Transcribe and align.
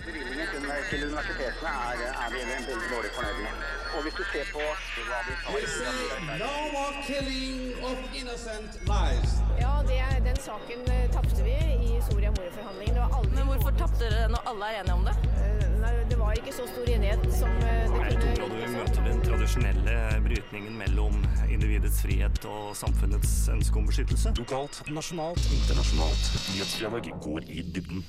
Bevilgningen 0.00 0.46
til, 0.52 0.62
til 0.90 1.00
universitetene 1.08 1.70
er, 1.88 2.00
er 2.24 2.30
vi 2.34 2.38
veldig 2.50 2.86
dårlig 2.92 3.10
fornøyd 3.16 3.40
med. 3.44 3.58
Og 3.94 4.00
hvis 4.04 4.14
du 4.20 4.22
ser 4.32 4.46
på 4.54 4.62
hva 5.08 5.18
vi 5.26 5.34
tar 5.44 6.38
no 6.40 6.54
more 6.74 6.94
killing 7.08 7.58
of 7.88 7.98
innocent 8.20 8.78
lives. 8.88 9.34
Ja, 9.60 9.74
det, 9.90 9.98
den 10.28 10.38
saken 10.46 10.80
eh, 10.94 11.04
tapte 11.16 11.44
vi 11.44 11.56
i 11.90 12.00
Soria 12.06 12.30
Moria-forhandlingene. 12.36 13.04
Det 13.04 13.34
Men 13.36 13.50
hvorfor 13.50 13.76
tapte 13.82 14.00
dere 14.06 14.30
når 14.32 14.48
alle 14.52 14.70
er 14.70 14.80
enige 14.80 14.96
om 14.96 15.04
det? 15.10 15.14
Eh, 15.44 15.66
Nei, 15.84 15.92
det 16.10 16.18
var 16.22 16.40
ikke 16.40 16.54
så 16.56 16.64
stor 16.72 16.88
enighet 16.94 17.28
som 17.36 17.52
eh, 17.68 17.84
det 17.92 18.02
Jeg 18.08 18.18
kunne 18.22 18.36
tror 18.40 18.54
vi 18.56 18.74
møter 18.78 19.08
den 19.10 19.24
tradisjonelle 19.28 19.96
brytningen 20.26 20.78
mellom 20.82 21.20
individets 21.50 22.00
frihet 22.06 22.46
og 22.48 22.72
samfunnets 22.80 23.34
ønske 23.52 23.82
om 23.82 23.92
beskyttelse. 23.92 24.32
Lokalt, 24.40 24.80
nasjonalt, 24.88 25.52
internasjonalt. 25.60 26.32
Nyhetsdialog 26.54 27.12
går 27.28 27.52
i 27.60 27.66
dybden. 27.76 28.06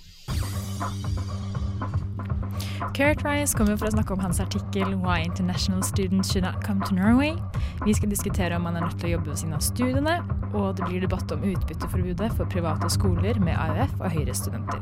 Kurt 2.94 3.24
Rice 3.26 3.54
kommer 3.58 3.78
for 3.78 3.88
å 3.88 3.94
snakke 3.94 4.14
om 4.14 4.22
hans 4.24 4.40
artikkel 4.42 4.96
'Why 4.96 5.24
International 5.26 5.84
Students 5.84 6.32
Should 6.32 6.46
Not 6.46 6.64
Come 6.66 6.82
to 6.86 6.96
Norway'. 6.96 7.38
Vi 7.86 7.94
skal 7.94 8.10
diskutere 8.10 8.56
om 8.56 8.66
han 8.66 8.76
er 8.76 8.82
nødt 8.82 9.00
til 9.00 9.10
å 9.10 9.12
jobbe 9.18 9.30
ved 9.30 9.38
siden 9.38 9.54
av 9.54 9.62
studiene, 9.62 10.16
og 10.54 10.76
det 10.78 10.86
blir 10.86 11.02
debatt 11.02 11.32
om 11.32 11.44
utbytteforbudet 11.44 12.32
for 12.38 12.46
private 12.46 12.90
skoler 12.90 13.40
med 13.40 13.58
AUF 13.58 13.94
og 14.00 14.12
Høyre-studenter. 14.12 14.82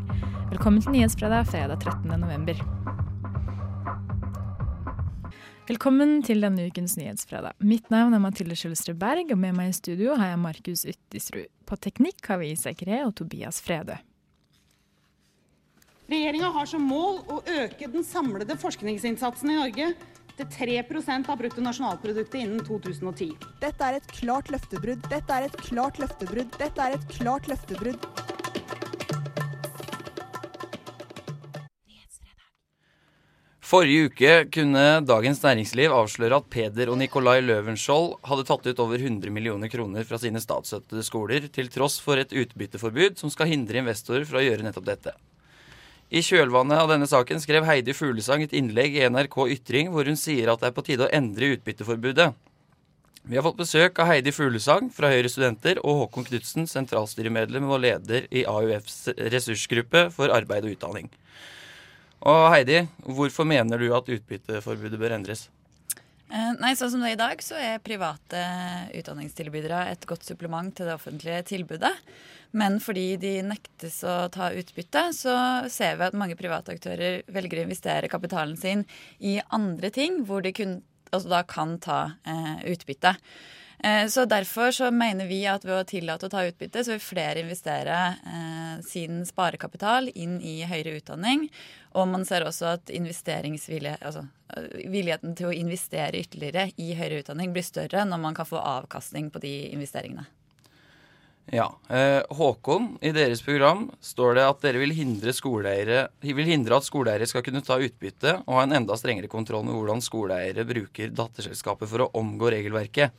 Velkommen 0.51 0.81
til 0.81 0.91
Nyhetsfredag 0.91 1.47
fredag 1.47 1.79
13. 1.79 2.19
november. 2.19 2.55
Velkommen 5.67 6.23
til 6.23 6.41
denne 6.41 6.67
ukens 6.67 6.97
Nyhetsfredag. 6.97 7.53
Mitt 7.59 7.89
navn 7.93 8.13
er 8.13 8.19
Mathilde 8.19 8.55
Skjølstrø 8.55 8.95
Berg, 8.99 9.31
og 9.31 9.37
med 9.37 9.55
meg 9.55 9.69
i 9.69 9.77
studio 9.77 10.15
har 10.19 10.33
jeg 10.33 10.39
Markus 10.39 10.85
Yttisrud. 10.85 11.47
På 11.65 11.77
teknikk 11.79 12.27
har 12.27 12.41
vi 12.41 12.51
Isak 12.51 12.81
Ree 12.87 13.05
og 13.05 13.15
Tobias 13.15 13.61
Fredø. 13.61 13.95
Regjeringa 16.11 16.49
har 16.51 16.65
som 16.67 16.81
mål 16.83 17.21
å 17.31 17.37
øke 17.47 17.87
den 17.87 18.03
samlede 18.03 18.57
forskningsinnsatsen 18.59 19.53
i 19.53 19.53
Norge 19.55 19.85
til 20.35 20.49
3% 20.57 21.29
av 21.31 21.37
bruttonasjonalproduktet 21.39 22.35
innen 22.41 22.65
2010. 22.67 23.29
Dette 23.61 23.87
er 23.87 23.99
et 24.01 24.09
klart 24.17 24.51
løftebrudd. 24.51 25.07
Dette 25.07 25.37
er 25.37 25.47
et 25.47 25.55
klart 25.63 26.01
løftebrudd. 26.03 26.51
Dette 26.59 26.83
er 26.83 26.97
et 26.97 27.07
klart 27.15 27.47
løftebrudd. 27.47 28.03
Forrige 33.71 34.11
uke 34.11 34.35
kunne 34.51 34.85
Dagens 35.07 35.39
Næringsliv 35.47 35.95
avsløre 35.95 36.43
at 36.43 36.51
Peder 36.51 36.91
og 36.91 36.99
Nikolai 36.99 37.39
Løvenskiold 37.39 38.17
hadde 38.27 38.49
tatt 38.51 38.67
ut 38.67 38.83
over 38.83 38.99
100 38.99 39.31
millioner 39.31 39.71
kroner 39.71 40.03
fra 40.03 40.19
sine 40.19 40.43
statsstøttede 40.43 41.07
skoler, 41.07 41.47
til 41.47 41.71
tross 41.71 42.01
for 42.03 42.19
et 42.19 42.35
utbytteforbud 42.35 43.15
som 43.23 43.31
skal 43.31 43.55
hindre 43.55 43.79
investorer 43.79 44.27
fra 44.27 44.43
å 44.43 44.49
gjøre 44.49 44.67
nettopp 44.67 44.91
dette. 44.91 45.15
I 46.11 46.19
kjølvannet 46.19 46.75
av 46.75 46.89
denne 46.91 47.07
saken 47.07 47.39
skrev 47.39 47.63
Heidi 47.63 47.93
Fuglesang 47.95 48.41
et 48.43 48.51
innlegg 48.57 48.97
i 48.97 49.05
NRK 49.07 49.35
Ytring 49.53 49.93
hvor 49.93 50.03
hun 50.03 50.17
sier 50.19 50.49
at 50.51 50.59
det 50.59 50.67
er 50.67 50.73
på 50.75 50.83
tide 50.83 51.05
å 51.05 51.13
endre 51.15 51.53
utbytteforbudet. 51.53 52.25
Vi 53.31 53.37
har 53.37 53.45
fått 53.45 53.61
besøk 53.61 54.01
av 54.03 54.09
Heidi 54.09 54.33
Fuglesang 54.35 54.89
fra 54.91 55.07
Høyre 55.13 55.31
Studenter 55.31 55.79
og 55.85 56.01
Håkon 56.01 56.27
Knutsen, 56.27 56.67
sentralstyremedlem 56.67 57.69
og 57.71 57.79
leder 57.85 58.27
i 58.27 58.43
AUFs 58.43 59.13
ressursgruppe 59.31 60.09
for 60.11 60.35
arbeid 60.35 60.67
og 60.67 60.75
utdanning. 60.75 61.07
Og 62.27 62.43
Heidi, 62.57 62.81
hvorfor 63.07 63.47
mener 63.47 63.79
du 63.79 63.87
at 63.95 64.11
utbytteforbudet 64.11 64.99
bør 64.99 65.15
endres? 65.15 65.47
Eh, 66.31 66.51
Nei, 66.63 66.75
sånn 66.79 66.93
som 66.93 67.01
det 67.03 67.09
er 67.11 67.17
i 67.17 67.19
dag, 67.19 67.41
så 67.43 67.57
er 67.59 67.81
private 67.83 68.41
utdanningstilbydere 68.95 69.81
et 69.91 70.05
godt 70.07 70.23
supplement 70.23 70.71
til 70.77 70.87
det 70.87 70.95
offentlige 70.95 71.41
tilbudet. 71.49 71.91
Men 72.55 72.77
fordi 72.83 73.17
de 73.19 73.33
nektes 73.47 73.97
å 74.07 74.29
ta 74.31 74.49
utbytte, 74.55 75.09
så 75.15 75.35
ser 75.71 75.99
vi 75.99 76.07
at 76.07 76.15
mange 76.15 76.37
private 76.39 76.75
aktører 76.75 77.21
velger 77.31 77.59
å 77.59 77.65
investere 77.67 78.11
kapitalen 78.11 78.55
sin 78.59 78.85
i 79.19 79.39
andre 79.51 79.91
ting, 79.91 80.21
hvor 80.27 80.43
de 80.45 80.55
kun, 80.55 80.77
altså 81.11 81.33
da 81.33 81.43
kan 81.47 81.75
ta 81.83 82.01
eh, 82.23 82.63
utbytte. 82.71 83.17
Eh, 83.83 84.07
Så 84.07 84.25
Derfor 84.25 84.71
så 84.71 84.91
mener 84.91 85.25
vi 85.25 85.45
at 85.49 85.65
ved 85.65 85.73
å 85.73 85.87
tillate 85.87 86.27
å 86.27 86.29
ta 86.29 86.43
utbytte, 86.45 86.83
så 86.85 86.93
vil 86.93 87.01
flere 87.01 87.41
investere 87.41 87.97
eh, 88.13 88.75
sin 88.85 89.23
sparekapital 89.25 90.11
inn 90.13 90.37
i 90.41 90.61
høyere 90.69 90.99
utdanning. 90.99 91.47
Og 91.97 92.07
man 92.07 92.25
ser 92.25 92.45
også 92.45 92.75
at 92.75 92.91
altså 92.91 94.27
eh, 94.53 94.67
villigheten 94.85 95.33
til 95.35 95.49
å 95.49 95.55
investere 95.55 96.21
ytterligere 96.21 96.69
i 96.77 96.93
høyere 96.93 97.23
utdanning 97.23 97.55
blir 97.55 97.65
større 97.65 98.05
når 98.05 98.21
man 98.21 98.37
kan 98.37 98.45
få 98.45 98.61
avkastning 98.61 99.31
på 99.31 99.41
de 99.41 99.55
investeringene. 99.73 100.27
Ja. 101.51 101.65
Håkon, 102.29 102.99
i 103.01 103.09
deres 103.11 103.41
program 103.41 103.87
står 103.99 104.35
det 104.37 104.43
at 104.45 104.61
dere 104.61 104.79
vil 104.79 104.93
hindre, 104.93 105.33
vil 106.21 106.47
hindre 106.47 106.77
at 106.77 106.85
skoleeiere 106.85 107.25
skal 107.27 107.43
kunne 107.43 107.63
ta 107.65 107.79
utbytte 107.81 108.35
og 108.45 108.59
ha 108.59 108.61
en 108.63 108.77
enda 108.77 108.95
strengere 108.95 109.27
kontroll 109.27 109.65
med 109.65 109.73
hvordan 109.73 110.05
skoleeiere 110.05 110.63
bruker 110.69 111.09
datterselskapet 111.17 111.89
for 111.89 112.05
å 112.05 112.11
omgå 112.21 112.53
regelverket. 112.53 113.11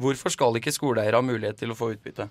Hvorfor 0.00 0.32
skal 0.32 0.58
ikke 0.58 0.74
skoleeiere 0.74 1.20
ha 1.20 1.24
mulighet 1.24 1.60
til 1.60 1.74
å 1.74 1.78
få 1.78 1.92
utbytte? 1.94 2.28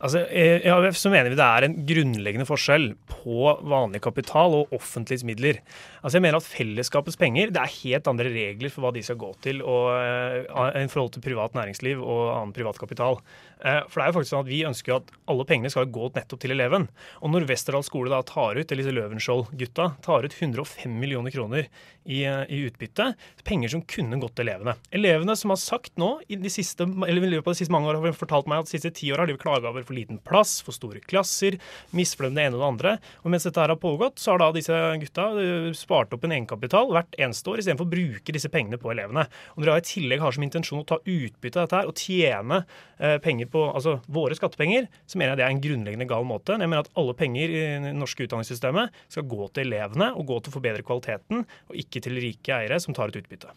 Altså, 0.00 0.22
I 0.32 0.70
AUF 0.72 0.96
så 0.96 1.10
mener 1.12 1.28
vi 1.28 1.36
det 1.36 1.44
er 1.44 1.66
en 1.66 1.74
grunnleggende 1.84 2.46
forskjell 2.48 2.86
på 3.10 3.50
vanlig 3.68 4.00
kapital 4.06 4.54
og 4.56 4.72
offentliges 4.72 5.26
midler. 5.28 5.58
Altså, 6.00 6.16
jeg 6.16 6.24
mener 6.24 6.40
at 6.40 6.48
Fellesskapets 6.48 7.20
penger 7.20 7.52
det 7.52 7.60
er 7.60 7.74
helt 7.82 8.08
andre 8.08 8.32
regler 8.32 8.72
for 8.72 8.86
hva 8.86 8.94
de 8.96 9.02
skal 9.04 9.18
gå 9.20 9.28
til 9.44 9.60
og, 9.60 9.90
uh, 9.92 10.70
i 10.72 10.88
forhold 10.88 11.12
til 11.16 11.24
privat 11.26 11.58
næringsliv 11.58 12.00
og 12.00 12.22
annen 12.32 12.56
privat 12.56 12.80
kapital. 12.80 13.20
Eh, 13.60 13.82
For 13.88 14.00
det 14.00 14.06
er 14.06 14.12
jo 14.12 14.16
faktisk 14.18 14.34
sånn 14.34 14.44
at 14.44 14.50
Vi 14.50 14.60
ønsker 14.68 14.96
at 14.96 15.10
alle 15.30 15.46
pengene 15.48 15.70
skal 15.72 15.90
gå 15.92 16.10
nettopp 16.14 16.40
til 16.40 16.54
eleven. 16.54 16.88
Og 17.20 17.32
Når 17.34 17.48
Westerdal 17.50 17.84
skole 17.86 18.12
da 18.12 18.22
tar 18.26 18.58
ut 18.58 18.72
eller 18.72 18.96
Løvenskiold-gutta 18.96 19.88
tar 20.02 20.24
ut 20.24 20.36
105 20.36 20.98
millioner 21.00 21.30
kroner 21.34 21.68
i, 22.06 22.24
eh, 22.24 22.44
i 22.48 22.64
utbytte, 22.66 23.14
penger 23.44 23.68
som 23.68 23.82
kunne 23.82 24.18
gått 24.20 24.34
til 24.38 24.48
elevene. 24.48 24.76
Elevene 24.92 25.36
som 25.36 25.52
har 25.52 25.60
sagt 25.60 25.96
nå 26.00 26.20
i, 26.28 26.36
de 26.40 26.50
siste, 26.52 26.82
eller 26.82 27.26
i 27.26 27.32
løpet 27.36 27.46
av 27.46 27.54
de 27.54 27.60
siste 27.60 27.74
mange 27.74 27.90
år 27.90 28.00
har 28.00 28.16
fortalt 28.16 28.48
meg 28.50 28.62
at 28.62 28.70
de 28.70 28.78
siste 28.78 28.92
ti 28.96 29.10
år 29.12 29.22
har 29.22 29.30
de 29.30 29.36
klaga 29.40 29.68
over 29.70 29.84
for 29.86 29.94
liten 29.94 30.18
plass, 30.24 30.60
for 30.64 30.72
store 30.72 31.02
klasser, 31.04 31.58
misfornøyd 31.92 32.38
det 32.40 32.46
ene 32.46 32.56
og 32.56 32.62
det 32.62 32.70
andre. 32.70 32.92
Og 33.24 33.30
mens 33.34 33.46
dette 33.46 33.60
her 33.60 33.72
har 33.72 33.80
pågått, 33.80 34.18
så 34.22 34.34
har 34.34 34.42
da 34.42 34.50
disse 34.56 34.80
gutta 35.02 35.26
eh, 35.40 35.70
spart 35.76 36.14
opp 36.16 36.24
en 36.24 36.34
egenkapital 36.36 36.90
hvert 36.94 37.18
eneste 37.20 37.52
år 37.52 37.62
istedenfor 37.62 37.88
å 37.88 37.92
bruke 37.94 38.34
disse 38.34 38.50
pengene 38.52 38.80
på 38.80 38.92
elevene. 38.94 39.26
Og 39.54 39.62
når 39.62 39.70
de 39.70 39.76
i 39.76 39.88
tillegg 39.92 40.24
har 40.24 40.36
som 40.36 40.46
intensjon 40.46 40.82
å 40.82 40.88
ta 40.88 41.00
utbytte 41.04 41.60
av 41.60 41.68
dette 41.68 41.82
her 41.82 41.90
og 41.90 42.00
tjene 42.00 42.62
eh, 42.98 43.18
penger 43.22 43.49
på 43.52 43.64
altså 43.68 43.98
våre 44.10 44.36
skattepenger, 44.38 44.88
så 45.06 45.18
mener 45.18 45.34
jeg 45.34 45.40
det 45.40 45.46
er 45.46 45.54
en 45.54 45.64
grunnleggende 45.64 46.10
gal 46.10 46.28
måte. 46.28 46.56
Jeg 46.56 46.70
mener 46.70 46.84
at 46.84 46.92
alle 47.00 47.16
penger 47.18 47.54
i 47.54 47.64
det 47.86 47.94
norske 47.96 48.26
utdanningssystemet 48.26 49.02
skal 49.08 49.26
gå 49.30 49.48
til 49.54 49.68
elevene 49.68 50.12
og 50.14 50.28
gå 50.30 50.38
til 50.40 50.52
å 50.52 50.56
forbedre 50.58 50.86
kvaliteten, 50.86 51.44
og 51.68 51.82
ikke 51.82 52.04
til 52.04 52.22
rike 52.22 52.54
eiere 52.56 52.80
som 52.82 52.96
tar 52.96 53.12
et 53.12 53.20
utbytte. 53.22 53.52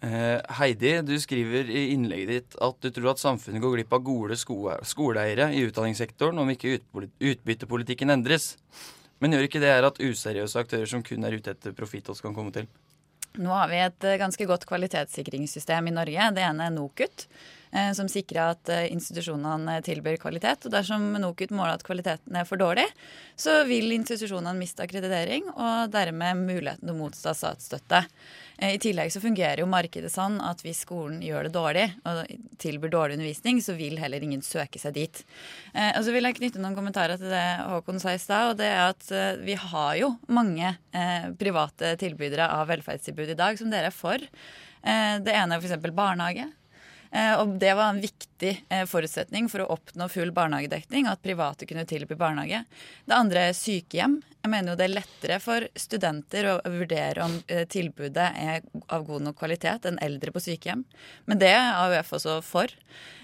Eh, 0.00 0.38
Heidi, 0.56 0.94
du 1.04 1.12
skriver 1.20 1.68
i 1.68 1.90
innlegget 1.92 2.30
ditt 2.30 2.54
at 2.64 2.78
du 2.80 2.88
tror 2.88 3.10
at 3.12 3.20
samfunnet 3.20 3.60
går 3.60 3.74
glipp 3.76 3.92
av 3.92 4.04
gode 4.06 4.38
sko 4.40 4.70
skoleeiere 4.88 5.50
i 5.52 5.66
utdanningssektoren 5.66 6.40
om 6.40 6.48
ikke 6.54 6.78
utbyttepolitikken 7.20 8.14
endres. 8.16 8.54
Men 9.20 9.36
gjør 9.36 9.44
ikke 9.50 9.60
det 9.60 9.74
her 9.74 9.84
at 9.84 10.00
useriøse 10.00 10.62
aktører 10.62 10.88
som 10.88 11.04
kun 11.04 11.28
er 11.28 11.36
ute 11.36 11.52
etter 11.52 11.76
profitt, 11.76 12.08
også 12.08 12.24
kan 12.24 12.36
komme 12.38 12.54
til? 12.54 12.70
Nå 13.38 13.52
har 13.52 13.68
vi 13.70 13.78
et 13.84 14.08
eh, 14.08 14.18
ganske 14.18 14.46
godt 14.48 14.64
kvalitetssikringssystem 14.70 15.92
i 15.92 15.94
Norge. 15.94 16.30
Det 16.34 16.46
ene 16.48 16.66
er 16.66 16.74
NOKUT, 16.74 17.26
som 17.94 18.08
sikrer 18.10 18.52
at 18.56 18.68
eh, 18.72 18.88
institusjonene 18.90 19.76
tilbyr 19.86 20.16
kvalitet. 20.22 20.66
Og 20.66 20.72
dersom 20.74 21.04
NOKUT 21.22 21.52
måler 21.54 21.76
at 21.76 21.84
kvaliteten 21.86 22.34
er 22.40 22.46
for 22.48 22.58
dårlig, 22.60 22.86
så 23.38 23.60
vil 23.68 23.92
institusjonene 23.94 24.56
miste 24.58 24.82
akkreditering 24.84 25.46
og 25.54 25.92
dermed 25.94 26.42
muligheten 26.42 26.88
til 26.88 26.94
å 26.96 26.98
motstå 26.98 27.34
statsstøtte. 27.38 28.02
Eh, 28.58 28.74
I 28.74 28.80
tillegg 28.82 29.12
så 29.14 29.22
fungerer 29.22 29.62
jo 29.62 29.68
markedet 29.70 30.10
sånn 30.12 30.40
at 30.42 30.64
hvis 30.66 30.82
skolen 30.84 31.20
gjør 31.24 31.46
det 31.46 31.54
dårlig 31.54 31.86
og 32.10 32.34
tilbyr 32.60 32.92
dårlig 32.92 33.18
undervisning, 33.20 33.62
så 33.64 33.76
vil 33.78 34.00
heller 34.02 34.26
ingen 34.26 34.42
søke 34.42 34.82
seg 34.82 34.96
dit. 34.98 35.22
Eh, 35.74 35.92
Og 35.98 36.04
så 36.06 36.12
vil 36.14 36.26
jeg 36.26 36.40
knytte 36.40 36.60
noen 36.62 36.74
kommentarer 36.78 37.20
til 37.20 37.30
det 37.32 37.46
Håkon 37.70 38.00
sa 38.02 38.14
i 38.16 38.20
stad. 38.22 38.50
Og 38.52 38.58
det 38.60 38.66
er 38.66 38.86
at 38.90 39.10
eh, 39.14 39.36
vi 39.46 39.54
har 39.54 39.94
jo 40.02 40.14
mange 40.28 40.74
eh, 40.92 41.30
private 41.38 41.94
tilbydere 42.02 42.50
av 42.50 42.66
velferdstilbud 42.68 43.30
i 43.30 43.38
dag 43.38 43.58
som 43.60 43.70
dere 43.70 43.92
er 43.92 43.94
for. 43.94 44.18
Eh, 44.82 45.18
Det 45.22 45.34
ene 45.36 45.54
er 45.56 45.60
f.eks. 45.62 45.92
barnehage. 45.94 46.50
Eh, 47.12 47.34
Og 47.40 47.58
det 47.58 47.74
var 47.74 47.90
en 47.90 48.00
viktig 48.00 48.52
eh, 48.68 48.86
forutsetning 48.86 49.48
for 49.50 49.64
å 49.64 49.70
oppnå 49.74 50.06
full 50.08 50.30
barnehagedekning, 50.32 51.08
at 51.10 51.22
private 51.22 51.66
kunne 51.66 51.86
tilby 51.88 52.14
barnehage. 52.14 52.64
Det 53.04 53.16
andre 53.16 53.48
er 53.50 53.56
sykehjem. 53.56 54.20
Jeg 54.40 54.50
mener 54.50 54.72
jo 54.72 54.78
det 54.78 54.86
er 54.86 54.94
lettere 54.94 55.36
for 55.42 55.66
studenter 55.76 56.46
å 56.48 56.54
vurdere 56.70 57.24
om 57.26 57.34
eh, 57.50 57.66
tilbudet 57.68 58.28
er 58.40 58.62
av 58.88 59.04
god 59.08 59.26
nok 59.26 59.40
kvalitet 59.42 59.88
enn 59.90 59.98
eldre 60.00 60.32
på 60.32 60.42
sykehjem. 60.44 60.84
Men 61.26 61.42
det 61.42 61.50
er 61.56 61.80
AUF 61.82 62.14
også 62.20 62.38
for. 62.46 62.70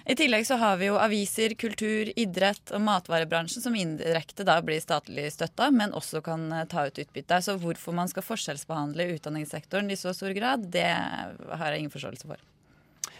I 0.06 0.14
tillegg 0.18 0.44
så 0.46 0.58
har 0.60 0.76
vi 0.82 0.90
jo 0.90 0.98
aviser, 1.02 1.54
kultur, 1.58 2.10
idrett 2.18 2.74
og 2.74 2.82
matvarebransjen 2.86 3.64
som 3.64 3.78
indirekte 3.78 4.46
da 4.46 4.58
blir 4.62 4.82
statlig 4.82 5.30
støtta, 5.34 5.70
men 5.74 5.94
også 5.94 6.22
kan 6.26 6.50
ta 6.70 6.86
ut 6.86 7.00
utbytte. 7.02 7.40
Så 7.42 7.56
hvorfor 7.62 7.94
man 7.96 8.10
skal 8.10 8.26
forskjellsbehandle 8.26 9.08
utdanningssektoren 9.16 9.90
i 9.90 9.98
så 9.98 10.14
stor 10.14 10.34
grad, 10.36 10.68
det 10.74 10.86
har 10.90 11.70
jeg 11.70 11.86
ingen 11.86 11.94
forståelse 11.94 12.30
for. 12.34 12.42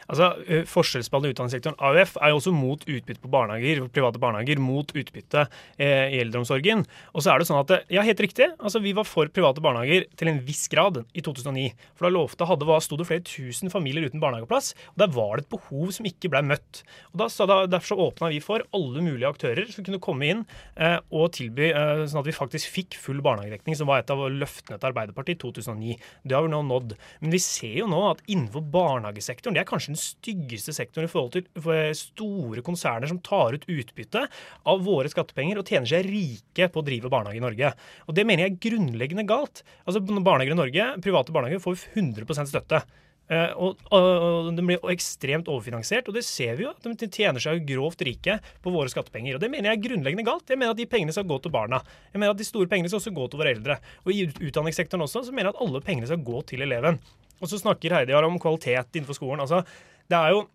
Altså, 0.06 0.31
eh, 0.47 0.64
Forskjellsbehandling 0.70 1.32
i 1.32 1.37
utdanningssektoren, 1.37 1.79
AUF, 1.82 2.17
er 2.23 2.32
jo 2.32 2.41
også 2.41 2.53
mot 2.55 2.82
utbytte 2.87 3.23
på 3.23 3.31
barnehager, 3.32 3.82
private 3.94 4.20
barnehager, 4.23 4.61
mot 4.62 4.93
utbytte 4.94 5.47
eh, 5.79 6.14
i 6.14 6.20
eldreomsorgen. 6.23 6.85
Og 7.12 7.25
så 7.25 7.32
er 7.32 7.43
det 7.43 7.49
sånn 7.49 7.61
at, 7.62 7.75
ja, 7.93 8.05
helt 8.06 8.23
riktig, 8.23 8.49
altså 8.56 8.82
vi 8.85 8.94
var 8.97 9.08
for 9.08 9.31
private 9.35 9.62
barnehager 9.64 10.06
til 10.19 10.31
en 10.31 10.41
viss 10.47 10.67
grad 10.73 11.03
i 11.17 11.25
2009. 11.25 11.73
For 11.99 12.06
da 12.06 12.12
lovte 12.14 12.49
hadde, 12.49 12.69
hva, 12.69 12.79
sto 12.85 12.99
det 13.00 13.08
flere 13.08 13.25
tusen 13.26 13.73
familier 13.73 14.06
uten 14.06 14.23
barnehageplass, 14.23 14.73
og 14.94 15.03
der 15.03 15.12
var 15.17 15.37
det 15.37 15.47
et 15.47 15.55
behov 15.56 15.91
som 15.97 16.08
ikke 16.08 16.31
ble 16.32 16.44
møtt. 16.53 16.82
Og 17.12 17.25
da, 17.25 17.31
så 17.32 17.49
da, 17.49 17.62
Derfor 17.67 17.91
så 17.91 17.99
åpna 18.06 18.31
vi 18.31 18.38
for 18.44 18.62
alle 18.76 19.03
mulige 19.03 19.29
aktører 19.29 19.67
som 19.73 19.85
kunne 19.85 20.00
komme 20.03 20.29
inn 20.31 20.43
eh, 20.79 20.99
og 21.11 21.32
tilby, 21.37 21.73
eh, 21.73 22.05
sånn 22.06 22.23
at 22.23 22.29
vi 22.29 22.37
faktisk 22.37 22.70
fikk 22.73 22.97
full 23.00 23.19
barnehagedekning, 23.25 23.76
som 23.79 23.91
var 23.91 24.03
et 24.03 24.12
av 24.12 24.23
løftene 24.31 24.79
til 24.79 24.91
Arbeiderpartiet 24.91 25.41
i 25.41 25.43
2009. 25.43 25.97
Det 26.23 26.37
har 26.37 26.47
vi 26.47 26.53
nå 26.53 26.62
nådd. 26.69 26.94
Men 27.25 27.35
vi 27.35 27.43
ser 27.43 27.75
jo 27.81 27.91
nå 27.91 28.00
at 28.12 28.23
innenfor 28.31 28.64
barnehagesektoren, 28.73 29.56
det 29.56 29.64
er 29.64 29.69
kanskje 29.69 29.95
den 29.96 30.02
styggeste 30.02 30.75
sektoren 30.76 31.08
i 31.08 31.10
forhold 31.10 31.37
til 31.37 31.96
store 31.96 32.64
konserner 32.66 33.10
som 33.10 33.22
tar 33.25 33.56
ut 33.56 33.66
utbytte 33.70 34.26
av 34.69 34.84
våre 34.84 35.10
skattepenger 35.12 35.60
og 35.60 35.66
tjener 35.66 35.90
seg 35.90 36.06
rike 36.10 36.69
på 36.72 36.82
å 36.82 36.87
drive 36.87 37.12
barnehage 37.12 37.40
i 37.40 37.46
Norge. 37.46 37.72
Og 38.06 38.14
Det 38.16 38.26
mener 38.28 38.46
jeg 38.46 38.54
er 38.54 38.62
grunnleggende 38.69 39.26
galt. 39.28 39.64
Altså 39.87 40.04
Barnehager 40.04 40.54
i 40.54 40.60
Norge, 40.60 40.93
private 41.02 41.34
barnehager, 41.34 41.62
får 41.62 41.82
100 41.96 42.46
støtte. 42.46 42.84
Uh, 43.26 43.50
og, 43.58 43.81
og, 43.90 44.04
og 44.46 44.48
De 44.54 44.62
blir 44.62 44.93
ekstremt 44.93 45.48
overfinansiert, 45.50 46.06
og 46.06 46.14
det 46.14 46.22
ser 46.22 46.54
vi 46.58 46.66
jo. 46.69 46.75
De 46.84 47.08
tjener 47.10 47.43
seg 47.43 47.64
grovt 47.66 48.04
rike 48.06 48.38
på 48.62 48.72
våre 48.75 48.93
skattepenger. 48.93 49.37
og 49.37 49.43
Det 49.43 49.50
mener 49.50 49.72
jeg 49.72 49.81
er 49.81 49.87
grunnleggende 49.88 50.26
galt. 50.28 50.46
Jeg 50.46 50.60
mener 50.60 50.76
at 50.76 50.81
de 50.81 50.87
pengene 50.90 51.14
skal 51.14 51.26
gå 51.26 51.40
til 51.43 51.54
barna. 51.54 51.82
Jeg 52.12 52.22
mener 52.22 52.37
at 52.37 52.40
de 52.43 52.46
store 52.46 52.70
pengene 52.70 52.93
skal 52.93 53.02
også 53.02 53.14
gå 53.16 53.26
til 53.32 53.43
våre 53.43 53.54
eldre. 53.56 53.81
Og 54.04 54.14
I 54.14 54.28
utdanningssektoren 54.31 55.06
også, 55.08 55.26
så 55.26 55.34
mener 55.34 55.50
jeg 55.50 55.56
at 55.56 55.64
alle 55.66 55.82
pengene 55.88 56.10
skal 56.10 56.22
gå 56.26 56.44
til 56.52 56.62
eleven. 56.69 57.00
Og 57.40 57.50
så 57.50 57.58
snakker 57.60 57.94
Heidi 57.94 58.14
om 58.16 58.38
kvalitet 58.40 58.96
innenfor 58.96 59.18
skolen. 59.18 59.40
altså 59.40 59.62
det 60.10 60.16
er 60.16 60.28
jo 60.30 60.46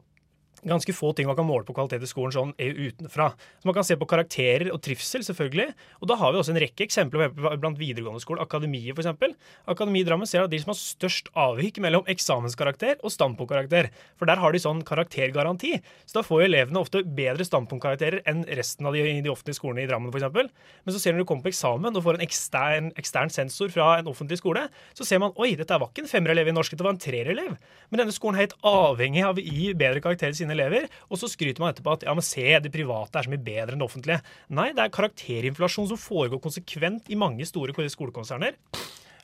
ganske 0.68 0.94
få 0.94 1.12
ting 1.18 1.30
man 1.30 1.38
kan 1.38 1.48
måle 1.48 1.66
på 1.66 1.74
kvalitet 1.76 2.04
i 2.06 2.10
skolen 2.10 2.34
sånn 2.36 2.54
utenfra. 2.58 3.32
Så 3.62 3.70
Man 3.70 3.78
kan 3.78 3.88
se 3.88 3.98
på 3.98 4.08
karakterer 4.10 4.72
og 4.74 4.82
trivsel, 4.84 5.24
selvfølgelig. 5.26 5.72
Og 6.02 6.10
da 6.12 6.18
har 6.20 6.34
vi 6.34 6.42
også 6.42 6.54
en 6.54 6.62
rekke 6.62 6.86
eksempler 6.86 7.32
blant 7.34 7.80
videregående 7.80 8.22
skoler. 8.22 8.44
Akademiet, 8.44 8.98
f.eks. 8.98 9.36
Akademi 9.72 10.02
i 10.02 10.08
Drammen 10.08 10.30
ser 10.30 10.46
at 10.46 10.52
de 10.52 10.60
som 10.62 10.74
har 10.74 10.80
størst 10.80 11.32
avvik 11.38 11.80
mellom 11.82 12.06
eksamenskarakter 12.12 13.02
og 13.02 13.14
standpunktkarakter. 13.14 13.90
For 14.20 14.30
der 14.30 14.42
har 14.42 14.54
de 14.54 14.62
sånn 14.62 14.84
karaktergaranti. 14.88 15.78
Så 16.06 16.20
da 16.20 16.26
får 16.26 16.46
elevene 16.50 16.82
ofte 16.82 17.04
bedre 17.06 17.48
standpunktkarakterer 17.48 18.22
enn 18.30 18.44
resten 18.60 18.90
av 18.90 18.98
de, 18.98 19.06
de 19.24 19.34
offentlige 19.34 19.60
skolene 19.60 19.86
i 19.86 19.90
Drammen, 19.90 20.14
f.eks. 20.14 20.54
Men 20.86 20.96
så 20.96 21.02
ser 21.02 21.16
du 21.16 21.22
når 21.22 21.26
du 21.26 21.30
kommer 21.32 21.48
på 21.48 21.54
eksamen 21.54 21.98
og 21.98 22.06
får 22.06 22.20
en 22.20 22.26
ekstern, 22.26 22.92
ekstern, 23.00 23.34
sensor 23.34 23.72
fra 23.74 23.94
en 24.00 24.10
offentlig 24.12 24.40
skole, 24.42 24.68
så 24.98 25.08
ser 25.08 25.22
man 25.24 25.36
oi, 25.42 25.54
dette 25.60 25.78
var 25.82 25.92
ikke 25.92 26.06
en 26.06 26.12
femmerelev 26.12 26.50
i 26.52 26.56
norsk, 26.56 26.76
det 26.78 26.86
var 26.86 26.96
en 26.96 27.02
treerelev. 27.02 27.58
Men 27.92 28.04
denne 28.04 28.16
skolen 28.16 28.38
er 28.38 28.48
helt 28.48 28.58
avhengig 28.68 29.26
av 29.28 29.40
å 29.40 29.46
gi 29.46 29.72
bedre 29.78 30.04
karakterer 30.04 30.36
til 30.36 30.51
sine 30.52 30.60
elever. 30.60 30.88
Og 31.10 31.20
så 31.22 31.30
skryter 31.32 31.64
man 31.64 31.74
etterpå 31.74 31.96
at 31.96 32.06
ja, 32.08 32.16
men 32.18 32.26
se, 32.26 32.46
det 32.62 32.74
private 32.74 33.20
er 33.20 33.28
så 33.28 33.34
mye 33.34 33.46
bedre 33.46 33.76
enn 33.76 33.84
det 33.84 33.88
offentlige. 33.88 34.22
Nei, 34.54 34.72
det 34.76 34.86
er 34.86 34.96
karakterinflasjon 34.96 35.92
som 35.92 36.00
foregår 36.00 36.42
konsekvent 36.44 37.12
i 37.12 37.20
mange 37.20 37.48
store 37.50 37.76
skolekonserner. 37.92 38.58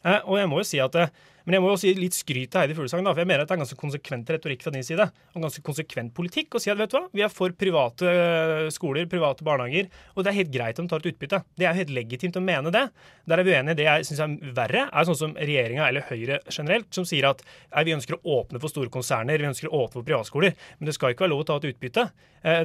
Eh, 0.03 0.21
og 0.23 0.37
jeg 0.39 0.49
må 0.49 0.61
jo 0.61 0.69
si 0.69 0.81
at 0.83 0.95
eh, 0.99 1.11
men 1.47 1.55
jeg 1.55 1.63
må 1.63 1.69
jo 1.69 1.75
også 1.77 1.87
si 1.87 1.91
litt 1.95 2.15
skryt 2.17 2.49
til 2.51 2.59
Heidi 2.59 2.75
Fuglesang, 2.75 3.05
da, 3.07 3.13
for 3.13 3.23
jeg 3.23 3.29
mener 3.29 3.45
at 3.45 3.47
det 3.47 3.55
er 3.55 3.61
ganske 3.61 3.77
konsekvent 3.79 4.31
retorikk 4.33 4.65
fra 4.65 4.73
din 4.75 4.83
side. 4.83 5.05
Og 5.31 5.45
ganske 5.45 5.61
konsekvent 5.63 6.11
politikk 6.17 6.57
å 6.57 6.59
si 6.59 6.67
at 6.73 6.75
vet 6.75 6.91
du 6.91 6.97
hva, 6.97 7.05
vi 7.15 7.23
er 7.23 7.31
for 7.31 7.55
private 7.55 8.09
eh, 8.11 8.63
skoler, 8.75 9.07
private 9.07 9.47
barnehager, 9.47 9.87
og 10.11 10.25
det 10.25 10.33
er 10.33 10.37
helt 10.41 10.51
greit 10.51 10.81
om 10.83 10.89
de 10.89 10.91
tar 10.91 11.05
et 11.05 11.07
utbytte. 11.13 11.39
Det 11.55 11.63
er 11.63 11.71
jo 11.71 11.79
helt 11.85 11.93
legitimt 11.95 12.35
å 12.35 12.43
mene 12.43 12.73
det. 12.75 12.83
Der 13.31 13.39
er 13.39 13.47
vi 13.47 13.55
uenige. 13.55 13.77
Det 13.79 13.87
jeg 13.87 14.09
syns 14.09 14.23
er 14.25 14.35
verre, 14.59 14.83
er 14.91 15.07
sånn 15.07 15.19
som 15.21 15.37
regjeringa 15.39 15.87
eller 15.87 16.03
Høyre 16.09 16.41
generelt, 16.51 16.91
som 16.91 17.07
sier 17.07 17.29
at 17.31 17.45
vi 17.87 17.95
ønsker 17.95 18.19
å 18.19 18.35
åpne 18.41 18.59
for 18.59 18.73
store 18.73 18.91
konserner, 18.91 19.39
vi 19.39 19.47
ønsker 19.47 19.71
å 19.71 19.85
åpne 19.85 20.01
for 20.01 20.09
privatskoler, 20.11 20.59
men 20.81 20.91
det 20.91 20.97
skal 20.99 21.15
ikke 21.15 21.29
være 21.29 21.35
lov 21.37 21.45
å 21.45 21.49
ta 21.53 21.61
et 21.61 21.69
utbytte. 21.71 22.09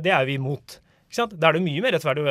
Det 0.02 0.10
er 0.10 0.26
vi 0.26 0.40
imot. 0.42 0.80
Da 1.14 1.52
er 1.52 1.54
det 1.54 1.62
mye 1.62 1.86
mer 1.86 1.94
rettferdig 1.94 2.26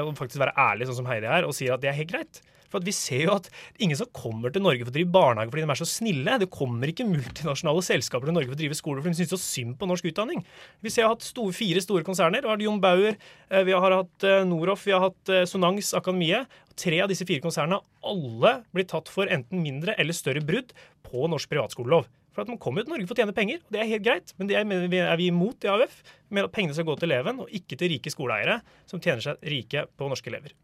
å 0.00 0.16
faktisk 0.16 0.40
være 0.40 0.56
ærlig, 0.64 0.88
sånn 0.88 1.02
som 1.02 1.12
Heidi 1.12 1.28
er, 1.28 1.44
og 1.44 1.52
sier 1.56 1.76
at 1.76 1.84
det 1.84 1.92
er 1.92 2.00
helt 2.00 2.12
greit. 2.16 2.40
For 2.74 2.84
vi 2.84 2.94
ser 2.96 3.28
jo 3.28 3.36
at 3.36 3.48
ingen 3.78 3.98
som 3.98 4.10
kommer 4.14 4.52
til 4.54 4.64
Norge 4.64 4.82
for 4.82 4.92
å 4.92 4.96
drive 4.96 5.12
barnehage 5.14 5.52
fordi 5.52 5.64
de 5.64 5.74
er 5.74 5.80
så 5.80 5.88
snille. 5.88 6.38
Det 6.42 6.50
kommer 6.52 6.90
ikke 6.90 7.06
multinasjonale 7.08 7.84
selskaper 7.86 8.30
til 8.30 8.36
Norge 8.36 8.50
for 8.50 8.58
å 8.58 8.62
drive 8.64 8.78
skole 8.78 9.04
fordi 9.04 9.14
de 9.14 9.22
syns 9.22 9.34
så 9.36 9.40
synd 9.40 9.78
på 9.78 9.88
norsk 9.90 10.10
utdanning. 10.10 10.42
Vi 10.82 10.92
ser 10.92 11.08
hatt 11.10 11.24
store, 11.26 11.54
fire 11.56 11.84
store 11.84 12.06
konserner. 12.06 12.42
Vi 12.42 12.50
har 12.50 12.58
hatt 12.58 12.66
Jon 12.66 12.82
Bauer, 12.82 13.16
eh, 13.50 13.64
vi 13.68 13.76
har 13.76 13.96
hatt 14.00 14.26
eh, 14.26 14.42
Noroff, 14.48 14.84
vi 14.88 14.96
har 14.96 15.06
hatt 15.06 15.34
Sonans 15.50 15.94
Akademiet. 15.96 16.50
Tre 16.74 16.98
av 17.04 17.10
disse 17.10 17.26
fire 17.28 17.42
konsernene 17.44 17.78
alle 18.02 18.56
blir 18.74 18.86
tatt 18.90 19.08
for 19.12 19.30
enten 19.30 19.62
mindre 19.62 19.94
eller 19.94 20.16
større 20.16 20.42
brudd 20.42 20.74
på 21.06 21.28
norsk 21.30 21.52
privatskolelov. 21.52 22.10
For 22.34 22.42
at 22.42 22.50
Man 22.50 22.58
kommer 22.58 22.82
jo 22.82 22.88
til 22.88 22.96
Norge 22.96 23.06
for 23.06 23.14
å 23.14 23.22
tjene 23.22 23.36
penger, 23.36 23.62
og 23.62 23.74
det 23.74 23.80
er 23.80 23.90
helt 23.92 24.06
greit. 24.06 24.34
Men 24.38 24.50
det 24.50 24.58
er 24.58 25.16
vi 25.20 25.30
imot 25.30 25.64
i 25.64 25.70
AUF. 25.70 26.00
Med 26.34 26.48
at 26.48 26.54
pengene 26.54 26.74
skal 26.74 26.88
gå 26.88 26.96
til 26.98 27.12
eleven, 27.12 27.38
og 27.44 27.52
ikke 27.54 27.78
til 27.78 27.94
rike 27.94 28.10
skoleeiere 28.10 28.58
som 28.90 29.02
tjener 29.02 29.22
seg 29.22 29.50
rike 29.54 29.86
på 29.94 30.10
norske 30.10 30.32
elever. 30.32 30.56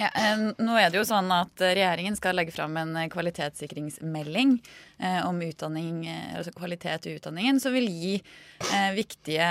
Ja, 0.00 0.10
nå 0.58 0.76
er 0.80 0.90
det 0.90 0.98
jo 0.98 1.06
sånn 1.06 1.30
at 1.34 1.62
Regjeringen 1.62 2.16
skal 2.18 2.34
legge 2.38 2.54
fram 2.54 2.76
en 2.80 2.96
kvalitetssikringsmelding 3.12 4.56
eh, 4.98 5.20
om 5.26 5.38
utdanning, 5.44 6.06
eh, 6.10 6.36
altså 6.38 6.54
kvalitet 6.56 7.06
i 7.06 7.16
utdanningen, 7.18 7.60
som 7.62 7.76
vil 7.76 7.86
gi 7.86 8.16
eh, 8.18 8.90
viktige 8.96 9.50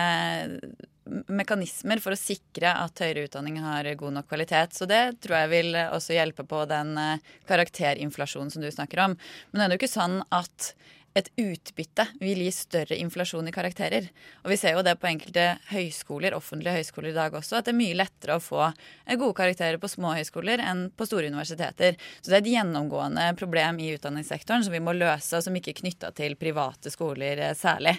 mekanismer 1.32 2.02
for 2.02 2.14
å 2.14 2.20
sikre 2.20 2.74
at 2.78 3.02
høyere 3.02 3.26
utdanning 3.28 3.60
har 3.64 3.88
god 4.00 4.18
nok 4.20 4.30
kvalitet. 4.30 4.76
Så 4.78 4.88
det 4.90 5.22
tror 5.24 5.42
jeg 5.42 5.52
vil 5.54 5.78
også 5.84 6.16
hjelpe 6.16 6.46
på 6.48 6.64
den 6.70 6.94
eh, 7.02 7.34
karakterinflasjonen 7.50 8.54
som 8.54 8.64
du 8.64 8.70
snakker 8.72 9.06
om. 9.08 9.18
Men 9.52 9.62
det 9.62 9.68
er 9.68 9.76
jo 9.76 9.82
ikke 9.82 9.92
sånn 9.96 10.20
at 10.30 10.74
et 11.18 11.28
utbytte 11.42 12.06
vil 12.22 12.40
gi 12.46 12.52
større 12.56 12.98
inflasjon 13.00 13.48
i 13.50 13.54
karakterer. 13.56 14.08
Og 14.44 14.54
vi 14.54 14.58
ser 14.60 14.78
jo 14.78 14.84
det 14.86 14.96
på 15.02 15.10
enkelte 15.10 15.46
høyskoler, 15.72 16.36
offentlige 16.38 16.78
høyskoler 16.80 17.12
i 17.12 17.18
dag 17.18 17.36
også, 17.36 17.58
at 17.60 17.68
det 17.68 17.74
er 17.74 17.80
mye 17.82 17.98
lettere 18.00 18.38
å 18.38 18.44
få 18.44 18.70
gode 19.12 19.38
karakterer 19.38 19.82
på 19.82 19.92
små 19.92 20.14
høyskoler 20.18 20.64
enn 20.64 20.86
på 20.96 21.08
store 21.10 21.32
universiteter. 21.32 22.00
Så 22.22 22.32
det 22.32 22.38
er 22.38 22.46
et 22.46 22.54
gjennomgående 22.54 23.28
problem 23.40 23.82
i 23.84 23.92
utdanningssektoren 23.98 24.64
som 24.68 24.76
vi 24.76 24.84
må 24.84 24.96
løse, 24.96 25.36
og 25.38 25.44
som 25.46 25.58
ikke 25.58 25.76
er 25.76 25.82
knytta 25.82 26.14
til 26.16 26.38
private 26.40 26.94
skoler 26.94 27.44
eh, 27.50 27.58
særlig. 27.58 27.98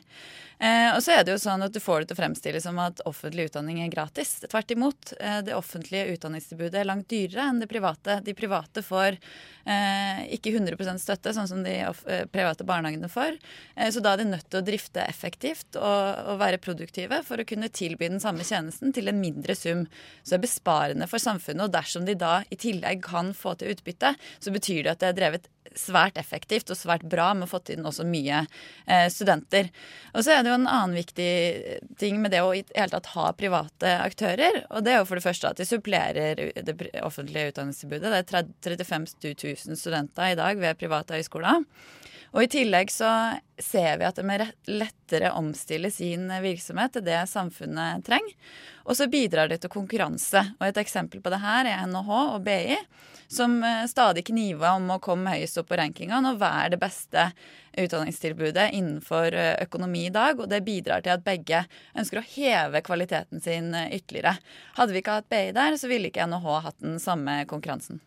Eh, 0.62 0.94
og 0.94 1.00
så 1.02 1.16
er 1.16 1.24
det 1.26 1.32
jo 1.34 1.40
sånn 1.42 1.64
at 1.64 1.74
du 1.74 1.80
får 1.82 2.02
det 2.02 2.10
til 2.10 2.16
å 2.16 2.20
fremstille 2.20 2.60
som 2.62 2.76
at 2.78 3.00
offentlig 3.08 3.48
utdanning 3.48 3.80
er 3.82 3.90
gratis. 3.90 4.36
Tvert 4.46 4.70
imot. 4.70 5.12
Eh, 5.18 5.40
det 5.42 5.56
offentlige 5.56 6.12
utdanningstilbudet 6.14 6.78
er 6.78 6.86
langt 6.86 7.08
dyrere 7.10 7.48
enn 7.50 7.58
det 7.58 7.66
private. 7.70 8.20
De 8.22 8.34
private 8.38 8.84
får 8.86 9.16
eh, 9.18 10.22
ikke 10.36 10.54
100 10.54 11.02
støtte, 11.02 11.34
sånn 11.34 11.50
som 11.50 11.64
de 11.66 11.74
eh, 11.82 12.22
private 12.30 12.66
barnehagene 12.68 13.01
får. 13.08 13.22
for. 13.22 13.90
så 13.92 14.00
da 14.00 14.12
er 14.12 14.22
de 14.22 14.28
nødt 14.30 14.48
til 14.50 14.60
å 14.60 14.66
drifte 14.66 15.04
effektivt 15.06 15.78
og, 15.78 16.02
og, 16.26 16.38
være 16.42 16.60
produktive 16.62 17.22
for 17.26 17.40
å 17.40 17.46
kunne 17.48 17.70
tilby 17.72 18.08
den 18.10 18.22
samme 18.22 18.44
tjenesten 18.46 18.92
til 18.94 19.10
en 19.10 19.20
mindre 19.20 19.56
sum. 19.58 19.86
Så 20.22 20.34
det 20.34 20.40
er 20.40 20.46
besparende 20.46 21.08
for 21.10 21.22
samfunnet. 21.22 21.66
Og 21.66 21.74
dersom 21.74 22.06
de 22.08 22.18
da 22.18 22.40
i 22.50 22.58
tillegg 22.58 23.02
kan 23.04 23.32
få 23.36 23.56
til 23.58 23.74
utbytte, 23.74 24.14
så 24.40 24.54
betyr 24.54 24.84
det 24.84 24.94
at 24.96 25.02
det 25.02 25.12
er 25.12 25.20
drevet 25.20 25.50
svært 25.78 26.18
effektivt 26.20 26.68
og 26.68 26.76
svært 26.76 27.04
bra 27.08 27.30
med 27.36 27.46
å 27.46 27.50
få 27.50 27.62
inn 27.72 27.86
også 27.88 28.04
mye 28.04 28.42
eh, 28.84 29.06
studenter. 29.12 29.70
Og 30.12 30.24
så 30.24 30.34
er 30.34 30.42
det 30.42 30.52
jo 30.52 30.58
en 30.58 30.68
annen 30.68 30.98
viktig 30.98 31.30
ting 32.00 32.20
med 32.20 32.34
det 32.34 32.42
å 32.44 32.52
i 32.52 32.64
hele 32.74 32.92
tatt 32.92 33.12
ha 33.14 33.30
private 33.38 33.94
aktører. 34.02 34.62
Og 34.70 34.84
det 34.84 34.92
er 34.92 35.00
jo 35.00 35.08
for 35.08 35.20
det 35.20 35.24
første 35.24 35.52
at 35.52 35.62
de 35.62 35.68
supplerer 35.68 36.42
det 36.66 36.76
offentlige 37.00 37.54
utdanningstilbudet. 37.54 38.12
Det 38.12 38.20
er 38.42 38.52
35 38.84 39.08
000 39.22 39.80
studenter 39.80 40.34
i 40.34 40.38
dag 40.38 40.60
ved 40.60 40.80
private 40.80 41.16
høyskoler. 41.16 41.64
Og 42.32 42.46
i 42.46 42.48
tillegg 42.48 42.90
så 42.92 43.08
ser 43.60 43.98
vi 44.00 44.06
at 44.08 44.18
er 44.18 44.46
lettere 44.72 45.32
omstille 45.36 45.90
sin 45.92 46.30
virksomhet 46.42 46.94
til 46.96 47.04
det 47.04 47.20
samfunnet 47.28 48.04
trenger. 48.06 48.36
Og 48.88 48.96
så 48.96 49.06
bidrar 49.12 49.50
det 49.50 49.60
til 49.62 49.72
konkurranse. 49.72 50.40
Og 50.58 50.66
et 50.66 50.80
eksempel 50.80 51.20
på 51.22 51.30
det 51.32 51.42
her 51.42 51.68
er 51.68 51.84
NHH 51.86 52.12
og 52.22 52.40
BI 52.46 52.78
som 53.32 53.62
eh, 53.64 53.84
stadig 53.88 54.26
kniver 54.26 54.76
om 54.76 54.90
å 54.92 55.00
komme 55.00 55.32
høyest 55.36 55.60
opp 55.60 55.70
på 55.70 55.78
rankingene 55.80 56.34
og 56.34 56.40
være 56.40 56.74
det 56.74 56.80
beste 56.82 57.28
utdanningstilbudet 57.80 58.70
innenfor 58.76 59.32
eh, 59.32 59.54
økonomi 59.64 60.06
i 60.08 60.14
dag. 60.14 60.40
Og 60.40 60.50
det 60.52 60.64
bidrar 60.66 61.04
til 61.04 61.14
at 61.14 61.24
begge 61.24 61.64
ønsker 61.96 62.20
å 62.20 62.26
heve 62.34 62.84
kvaliteten 62.84 63.44
sin 63.44 63.72
eh, 63.76 63.92
ytterligere. 63.96 64.36
Hadde 64.76 64.96
vi 64.96 65.04
ikke 65.04 65.20
hatt 65.20 65.30
BI 65.32 65.52
der, 65.56 65.76
så 65.80 65.92
ville 65.92 66.12
ikke 66.12 66.28
NHH 66.28 66.56
hatt 66.68 66.80
den 66.84 66.98
samme 67.02 67.42
konkurransen. 67.50 68.02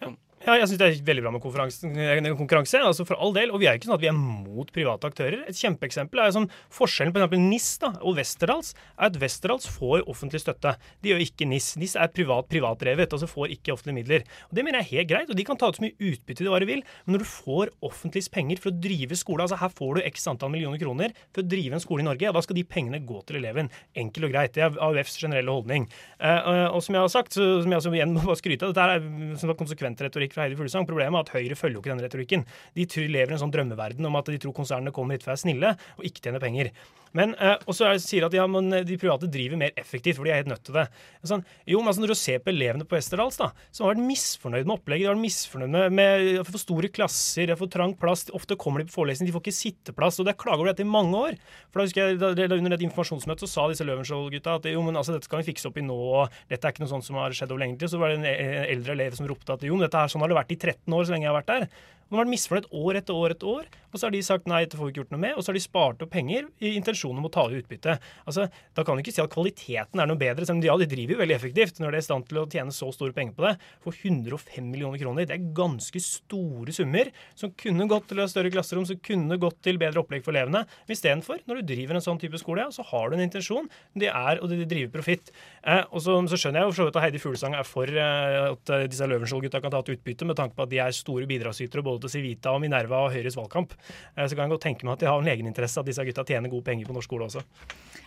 Ja, 0.00 0.16
jeg 0.44 0.68
syns 0.68 0.78
det 0.78 0.86
er 0.86 0.98
veldig 1.06 1.22
bra 1.24 1.30
med 1.32 1.42
konkurranse. 1.42 2.78
altså 2.78 3.06
for 3.06 3.16
all 3.16 3.32
del, 3.32 3.50
Og 3.50 3.60
vi 3.60 3.66
er 3.66 3.74
ikke 3.78 3.88
sånn 3.88 3.96
at 3.96 4.04
vi 4.04 4.10
er 4.10 4.16
mot 4.16 4.68
private 4.70 5.08
aktører. 5.08 5.42
Et 5.48 5.56
kjempeeksempel 5.56 6.20
er 6.20 6.30
sånn 6.30 6.50
forskjellen 6.70 7.12
på 7.12 7.18
eksempel 7.18 7.40
NIS 7.40 7.78
da, 7.80 7.90
og 8.02 8.16
Westerdals 8.20 8.74
er 8.98 9.08
at 9.08 9.16
Westerdals 9.16 9.66
får 9.66 10.04
offentlig 10.06 10.42
støtte. 10.44 10.76
De 11.02 11.10
gjør 11.10 11.24
ikke 11.24 11.48
NIS. 11.48 11.76
NIS 11.80 11.96
er 11.96 12.12
privat 12.12 12.48
privatdrevet, 12.52 13.12
altså 13.12 13.26
får 13.26 13.54
ikke 13.56 13.72
offentlige 13.72 13.96
midler. 13.96 14.26
Og 14.50 14.54
Det 14.56 14.64
mener 14.64 14.80
jeg 14.80 14.86
er 14.86 14.98
helt 14.98 15.10
greit, 15.10 15.30
og 15.30 15.36
de 15.36 15.44
kan 15.44 15.56
ta 15.56 15.68
ut 15.68 15.80
så 15.80 15.82
mye 15.82 15.96
utbytte 15.98 16.44
de 16.44 16.52
bare 16.52 16.68
vil. 16.68 16.84
Men 17.06 17.16
når 17.16 17.24
du 17.24 17.28
får 17.32 17.72
offentliges 17.82 18.28
penger 18.28 18.60
for 18.60 18.70
å 18.70 18.80
drive 18.80 19.16
skole, 19.16 19.42
altså 19.42 19.58
her 19.58 19.72
får 19.72 19.96
du 19.96 20.02
x 20.04 20.28
antall 20.28 20.52
millioner 20.52 20.78
kroner 20.78 21.16
for 21.32 21.42
å 21.42 21.48
drive 21.48 21.74
en 21.74 21.82
skole 21.82 22.04
i 22.04 22.06
Norge, 22.06 22.32
da 22.32 22.44
skal 22.44 22.60
de 22.60 22.64
pengene 22.64 23.02
gå 23.02 23.22
til 23.26 23.40
eleven. 23.40 23.70
Enkelt 23.96 24.28
og 24.28 24.36
greit. 24.36 24.54
Det 24.54 24.62
er 24.62 24.78
AUFs 24.78 25.18
generelle 25.18 25.50
holdning. 25.50 25.88
Uh, 26.20 26.70
og 26.70 26.82
som 26.84 26.94
jeg 26.94 27.02
har 27.02 27.12
sagt, 27.12 27.34
som 27.34 27.66
jeg 27.66 27.80
også 27.80 27.94
igjen 27.96 28.14
må 28.14 28.36
skryte 28.38 28.68
av, 28.68 28.76
dette 28.76 29.00
er 29.00 29.36
som 29.40 29.56
konsekvent 29.56 30.00
retorikk 30.04 30.25
retorikk 30.26 30.34
fra 30.34 30.46
Heidi 30.46 30.58
Fuglesang. 30.58 30.86
Problemet 30.86 31.16
er 31.16 31.24
at 31.24 31.32
Høyre 31.34 31.56
følger 31.56 31.78
jo 31.78 31.82
ikke 31.82 31.94
den 31.94 32.04
retorikken. 32.04 32.44
De 32.74 32.86
lever 33.08 33.32
i 33.32 33.36
en 33.36 33.42
sånn 33.42 33.54
drømmeverden 33.54 34.06
om 34.06 34.16
at 34.18 34.30
de 34.30 34.38
tror 34.42 34.54
konsernene 34.56 34.92
kommer 34.92 35.16
hit 35.16 35.24
for 35.24 35.32
å 35.32 35.34
være 35.36 35.44
snille 35.44 35.74
og 35.96 36.04
ikke 36.04 36.22
tjene 36.26 36.42
penger. 36.42 36.72
Men, 37.16 37.34
eh, 37.40 37.56
og 37.64 37.76
så 37.76 37.88
er 37.88 38.00
sier 38.02 38.26
at 38.26 38.34
ja, 38.36 38.44
men 38.50 38.68
de 38.86 38.98
private 39.00 39.28
driver 39.32 39.60
mer 39.60 39.74
effektivt, 39.80 40.18
for 40.18 40.28
de 40.28 40.34
er 40.34 40.42
helt 40.42 40.50
nødt 40.52 40.64
til 40.66 40.76
det. 40.76 40.86
Sånn, 41.26 41.44
jo, 41.66 41.80
men 41.80 41.90
altså 41.90 42.04
Når 42.04 42.12
du 42.12 42.18
ser 42.20 42.42
på 42.44 42.52
elevene 42.52 42.86
på 42.86 42.98
Westerdals, 42.98 43.38
da, 43.40 43.50
som 43.74 43.86
har 43.86 43.94
vært 43.94 44.06
misfornøyd 44.06 44.68
med 44.68 44.76
opplegget, 44.76 45.06
de 45.06 45.08
har 45.08 45.16
vært 45.16 45.24
misfornøyd 45.24 45.72
med, 45.72 45.96
med 45.96 46.42
for 46.46 46.60
store 46.62 46.90
klasser, 46.92 47.54
for 47.58 47.72
trang 47.72 47.96
plass, 47.98 48.26
ofte 48.36 48.58
kommer 48.60 48.82
de 48.82 48.90
på 48.90 48.98
forelesning, 48.98 49.30
de 49.30 49.34
får 49.34 49.44
ikke 49.46 49.56
sitteplass, 49.56 50.20
og 50.20 50.28
det 50.28 50.34
er 50.34 50.40
klager 50.42 50.64
over 50.64 50.72
dette 50.72 50.84
i 50.84 50.88
mange 50.88 51.16
år. 51.16 51.40
For 51.70 51.80
da 51.80 51.88
husker 51.88 52.12
jeg, 52.12 52.20
da, 52.22 52.48
Under 52.56 52.76
et 52.76 52.86
informasjonsmøte 52.86 53.44
så 53.44 53.50
sa 53.50 53.66
disse 53.70 53.84
Løvenskiold-gutta 53.86 54.58
at 54.60 54.70
jo, 54.70 54.84
men 54.86 54.96
altså, 54.96 55.16
dette 55.16 55.30
kan 55.30 55.42
vi 55.42 55.50
fikse 55.50 55.68
opp 55.70 55.80
i 55.80 55.84
nå, 55.84 55.96
og 55.96 56.38
dette 56.50 56.64
er 56.64 56.74
ikke 56.74 56.84
noe 56.84 56.92
sånt 56.94 57.06
som 57.06 57.18
har 57.20 57.34
skjedd 57.36 57.52
over 57.52 57.64
lengre 57.64 57.82
tid. 57.82 57.92
Så 57.92 58.00
var 58.00 58.12
det 58.12 58.20
en 58.20 58.28
eh, 58.30 58.70
eldre 58.72 58.96
elev 58.96 59.18
som 59.18 59.28
ropte 59.28 59.56
at 59.56 59.66
jo, 59.66 59.76
men 59.76 59.86
dette 59.86 60.00
her, 60.00 60.12
sånn 60.12 60.24
har 60.24 60.32
det 60.32 60.38
vært 60.38 60.54
i 60.56 60.58
13 60.58 60.96
år 60.96 61.06
så 61.06 61.14
lenge 61.14 61.28
jeg 61.28 61.32
har 61.32 61.38
vært 61.40 61.52
der. 61.52 61.68
De 62.06 62.14
har 62.14 62.22
vært 62.22 62.32
misfornøyd 62.32 62.70
år 62.70 63.00
etter 63.00 63.16
år 63.18 63.34
etter 63.34 63.50
år, 63.50 63.70
og 63.90 63.98
så 63.98 64.06
har 64.06 64.14
de 64.14 64.20
sagt 64.22 64.46
nei, 64.50 64.60
dette 64.62 64.78
får 64.78 64.88
vi 64.88 64.92
ikke 64.92 65.00
gjort 65.02 65.14
noe 65.14 65.22
med. 65.22 65.34
Og 65.34 65.42
så 65.42 65.50
har 65.50 65.56
de 65.56 65.62
spart 65.64 66.02
opp 66.04 66.10
penger 66.12 66.46
i 66.62 66.74
intensjonen 66.78 67.18
om 67.18 67.26
å 67.26 67.32
ta 67.32 67.46
ut 67.48 67.56
utbytte. 67.56 67.96
Altså, 68.28 68.48
Da 68.76 68.84
kan 68.84 68.96
du 68.96 69.02
ikke 69.02 69.14
si 69.14 69.22
at 69.22 69.32
kvaliteten 69.32 70.00
er 70.00 70.06
noe 70.06 70.20
bedre, 70.20 70.44
selv 70.46 70.58
om 70.58 70.60
de, 70.62 70.68
ja, 70.68 70.76
de 70.76 70.86
driver 70.86 71.16
jo 71.16 71.20
veldig 71.22 71.36
effektivt 71.36 71.80
når 71.80 71.94
de 71.94 71.98
er 71.98 72.04
i 72.04 72.06
stand 72.06 72.26
til 72.28 72.38
å 72.42 72.46
tjene 72.46 72.74
så 72.74 72.90
store 72.94 73.14
penger 73.16 73.34
på 73.34 73.46
det. 73.46 73.54
For 73.82 73.96
105 73.96 74.68
millioner 74.68 75.00
kroner, 75.00 75.26
det 75.26 75.36
er 75.36 75.48
ganske 75.56 76.02
store 76.02 76.74
summer 76.76 77.10
som 77.34 77.54
kunne 77.58 77.88
gått 77.90 78.10
til 78.12 78.22
større 78.28 78.52
klasserom, 78.52 78.86
som 78.86 79.00
kunne 79.00 79.40
gått 79.40 79.58
til 79.64 79.80
bedre 79.80 80.02
opplegg 80.02 80.24
for 80.26 80.34
elevene. 80.34 80.66
Men 80.86 80.96
istedenfor, 80.96 81.42
når 81.48 81.62
du 81.62 81.72
driver 81.72 81.98
en 81.98 82.04
sånn 82.04 82.20
type 82.20 82.38
skole, 82.42 82.66
ja, 82.66 82.74
så 82.74 82.84
har 82.92 83.10
du 83.10 83.16
en 83.16 83.24
intensjon. 83.24 83.70
Det 83.96 84.12
er, 84.12 84.42
og 84.42 84.52
de 84.52 84.68
driver 84.68 84.92
profitt. 84.98 85.32
Eh, 85.64 85.82
og 85.90 86.04
så, 86.04 86.18
så 86.30 86.38
skjønner 86.38 86.62
jeg 86.62 86.76
jo 86.76 86.88
at 86.92 87.00
Heidi 87.02 87.22
Fuglesang 87.22 87.56
er 87.56 87.66
for 87.66 87.90
eh, 87.90 88.52
at 88.52 88.74
disse 88.92 89.08
Løvenskiold-gutta 89.08 89.62
kan 89.64 89.72
ta 89.72 89.82
ut 89.82 89.94
utbytte, 89.96 90.28
med 90.28 90.38
tanke 90.38 90.56
på 90.56 90.66
at 90.66 90.72
de 90.72 90.82
er 90.82 90.94
store 90.94 91.26
bidragsytere 91.30 91.84
til 92.04 92.12
Civita 92.16 92.52
og 92.54 92.62
Minerva 92.64 93.04
og 93.06 93.12
Høyres 93.14 93.36
valgkamp. 93.38 93.74
Eh, 94.16 94.24
så 94.26 94.34
kan 94.36 94.46
jeg 94.46 94.54
godt 94.56 94.64
tenke 94.68 94.86
meg 94.86 94.96
at 94.96 95.04
de 95.04 95.10
har 95.10 95.22
en 95.22 95.32
egeninteresse 95.32 95.80
at 95.80 95.88
disse 95.88 96.04
gutta 96.06 96.24
tjener 96.26 96.52
gode 96.52 96.66
penger 96.66 96.88
på 96.88 96.96
norsk 96.96 97.08
skole 97.10 97.28
også. 97.30 97.44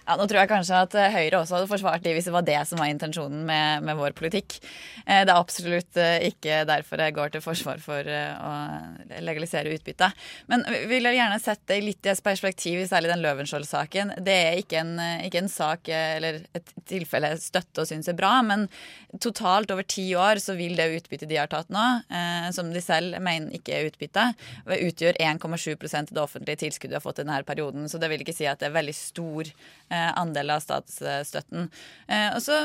Ja, 0.10 0.15
Nå 0.17 0.25
tror 0.25 0.39
jeg 0.41 0.50
kanskje 0.50 0.77
at 0.86 0.96
eh, 0.98 1.12
Høyre 1.13 1.41
også 1.43 1.58
hadde 1.60 1.69
forsvart 1.69 2.05
de 2.05 2.13
hvis 2.15 2.25
det 2.29 2.34
var 2.34 2.46
det 2.48 2.58
som 2.65 2.79
var 2.81 2.89
intensjonen 2.89 3.43
med, 3.46 3.84
med 3.86 4.00
vår 4.00 4.15
politikk. 4.17 4.58
Eh, 5.05 5.22
Det 5.27 5.34
er 5.34 5.36
absolutt 5.36 6.00
ikke 6.29 6.63
derfor 6.69 7.01
jeg 7.03 7.15
går 7.17 7.34
til 7.34 7.43
forsvar 7.43 7.81
for 7.84 8.08
å 8.10 8.51
legalisere 9.22 9.72
utbytte. 9.75 10.10
Men 10.50 10.63
vi 10.69 10.81
vil 10.89 11.10
gjerne 11.12 11.38
sette 11.41 11.74
det 11.74 11.84
litt 11.86 12.08
i 12.08 12.12
et 12.13 12.24
perspektiv, 12.25 12.81
særlig 12.89 13.12
den 13.12 13.22
Løvenskiold-saken. 13.24 14.15
Det 14.25 14.36
er 14.48 14.62
ikke 14.62 14.79
en, 14.81 14.96
ikke 15.27 15.43
en 15.43 15.51
sak 15.51 15.89
eller 15.93 16.39
et 16.58 16.72
tilfelle 16.89 17.34
jeg 17.34 17.43
støtter 17.43 17.84
og 17.84 17.89
syns 17.91 18.10
er 18.10 18.17
bra, 18.17 18.31
men 18.46 18.65
totalt 19.22 19.72
over 19.74 19.86
ti 19.89 20.08
år 20.17 20.41
så 20.41 20.55
vil 20.58 20.75
det 20.79 20.88
utbyttet 21.00 21.29
de 21.29 21.38
har 21.39 21.50
tatt 21.51 21.69
nå, 21.74 21.86
som 22.55 22.72
de 22.74 22.81
selv 22.84 23.19
mener 23.24 23.53
ikke 23.58 23.78
utbytte, 23.88 24.25
utgjør 24.89 25.19
1,7 25.24 25.74
av 25.95 26.12
det 26.12 26.24
offentlige 26.24 26.63
tilskuddet 26.65 26.95
du 26.95 27.00
har 27.00 27.05
fått 27.05 27.21
i 27.21 27.25
denne 27.25 27.41
perioden. 27.48 27.88
Så 27.89 28.01
det 28.01 28.12
vil 28.12 28.24
ikke 28.25 28.36
si 28.36 28.48
at 28.50 28.62
det 28.62 28.69
er 28.69 28.77
veldig 28.77 28.95
stor 28.98 29.50
eh, 29.50 30.12
andel 30.19 30.55
av 30.55 30.63
statsstøtten. 30.65 31.69
Eh, 32.07 32.29
og 32.36 32.41
så 32.43 32.62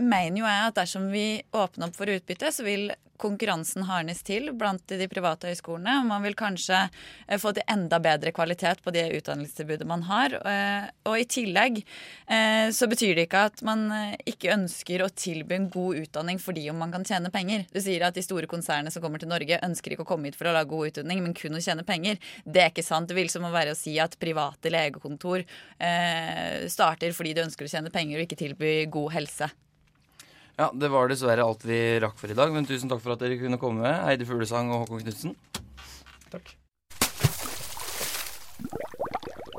mener 0.00 0.40
jo 0.40 0.48
jeg 0.48 0.68
at 0.68 0.78
dersom 0.78 1.10
vi 1.12 1.26
åpner 1.54 1.88
opp 1.88 1.98
for 1.98 2.10
utbytte, 2.10 2.50
så 2.54 2.66
vil 2.66 2.88
konkurransen 3.20 3.84
hardnes 3.88 4.22
til 4.26 4.50
blant 4.58 4.82
de 4.90 5.06
private 5.10 5.50
høyskolene. 5.50 5.98
Og 6.00 6.08
man 6.08 6.24
vil 6.24 6.36
kanskje 6.38 6.80
eh, 6.86 7.38
få 7.40 7.54
til 7.54 7.66
enda 7.70 8.00
bedre 8.02 8.32
kvalitet 8.34 8.82
på 8.84 8.92
det 8.94 9.06
utdannelsestilbudet 9.18 9.88
man 9.88 10.04
har. 10.08 10.34
Eh, 10.40 10.90
Og 11.08 11.20
i 11.20 11.26
tillegg 11.28 11.80
eh, 11.80 12.68
så 12.74 12.88
betyr 12.90 13.14
det 13.16 13.26
ikke 13.28 13.44
at 13.50 13.62
man 13.66 13.86
ikke 14.28 14.52
ønsker 14.54 15.04
å 15.04 15.10
tilby 15.12 15.58
en 15.58 15.70
god 15.72 16.00
utdanning 16.04 16.40
fordi 16.42 16.66
om 16.72 16.80
man 16.80 16.92
kan 16.94 17.04
tjene 17.06 17.32
penger. 17.34 17.66
Du 17.72 17.80
sier 17.82 18.06
at 18.06 18.16
de 18.16 18.24
store 18.24 18.48
konsernene 18.50 18.92
som 18.92 19.04
kommer 19.04 19.22
til 19.22 19.30
Norge 19.30 19.60
ønsker 19.64 19.94
ikke 19.94 20.06
å 20.06 20.10
komme 20.14 20.30
hit 20.30 20.38
for 20.38 20.50
å 20.50 20.54
lage 20.56 20.72
god 20.72 20.92
utdanning, 20.92 21.22
men 21.24 21.36
kun 21.36 21.56
å 21.58 21.62
tjene 21.64 21.84
penger. 21.86 22.18
Det 22.44 22.62
er 22.62 22.72
ikke 22.72 22.86
sant. 22.86 23.08
Det 23.08 23.18
vil 23.18 23.30
som 23.32 23.44
å 23.46 23.52
være 23.54 23.74
å 23.74 23.78
si 23.78 23.96
at 24.00 24.16
private 24.20 24.72
legekontor 24.72 25.44
starter 26.70 27.12
fordi 27.14 27.34
de 27.36 27.44
ønsker 27.44 27.66
å 27.66 27.70
tjene 27.70 27.92
penger 27.92 28.18
og 28.18 28.26
ikke 28.26 28.40
tilby 28.40 28.72
god 28.92 29.14
helse. 29.18 29.50
Ja, 30.56 30.70
Det 30.74 30.88
var 30.88 31.08
dessverre 31.10 31.42
alt 31.42 31.64
vi 31.66 31.78
rakk 31.98 32.18
for 32.18 32.30
i 32.30 32.36
dag, 32.38 32.52
men 32.54 32.66
tusen 32.66 32.90
takk 32.90 33.00
for 33.02 33.16
at 33.16 33.22
dere 33.24 33.38
kunne 33.40 33.58
komme. 33.58 33.90
Heidi 34.06 34.26
Fuglesang 34.28 34.70
og 34.70 34.84
Håkon 34.84 35.02
Knutsen. 35.02 35.34
Takk. 36.30 36.52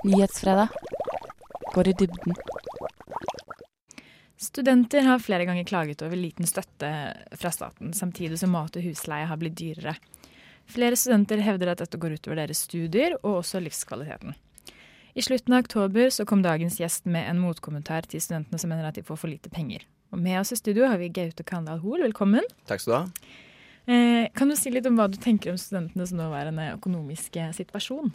Nyhetsfredag 0.06 0.72
går 1.74 1.90
i 1.92 1.96
dybden. 2.00 2.38
Studenter 4.40 5.04
har 5.04 5.20
flere 5.20 5.48
ganger 5.50 5.68
klaget 5.68 6.04
over 6.06 6.16
liten 6.16 6.48
støtte 6.48 6.92
fra 7.36 7.52
staten, 7.52 7.92
samtidig 7.92 8.40
som 8.40 8.54
mat 8.56 8.78
og 8.78 8.86
husleie 8.86 9.28
har 9.28 9.40
blitt 9.42 9.58
dyrere. 9.60 9.98
Flere 10.72 10.96
studenter 10.96 11.44
hevder 11.44 11.74
at 11.74 11.84
dette 11.84 12.00
går 12.00 12.16
utover 12.16 12.40
deres 12.40 12.64
studier 12.70 13.18
og 13.18 13.42
også 13.42 13.60
livskvaliteten. 13.60 14.38
I 15.16 15.24
slutten 15.24 15.56
av 15.56 15.66
oktober 15.66 16.08
så 16.12 16.24
kom 16.28 16.44
dagens 16.46 16.80
gjest 16.80 17.06
med 17.10 17.28
en 17.28 17.44
motkommentar 17.44 18.08
til 18.08 18.24
studentene 18.24 18.60
som 18.62 18.72
mener 18.72 18.88
at 18.88 18.96
de 18.96 19.04
får 19.04 19.20
for 19.20 19.32
lite 19.32 19.52
penger. 19.52 19.84
Og 20.16 20.22
med 20.24 20.38
oss 20.40 20.54
i 20.56 20.56
studio 20.56 20.88
har 20.88 20.96
vi 21.02 21.10
Gaute 21.12 21.44
Kandal 21.44 21.82
Hoel, 21.84 22.06
velkommen. 22.06 22.46
Takk 22.70 22.80
skal 22.80 22.94
du 22.94 22.96
ha. 22.96 23.32
Eh, 23.92 24.30
kan 24.32 24.48
du 24.48 24.56
si 24.56 24.72
litt 24.72 24.86
om 24.88 24.96
hva 24.96 25.10
du 25.12 25.18
tenker 25.20 25.52
om 25.52 25.58
studentenes 25.60 26.14
nåværende 26.16 26.70
økonomiske 26.78 27.50
situasjon? 27.58 28.14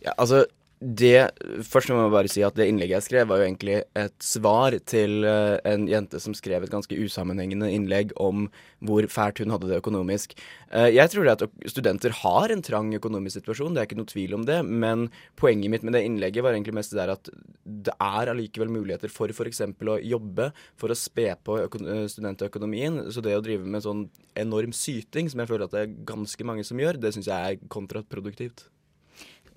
Ja, 0.00 0.14
altså, 0.16 0.46
det, 0.82 1.30
først 1.62 1.92
må 1.92 2.00
jeg 2.00 2.12
bare 2.12 2.30
si 2.30 2.42
at 2.42 2.56
det 2.58 2.66
innlegget 2.66 2.96
jeg 2.96 3.06
skrev, 3.06 3.28
var 3.30 3.38
jo 3.38 3.46
egentlig 3.46 3.76
et 3.98 4.24
svar 4.24 4.74
til 4.90 5.22
eh, 5.28 5.60
en 5.70 5.84
jente 5.86 6.18
som 6.22 6.34
skrev 6.34 6.64
et 6.66 6.72
ganske 6.72 6.96
usammenhengende 6.98 7.68
innlegg 7.70 8.10
om 8.20 8.48
hvor 8.82 9.06
fælt 9.06 9.44
hun 9.44 9.54
hadde 9.54 9.70
det 9.70 9.78
økonomisk. 9.78 10.34
Eh, 10.74 10.88
jeg 10.96 11.12
tror 11.12 11.28
det 11.28 11.36
at 11.36 11.70
studenter 11.70 12.16
har 12.22 12.50
en 12.50 12.64
trang 12.66 12.90
økonomisk 12.98 13.38
situasjon, 13.38 13.76
det 13.76 13.84
er 13.84 13.88
ikke 13.90 14.00
noe 14.00 14.10
tvil 14.10 14.36
om 14.40 14.48
det. 14.48 14.58
Men 14.66 15.06
poenget 15.38 15.70
mitt 15.70 15.86
med 15.86 15.94
det 15.94 16.02
innlegget 16.08 16.42
var 16.42 16.56
egentlig 16.56 16.76
mest 16.80 16.96
det 16.96 17.02
der 17.04 17.14
at 17.14 17.30
det 17.62 17.94
er 17.94 18.34
allikevel 18.34 18.74
muligheter 18.74 19.12
for 19.12 19.30
f.eks. 19.30 19.62
å 19.62 19.98
jobbe 20.02 20.50
for 20.80 20.90
å 20.90 20.98
spe 20.98 21.30
på 21.46 21.62
eh, 21.62 22.04
studentøkonomien. 22.10 23.04
Så 23.14 23.22
det 23.22 23.38
å 23.38 23.44
drive 23.44 23.70
med 23.70 23.86
sånn 23.86 24.08
enorm 24.34 24.74
syting, 24.74 25.30
som 25.30 25.44
jeg 25.44 25.54
føler 25.54 25.68
at 25.70 25.78
det 25.78 25.86
er 25.86 25.96
ganske 26.10 26.48
mange 26.48 26.66
som 26.66 26.82
gjør, 26.82 26.98
det 26.98 27.14
syns 27.14 27.30
jeg 27.30 27.54
er 27.54 27.66
kontraproduktivt. 27.70 28.66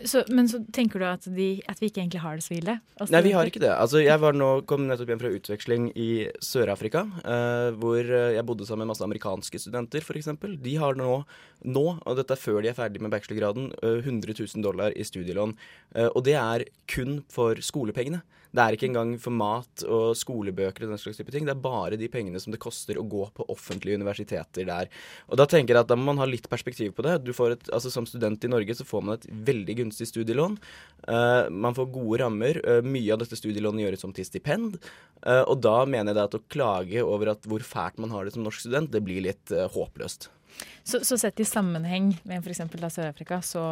Så, 0.03 0.25
men 0.27 0.49
så 0.51 0.59
tenker 0.75 0.99
du 0.99 1.05
at, 1.07 1.23
de, 1.31 1.47
at 1.71 1.79
vi 1.79 1.87
ikke 1.87 2.01
egentlig 2.01 2.19
har 2.23 2.35
det 2.35 2.43
så 2.43 2.55
ille? 2.57 2.75
Altså, 2.97 3.13
Nei, 3.15 3.21
vi 3.29 3.33
har 3.35 3.47
ikke 3.47 3.61
det. 3.63 3.71
Altså, 3.71 4.01
jeg 4.03 4.19
var 4.19 4.35
nå, 4.35 4.49
kom 4.67 4.83
nettopp 4.89 5.13
hjem 5.13 5.21
fra 5.21 5.31
utveksling 5.37 5.87
i 5.95 6.09
Sør-Afrika, 6.43 7.05
eh, 7.23 7.69
hvor 7.79 8.01
eh, 8.03 8.33
jeg 8.35 8.45
bodde 8.47 8.67
sammen 8.67 8.83
med 8.83 8.91
masse 8.91 9.05
amerikanske 9.07 9.61
studenter, 9.63 10.03
f.eks. 10.03 10.31
De 10.65 10.75
har 10.81 10.99
nå, 10.99 11.11
nå, 11.63 11.85
og 11.95 12.19
dette 12.19 12.35
er 12.35 12.43
før 12.43 12.59
de 12.65 12.73
er 12.73 12.77
ferdig 12.77 13.03
med 13.03 13.13
bachelorgraden, 13.15 13.71
eh, 13.79 14.01
100 14.03 14.35
000 14.41 14.65
dollar 14.65 14.95
i 14.95 15.07
studielån. 15.07 15.55
Eh, 15.95 16.09
og 16.11 16.25
det 16.27 16.35
er 16.41 16.67
kun 16.91 17.21
for 17.31 17.63
skolepengene. 17.63 18.23
Det 18.55 18.63
er 18.63 18.75
ikke 18.77 18.87
engang 18.87 19.15
for 19.19 19.35
mat 19.35 19.83
og 19.83 20.13
skolebøker 20.15 20.85
og 20.85 20.93
den 20.93 21.01
slags 21.01 21.19
type 21.19 21.33
ting. 21.33 21.47
Det 21.47 21.51
er 21.51 21.63
bare 21.63 21.97
de 21.99 22.07
pengene 22.11 22.39
som 22.39 22.53
det 22.53 22.61
koster 22.63 22.99
å 22.99 23.05
gå 23.11 23.25
på 23.35 23.47
offentlige 23.51 23.99
universiteter 23.99 24.67
der. 24.69 24.91
Og 25.27 25.39
da 25.41 25.47
tenker 25.49 25.75
jeg 25.75 25.83
at 25.83 25.89
da 25.91 25.97
må 25.99 26.07
man 26.07 26.21
ha 26.21 26.27
litt 26.29 26.47
perspektiv 26.51 26.93
på 26.95 27.03
det. 27.03 27.17
Du 27.25 27.33
får 27.35 27.57
et, 27.57 27.65
altså 27.75 27.91
Som 27.91 28.07
student 28.07 28.43
i 28.43 28.51
Norge 28.51 28.77
så 28.77 28.85
får 28.87 29.03
man 29.03 29.17
et 29.17 29.27
veldig 29.49 29.75
gunstig 29.81 30.07
studielån. 30.11 30.55
Uh, 31.07 31.51
man 31.51 31.75
får 31.75 31.91
gode 31.93 32.21
rammer. 32.23 32.61
Uh, 32.63 32.79
mye 32.85 33.11
av 33.13 33.21
dette 33.23 33.39
studielånet 33.39 33.85
gjøres 33.85 34.07
om 34.07 34.15
til 34.15 34.27
stipend. 34.27 34.79
Uh, 35.25 35.43
og 35.43 35.59
da 35.63 35.81
mener 35.83 36.13
jeg 36.13 36.19
det 36.19 36.25
at 36.29 36.37
å 36.39 36.43
klage 36.55 37.03
over 37.03 37.33
at 37.35 37.49
hvor 37.49 37.65
fælt 37.65 37.99
man 38.03 38.13
har 38.15 38.25
det 38.25 38.35
som 38.35 38.45
norsk 38.45 38.63
student, 38.63 38.93
det 38.93 39.03
blir 39.03 39.23
litt 39.25 39.51
håpløst. 39.51 40.29
Så, 40.87 41.01
så 41.03 41.17
sett 41.19 41.39
i 41.43 41.47
sammenheng 41.47 42.13
med 42.23 42.45
f.eks. 42.45 42.63
Sør-Afrika, 42.71 43.41
så 43.43 43.65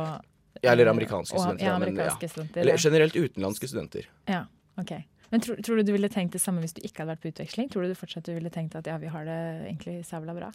Ja, 0.62 0.72
eller 0.74 0.92
amerikanske 0.92 1.36
og- 1.36 1.46
studenter. 1.46 1.66
Ja, 1.66 1.76
amerikanske 1.80 2.28
ja. 2.28 2.30
studenter. 2.30 2.62
Eller 2.62 2.78
generelt 2.78 3.16
utenlandske 3.16 3.70
studenter. 3.72 4.10
Ja, 4.30 4.44
ok. 4.82 4.96
Men 5.34 5.42
tror, 5.42 5.58
tror 5.66 5.80
du 5.80 5.88
du 5.88 5.96
ville 5.96 6.12
tenkt 6.14 6.36
det 6.36 6.44
samme 6.44 6.62
hvis 6.62 6.76
du 6.78 6.84
ikke 6.86 7.02
hadde 7.02 7.16
vært 7.16 7.24
på 7.24 7.30
utveksling? 7.32 7.70
Tror 7.74 7.82
du 7.82 7.90
du 7.90 7.98
fortsatt 7.98 8.28
du 8.28 8.36
ville 8.36 8.52
tenkt 8.54 8.76
at 8.78 8.86
ja, 8.86 9.00
vi 9.02 9.10
har 9.10 9.26
det 9.26 9.38
egentlig 9.66 9.96
sævla 10.06 10.36
bra? 10.38 10.52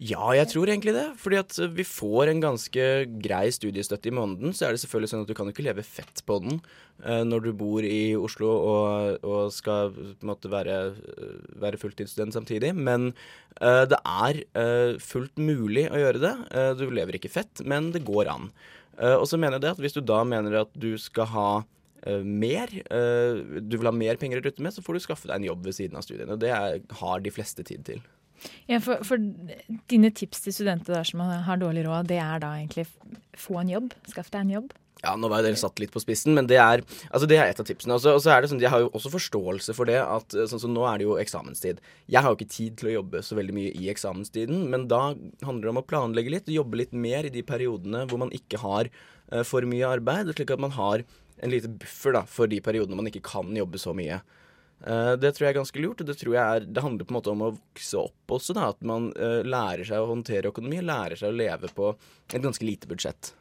Ja, 0.00 0.30
jeg 0.32 0.48
tror 0.48 0.70
egentlig 0.72 0.94
det. 0.96 1.04
Fordi 1.20 1.38
at 1.42 1.58
eh, 1.60 1.68
vi 1.76 1.84
får 1.84 2.30
en 2.32 2.40
ganske 2.40 2.86
grei 3.20 3.42
studiestøtte 3.52 4.08
i 4.08 4.14
måneden. 4.16 4.54
Så 4.56 4.64
er 4.64 4.72
det 4.72 4.80
selvfølgelig 4.80 5.10
sånn 5.12 5.26
at 5.26 5.28
du 5.28 5.34
kan 5.36 5.50
jo 5.50 5.52
ikke 5.52 5.66
leve 5.66 5.84
fett 5.84 6.24
på 6.24 6.38
den 6.40 6.56
eh, 6.56 7.20
når 7.28 7.44
du 7.44 7.50
bor 7.60 7.84
i 7.84 8.16
Oslo 8.16 8.48
og, 8.48 9.28
og 9.28 9.52
skal 9.52 9.92
måte 10.24 10.48
være, 10.52 10.78
eh, 10.96 11.36
være 11.60 11.82
fulltidsstudent 11.84 12.32
samtidig. 12.38 12.72
Men 12.72 13.10
uh, 13.60 13.84
det 13.84 14.00
er 14.00 14.40
uh, 14.56 14.96
fullt 15.04 15.36
mulig 15.36 15.84
å 15.92 16.00
gjøre 16.00 16.24
det. 16.24 16.34
Uh, 16.48 16.72
du 16.80 16.88
lever 16.88 17.20
ikke 17.20 17.32
fett, 17.32 17.60
men 17.60 17.92
det 17.92 18.06
går 18.08 18.32
an. 18.32 18.48
Og 18.94 19.24
så 19.26 19.34
mener 19.34 19.58
jeg 19.58 19.64
det 19.64 19.70
at 19.72 19.80
hvis 19.82 19.96
du 19.96 20.04
da 20.06 20.20
mener 20.22 20.54
at 20.60 20.68
du 20.78 20.92
skal 21.02 21.26
ha 21.32 21.48
mer, 22.24 22.68
eh, 22.90 23.60
du 23.60 23.78
vil 23.78 23.88
ha 23.88 23.94
mer 23.96 24.16
penger 24.20 24.40
å 24.40 24.44
rutte 24.44 24.64
med, 24.64 24.74
så 24.76 24.84
får 24.84 24.98
du 24.98 25.04
skaffe 25.06 25.30
deg 25.30 25.36
en 25.40 25.48
jobb 25.50 25.64
ved 25.64 25.78
siden 25.78 25.96
av 25.96 26.04
studiene. 26.06 26.32
Og 26.36 26.42
det 26.42 26.52
er, 26.52 26.80
har 27.00 27.24
de 27.24 27.32
fleste 27.34 27.64
tid 27.64 27.84
til. 27.86 28.04
Ja, 28.68 28.80
for, 28.82 29.00
for 29.06 29.20
dine 29.88 30.10
tips 30.12 30.42
til 30.44 30.52
studenter 30.52 30.98
der 30.98 31.08
som 31.08 31.22
har 31.24 31.60
dårlig 31.60 31.86
råd, 31.86 32.08
det 32.10 32.20
er 32.20 32.42
da 32.42 32.54
egentlig 32.58 32.86
få 33.40 33.60
en 33.62 33.72
jobb? 33.72 33.94
Skaff 34.10 34.28
deg 34.34 34.44
en 34.44 34.56
jobb? 34.58 34.74
Ja, 35.04 35.12
nå 35.20 35.28
var 35.28 35.42
jo 35.42 35.48
dere 35.50 35.60
satt 35.60 35.80
litt 35.82 35.92
på 35.92 36.00
spissen, 36.00 36.32
men 36.36 36.46
det 36.48 36.56
er, 36.60 36.80
altså 37.10 37.26
det 37.28 37.36
er 37.36 37.50
et 37.50 37.60
av 37.60 37.66
tipsene. 37.68 37.96
Og 37.96 38.00
så- 38.00 38.32
er 38.32 38.40
det 38.40 38.50
sånn, 38.50 38.60
Jeg 38.60 38.70
har 38.70 38.80
jo 38.80 38.90
også 38.90 39.10
forståelse 39.12 39.74
for 39.74 39.84
det 39.84 40.00
at 40.00 40.34
eh, 40.34 40.46
sånn 40.48 40.60
som 40.60 40.72
nå 40.72 40.84
er 40.88 40.98
det 40.98 41.04
jo 41.04 41.18
eksamenstid. 41.20 41.78
Jeg 42.08 42.22
har 42.22 42.30
jo 42.30 42.36
ikke 42.36 42.48
tid 42.48 42.76
til 42.76 42.88
å 42.88 43.02
jobbe 43.02 43.20
så 43.20 43.36
veldig 43.36 43.52
mye 43.52 43.74
i 43.74 43.90
eksamenstiden, 43.92 44.68
men 44.70 44.88
da 44.88 45.14
handler 45.44 45.62
det 45.62 45.68
om 45.74 45.82
å 45.82 45.86
planlegge 45.86 46.30
litt, 46.30 46.46
jobbe 46.46 46.76
litt 46.76 46.92
mer 46.92 47.24
i 47.24 47.28
de 47.34 47.42
periodene 47.42 48.06
hvor 48.08 48.18
man 48.18 48.30
ikke 48.30 48.58
har 48.58 48.88
eh, 49.32 49.42
for 49.42 49.60
mye 49.62 49.84
arbeid, 49.98 50.32
slik 50.34 50.50
at 50.50 50.60
man 50.60 50.70
har 50.72 51.04
en 51.44 51.52
lite 51.52 51.68
buffer 51.68 52.16
da, 52.16 52.24
for 52.28 52.50
de 52.50 52.62
periodene 52.64 52.98
man 52.98 53.10
ikke 53.10 53.24
kan 53.26 53.52
jobbe 53.56 53.80
så 53.80 53.94
mye. 53.96 54.18
Uh, 54.84 55.14
det 55.20 55.34
tror 55.34 55.46
jeg 55.46 55.54
er 55.54 55.60
ganske 55.60 55.80
lurt, 55.80 56.02
og 56.02 56.08
det 56.08 56.16
tror 56.20 56.34
jeg 56.34 56.42
er, 56.42 56.66
det 56.66 56.84
handler 56.84 57.06
på 57.06 57.14
en 57.14 57.18
måte 57.20 57.32
om 57.32 57.44
å 57.44 57.52
vokse 57.54 58.00
opp 58.00 58.36
også. 58.36 58.56
da, 58.56 58.70
At 58.74 58.84
man 58.86 59.10
uh, 59.16 59.40
lærer 59.46 59.84
seg 59.88 60.02
å 60.02 60.10
håndtere 60.10 60.50
økonomi, 60.52 60.82
lærer 60.84 61.20
seg 61.20 61.32
å 61.32 61.38
leve 61.38 61.70
på 61.76 61.94
et 62.32 62.40
ganske 62.42 62.66
lite 62.66 62.90
budsjett. 62.90 63.34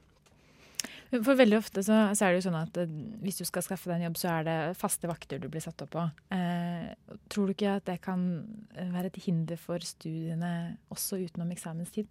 For 1.13 1.37
veldig 1.37 1.59
ofte 1.59 1.83
så, 1.85 1.97
så 2.17 2.25
er 2.25 2.33
det 2.33 2.41
jo 2.41 2.45
sånn 2.47 2.57
at 2.57 2.77
eh, 2.81 2.93
hvis 3.21 3.37
du 3.41 3.45
skal 3.45 3.65
skaffe 3.65 3.89
deg 3.89 3.99
en 3.99 4.07
jobb, 4.07 4.17
så 4.17 4.29
er 4.31 4.47
det 4.47 4.57
faste 4.79 5.09
vakter 5.09 5.41
du 5.41 5.45
blir 5.51 5.61
satt 5.61 5.83
opp 5.85 5.91
på. 5.93 6.05
Eh, 6.33 6.89
tror 7.29 7.49
du 7.49 7.53
ikke 7.53 7.75
at 7.77 7.85
det 7.89 7.99
kan 8.03 8.23
eh, 8.73 8.89
være 8.93 9.11
et 9.11 9.19
hinder 9.27 9.59
for 9.61 9.83
studiene 9.85 10.53
også 10.93 11.21
utenom 11.21 11.53
eksamenstid? 11.53 12.09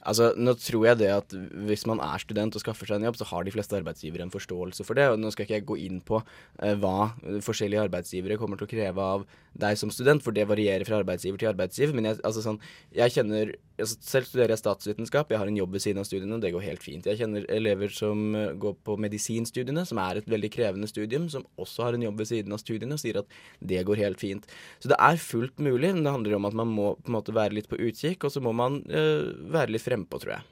Altså, 0.00 0.30
Nå 0.38 0.54
tror 0.60 0.86
jeg 0.88 1.00
det 1.02 1.10
at 1.12 1.34
hvis 1.68 1.84
man 1.90 2.00
er 2.04 2.22
student 2.22 2.56
og 2.56 2.64
skaffer 2.64 2.88
seg 2.88 3.00
en 3.02 3.10
jobb, 3.10 3.18
så 3.20 3.28
har 3.28 3.44
de 3.44 3.52
fleste 3.52 3.76
arbeidsgivere 3.76 4.24
en 4.24 4.32
forståelse 4.32 4.86
for 4.86 4.96
det. 4.98 5.10
og 5.12 5.20
Nå 5.20 5.32
skal 5.34 5.44
ikke 5.44 5.58
jeg 5.58 5.68
gå 5.68 5.78
inn 5.84 6.00
på 6.00 6.22
eh, 6.22 6.72
hva 6.80 7.12
forskjellige 7.44 7.84
arbeidsgivere 7.88 8.40
kommer 8.40 8.60
til 8.60 8.68
å 8.68 8.72
kreve 8.72 9.10
av 9.18 9.28
deg 9.62 9.78
som 9.80 9.90
student, 9.92 10.22
for 10.24 10.34
det 10.34 10.46
varierer 10.48 10.86
fra 10.86 11.00
arbeidsgiver 11.02 11.40
til 11.40 11.50
arbeidsgiver. 11.50 11.94
Men 11.96 12.10
jeg, 12.10 12.18
altså 12.26 12.44
sånn, 12.44 12.60
jeg 12.94 13.14
kjenner 13.14 13.54
altså, 13.78 13.98
Selv 14.04 14.28
studerer 14.28 14.54
jeg 14.54 14.62
statsvitenskap, 14.62 15.32
jeg 15.32 15.40
har 15.42 15.50
en 15.50 15.58
jobb 15.58 15.76
ved 15.76 15.84
siden 15.84 16.02
av 16.02 16.08
studiene, 16.08 16.36
og 16.36 16.44
det 16.44 16.52
går 16.54 16.66
helt 16.66 16.84
fint. 16.84 17.08
Jeg 17.08 17.20
kjenner 17.20 17.46
elever 17.54 17.92
som 17.94 18.36
eh, 18.38 18.52
går 18.60 18.76
på 18.86 18.98
medisinstudiene, 19.02 19.84
som 19.88 20.02
er 20.02 20.20
et 20.20 20.30
veldig 20.30 20.52
krevende 20.54 20.90
studium, 20.90 21.28
som 21.32 21.46
også 21.60 21.88
har 21.88 21.98
en 21.98 22.06
jobb 22.08 22.22
ved 22.22 22.30
siden 22.32 22.54
av 22.54 22.62
studiene, 22.62 22.98
og 22.98 23.02
sier 23.02 23.22
at 23.22 23.38
det 23.72 23.84
går 23.88 24.02
helt 24.02 24.22
fint. 24.22 24.46
Så 24.82 24.92
det 24.92 24.98
er 24.98 25.22
fullt 25.22 25.58
mulig, 25.62 25.92
men 25.94 26.04
det 26.06 26.14
handler 26.14 26.38
om 26.38 26.48
at 26.50 26.58
man 26.62 26.72
må 26.74 26.92
på 26.98 27.12
en 27.12 27.18
måte 27.18 27.34
være 27.36 27.58
litt 27.58 27.70
på 27.70 27.80
utkikk, 27.80 28.26
og 28.26 28.34
så 28.34 28.44
må 28.44 28.54
man 28.56 28.82
eh, 28.90 29.30
være 29.50 29.74
litt 29.74 29.86
frempå, 29.86 30.22
tror 30.22 30.38
jeg. 30.38 30.46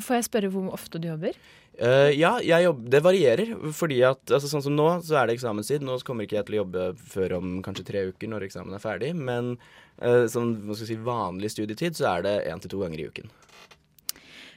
Får 0.00 0.16
jeg 0.16 0.28
spørre 0.28 0.50
hvor 0.52 0.70
ofte 0.74 1.00
du 1.02 1.10
jobber? 1.10 1.36
Eh, 1.80 2.12
ja, 2.18 2.34
jeg 2.44 2.66
jobb, 2.66 2.80
det 2.92 3.00
varierer. 3.04 3.52
Fordi 3.76 4.00
at 4.04 4.34
altså, 4.36 4.50
sånn 4.52 4.64
som 4.66 4.76
nå, 4.76 4.88
så 5.06 5.20
er 5.20 5.28
det 5.28 5.38
eksamenstid. 5.38 5.84
Nå 5.86 5.96
kommer 6.06 6.26
ikke 6.26 6.40
jeg 6.40 6.48
til 6.48 6.58
å 6.58 6.62
jobbe 6.62 6.88
før 7.12 7.38
om 7.38 7.60
kanskje 7.64 7.86
tre 7.88 8.06
uker 8.10 8.30
når 8.30 8.48
eksamen 8.48 8.76
er 8.76 8.82
ferdig. 8.82 9.14
Men 9.16 9.54
uh, 10.02 10.26
som 10.30 10.52
si, 10.76 10.98
vanlig 11.00 11.54
studietid 11.54 11.96
så 11.96 12.10
er 12.16 12.26
det 12.26 12.34
én 12.50 12.60
til 12.60 12.74
to 12.74 12.82
ganger 12.84 13.00
i 13.00 13.08
uken. 13.08 13.32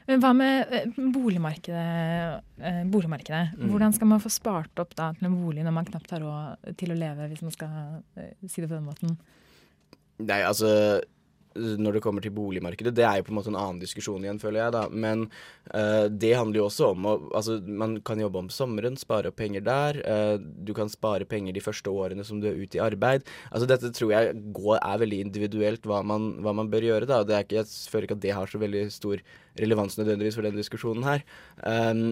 Men 0.04 0.20
Hva 0.20 0.34
med 0.36 0.74
eh, 0.76 0.98
boligmarkedet? 1.16 2.90
boligmarkedet? 2.92 3.54
Mm. 3.56 3.70
Hvordan 3.72 3.94
skal 3.96 4.10
man 4.12 4.20
få 4.20 4.32
spart 4.36 4.82
opp 4.84 4.92
da 5.00 5.14
til 5.16 5.30
en 5.30 5.38
bolig 5.40 5.64
når 5.64 5.78
man 5.78 5.88
knapt 5.88 6.12
har 6.12 6.26
råd 6.26 6.74
til 6.76 6.92
å 6.92 6.98
leve, 7.00 7.30
hvis 7.32 7.46
man 7.46 7.56
skal 7.56 8.04
si 8.44 8.60
det 8.60 8.68
på 8.68 8.76
den 8.76 8.90
måten? 8.90 9.16
Nei, 10.20 10.42
altså 10.44 10.74
når 11.56 11.98
det 11.98 12.02
kommer 12.04 12.24
til 12.24 12.34
boligmarkedet, 12.34 12.94
det 12.98 13.06
er 13.06 13.20
jo 13.20 13.28
på 13.28 13.34
en 13.34 13.38
måte 13.38 13.52
en 13.52 13.60
annen 13.60 13.82
diskusjon 13.82 14.24
igjen, 14.26 14.40
føler 14.42 14.64
jeg, 14.64 14.74
da. 14.76 14.84
Men 14.90 15.26
uh, 15.74 16.10
det 16.10 16.34
handler 16.38 16.62
jo 16.62 16.68
også 16.70 16.90
om 16.94 17.08
å 17.10 17.14
Altså, 17.34 17.58
man 17.66 17.96
kan 18.06 18.20
jobbe 18.22 18.42
om 18.42 18.50
sommeren, 18.54 18.98
spare 19.00 19.32
opp 19.32 19.38
penger 19.40 19.64
der. 19.66 20.00
Uh, 20.06 20.36
du 20.40 20.74
kan 20.78 20.92
spare 20.92 21.28
penger 21.30 21.56
de 21.56 21.64
første 21.64 21.90
årene 21.90 22.26
som 22.26 22.42
du 22.42 22.50
er 22.50 22.60
ute 22.60 22.78
i 22.78 22.84
arbeid. 22.84 23.26
Altså, 23.52 23.70
dette 23.70 23.94
tror 23.96 24.14
jeg 24.14 24.36
går, 24.56 24.78
er 24.80 25.02
veldig 25.04 25.22
individuelt 25.28 25.88
hva 25.90 26.02
man, 26.06 26.34
hva 26.44 26.56
man 26.58 26.70
bør 26.74 26.88
gjøre, 26.90 27.10
da. 27.10 27.24
Det 27.28 27.38
er 27.38 27.48
ikke, 27.48 27.62
jeg 27.62 27.94
føler 27.94 28.10
ikke 28.10 28.20
at 28.20 28.26
det 28.26 28.38
har 28.38 28.52
så 28.52 28.62
veldig 28.62 28.86
stor 28.94 29.24
relevans 29.62 29.98
nødvendigvis 30.00 30.38
for 30.40 30.48
den 30.48 30.60
diskusjonen 30.60 31.08
her. 31.08 31.26
Um, 31.62 32.06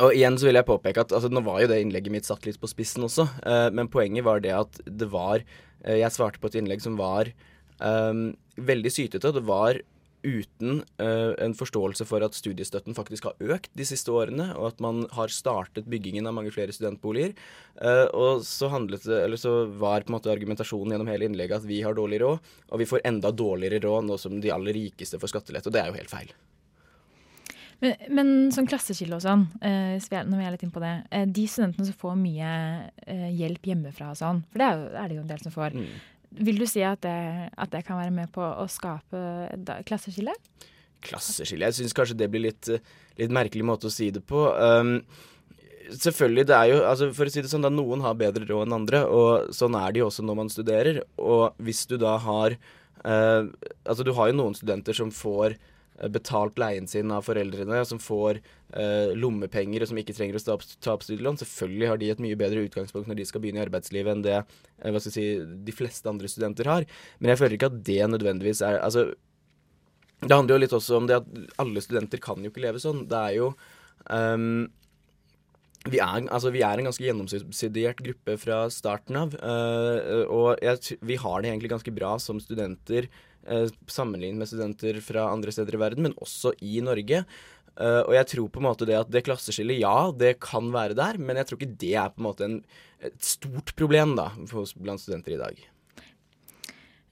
og 0.00 0.16
igjen 0.16 0.38
så 0.40 0.48
vil 0.48 0.56
jeg 0.56 0.68
påpeke 0.68 1.02
at 1.04 1.12
altså, 1.12 1.28
Nå 1.28 1.42
var 1.44 1.60
jo 1.60 1.68
det 1.68 1.82
innlegget 1.82 2.14
mitt 2.14 2.28
satt 2.28 2.46
litt 2.48 2.60
på 2.60 2.70
spissen 2.70 3.04
også, 3.04 3.28
uh, 3.44 3.68
men 3.76 3.90
poenget 3.92 4.24
var 4.24 4.40
det 4.44 4.54
at 4.56 4.80
det 4.88 5.10
var 5.12 5.44
Jeg 5.82 6.14
svarte 6.14 6.38
på 6.38 6.46
et 6.46 6.60
innlegg 6.60 6.80
som 6.84 6.94
var 6.94 7.32
eh, 7.80 8.12
veldig 8.56 8.92
sytete. 8.92 9.32
Det 9.32 9.44
var 9.48 9.80
uten 10.22 10.82
uh, 11.02 11.34
en 11.42 11.54
forståelse 11.58 12.04
for 12.06 12.22
at 12.24 12.36
studiestøtten 12.38 12.94
faktisk 12.94 13.26
har 13.26 13.54
økt 13.56 13.72
de 13.78 13.86
siste 13.86 14.12
årene, 14.14 14.52
og 14.54 14.68
at 14.70 14.82
man 14.84 15.02
har 15.16 15.32
startet 15.34 15.88
byggingen 15.90 16.28
av 16.30 16.36
mange 16.36 16.52
flere 16.54 16.74
studentboliger. 16.74 17.34
Uh, 17.74 18.06
og 18.14 18.44
så, 18.46 18.70
handlet 18.72 19.06
eller 19.06 19.40
så 19.40 19.64
var 19.66 20.06
på 20.06 20.12
en 20.12 20.18
måte 20.18 20.30
argumentasjonen 20.32 20.94
gjennom 20.94 21.10
hele 21.10 21.26
innlegget 21.26 21.62
at 21.62 21.66
vi 21.68 21.80
har 21.82 21.98
dårlig 21.98 22.22
råd, 22.22 22.54
og 22.70 22.82
vi 22.82 22.88
får 22.88 23.02
enda 23.08 23.34
dårligere 23.34 23.82
råd 23.82 24.08
nå 24.08 24.18
som 24.20 24.38
de 24.42 24.54
aller 24.54 24.78
rikeste 24.78 25.18
får 25.18 25.34
skattelette. 25.34 25.70
Og 25.70 25.74
det 25.74 25.82
er 25.82 25.90
jo 25.90 25.98
helt 25.98 26.14
feil. 26.14 26.32
Men, 27.82 28.06
men 28.14 28.32
sånn 28.54 28.68
klasseskille 28.70 29.18
og 29.18 29.24
sånn, 29.24 29.48
eh, 29.58 29.96
er- 29.98 30.28
når 30.28 30.38
vi 30.38 30.44
er 30.46 30.54
litt 30.54 30.62
inn 30.62 30.70
på 30.70 30.84
det. 30.84 30.92
Eh, 31.10 31.26
de 31.26 31.48
studentene 31.50 31.88
som 31.88 31.98
får 31.98 32.14
mye 32.20 32.52
hjelp 33.42 33.66
hjemmefra 33.72 34.12
og 34.14 34.20
sånn, 34.22 34.44
for 34.52 34.62
det 34.62 34.68
er, 34.68 34.78
jo, 34.78 34.90
er 35.02 35.08
det 35.10 35.16
jo 35.18 35.24
en 35.24 35.32
del 35.34 35.42
som 35.42 35.54
får. 35.56 35.74
Vil 36.40 36.60
du 36.60 36.64
si 36.68 36.80
at 36.86 37.02
det, 37.04 37.50
at 37.52 37.72
det 37.74 37.82
kan 37.84 38.00
være 38.00 38.14
med 38.14 38.30
på 38.32 38.40
å 38.40 38.64
skape 38.70 39.20
klasseskille? 39.88 40.32
klasseskille. 41.02 41.68
Jeg 41.68 41.78
syns 41.80 41.96
kanskje 41.96 42.18
det 42.18 42.30
blir 42.32 42.46
litt, 42.48 42.68
eh, 42.70 42.82
litt 43.20 43.34
merkelig 43.34 43.66
måte 43.66 43.88
å 43.88 43.92
si 43.92 44.10
det 44.14 44.22
på. 44.28 44.44
Um, 44.54 45.00
selvfølgelig, 45.90 46.46
det 46.48 46.56
er 46.56 46.68
jo 46.70 46.78
altså 46.88 47.10
For 47.14 47.26
å 47.26 47.32
si 47.32 47.42
det 47.42 47.50
sånn, 47.50 47.66
da 47.66 47.72
noen 47.72 48.04
har 48.04 48.18
bedre 48.18 48.46
råd 48.46 48.68
enn 48.68 48.78
andre, 48.78 49.02
og 49.06 49.52
sånn 49.54 49.76
er 49.78 49.92
det 49.92 50.02
jo 50.02 50.08
også 50.10 50.24
når 50.26 50.38
man 50.38 50.52
studerer. 50.52 51.02
Og 51.18 51.58
hvis 51.58 51.84
du 51.90 51.98
da 51.98 52.16
har 52.18 52.56
uh, 53.04 53.50
Altså, 53.84 54.04
du 54.06 54.12
har 54.14 54.30
jo 54.30 54.38
noen 54.38 54.54
studenter 54.54 54.94
som 54.94 55.10
får 55.10 55.58
betalt 56.12 56.58
leien 56.58 56.88
sin 56.88 57.12
av 57.14 57.26
foreldrene, 57.26 57.82
som 57.86 58.00
får 58.02 58.40
eh, 58.40 59.12
lommepenger 59.18 59.84
og 59.84 59.90
som 59.90 60.00
ikke 60.00 60.14
trenger 60.16 60.38
å 60.38 60.42
ta 60.42 60.56
opp, 60.56 60.64
ta 60.82 60.94
opp 60.96 61.04
studielån. 61.06 61.40
Selvfølgelig 61.42 61.90
har 61.90 62.00
de 62.00 62.10
et 62.14 62.22
mye 62.24 62.38
bedre 62.40 62.64
utgangspunkt 62.66 63.10
når 63.10 63.20
de 63.20 63.28
skal 63.28 63.44
begynne 63.44 63.62
i 63.62 63.66
arbeidslivet 63.66 64.16
enn 64.16 64.24
det 64.24 64.38
eh, 64.40 65.02
si, 65.04 65.26
de 65.42 65.76
fleste 65.76 66.08
andre 66.10 66.30
studenter 66.32 66.70
har. 66.72 66.88
Men 67.20 67.34
jeg 67.34 67.42
føler 67.42 67.58
ikke 67.58 67.72
at 67.72 67.82
det 67.86 68.00
nødvendigvis 68.14 68.64
er 68.66 68.80
altså 68.82 69.10
det 70.22 70.36
handler 70.36 70.54
jo 70.54 70.62
litt 70.62 70.76
også 70.76 71.00
om 71.00 71.08
det 71.10 71.18
at 71.18 71.58
alle 71.62 71.82
studenter 71.82 72.20
kan 72.22 72.42
jo 72.42 72.52
ikke 72.52 72.62
leve 72.62 72.78
sånn. 72.82 73.02
Det 73.10 73.18
er 73.18 73.32
jo 73.40 73.48
um, 74.06 74.68
vi, 75.90 75.98
er, 75.98 76.28
altså, 76.30 76.52
vi 76.54 76.62
er 76.62 76.78
en 76.78 76.86
ganske 76.86 77.02
gjennomsubsidiert 77.02 78.02
gruppe 78.06 78.36
fra 78.38 78.60
starten 78.70 79.18
av. 79.18 79.34
Uh, 79.42 80.22
og 80.30 80.62
jeg, 80.62 80.98
vi 81.02 81.18
har 81.18 81.42
det 81.42 81.50
egentlig 81.50 81.72
ganske 81.72 81.94
bra 81.96 82.14
som 82.22 82.38
studenter 82.42 83.08
eh, 83.08 83.31
sammenlignet 83.90 84.38
med 84.38 84.50
studenter 84.50 85.00
fra 85.04 85.26
andre 85.32 85.52
steder 85.54 85.74
i 85.76 85.80
verden, 85.82 86.06
men 86.06 86.16
også 86.22 86.54
i 86.62 86.80
Norge. 86.84 87.24
Uh, 87.72 88.02
og 88.04 88.12
jeg 88.12 88.28
tror 88.34 88.48
på 88.52 88.60
en 88.60 88.66
måte 88.66 88.84
det 88.88 88.98
at 88.98 89.08
det 89.08 89.22
klasseskillet, 89.24 89.80
ja, 89.80 90.10
det 90.12 90.34
kan 90.44 90.68
være 90.74 90.96
der, 90.98 91.16
men 91.16 91.38
jeg 91.40 91.48
tror 91.48 91.58
ikke 91.60 91.78
det 91.80 91.94
er 91.96 92.10
på 92.12 92.20
en 92.20 92.26
måte 92.26 92.44
en, 92.44 92.58
et 93.00 93.16
stort 93.24 93.72
problem 93.78 94.12
da, 94.18 94.28
for, 94.50 94.68
blant 94.76 95.00
studenter 95.00 95.38
i 95.38 95.40
dag. 95.40 95.62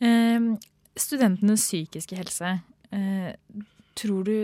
Uh, 0.05 0.53
studentenes 1.01 1.65
psykiske 1.65 2.19
helse. 2.21 2.59
uh, 2.93 3.33
tror 3.97 4.25
du 4.25 4.37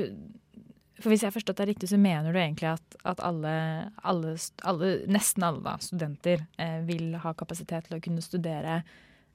For 0.96 1.12
hvis 1.12 1.22
jeg 1.22 1.29
har 1.29 1.37
forstått 1.37 1.59
deg 1.61 1.68
riktig, 1.75 1.90
så 1.90 1.99
mener 2.01 2.33
du 2.33 2.38
egentlig 2.40 2.70
at, 2.70 2.96
at 3.05 3.20
alle, 3.20 3.53
alle, 4.01 4.31
alle, 4.64 4.92
nesten 5.12 5.44
alle 5.44 5.61
da, 5.61 5.75
studenter 5.85 6.46
eh, 6.57 6.79
vil 6.88 7.18
ha 7.20 7.35
kapasitet 7.37 7.85
til 7.85 7.99
å 7.99 8.01
kunne 8.01 8.25
studere 8.25 8.79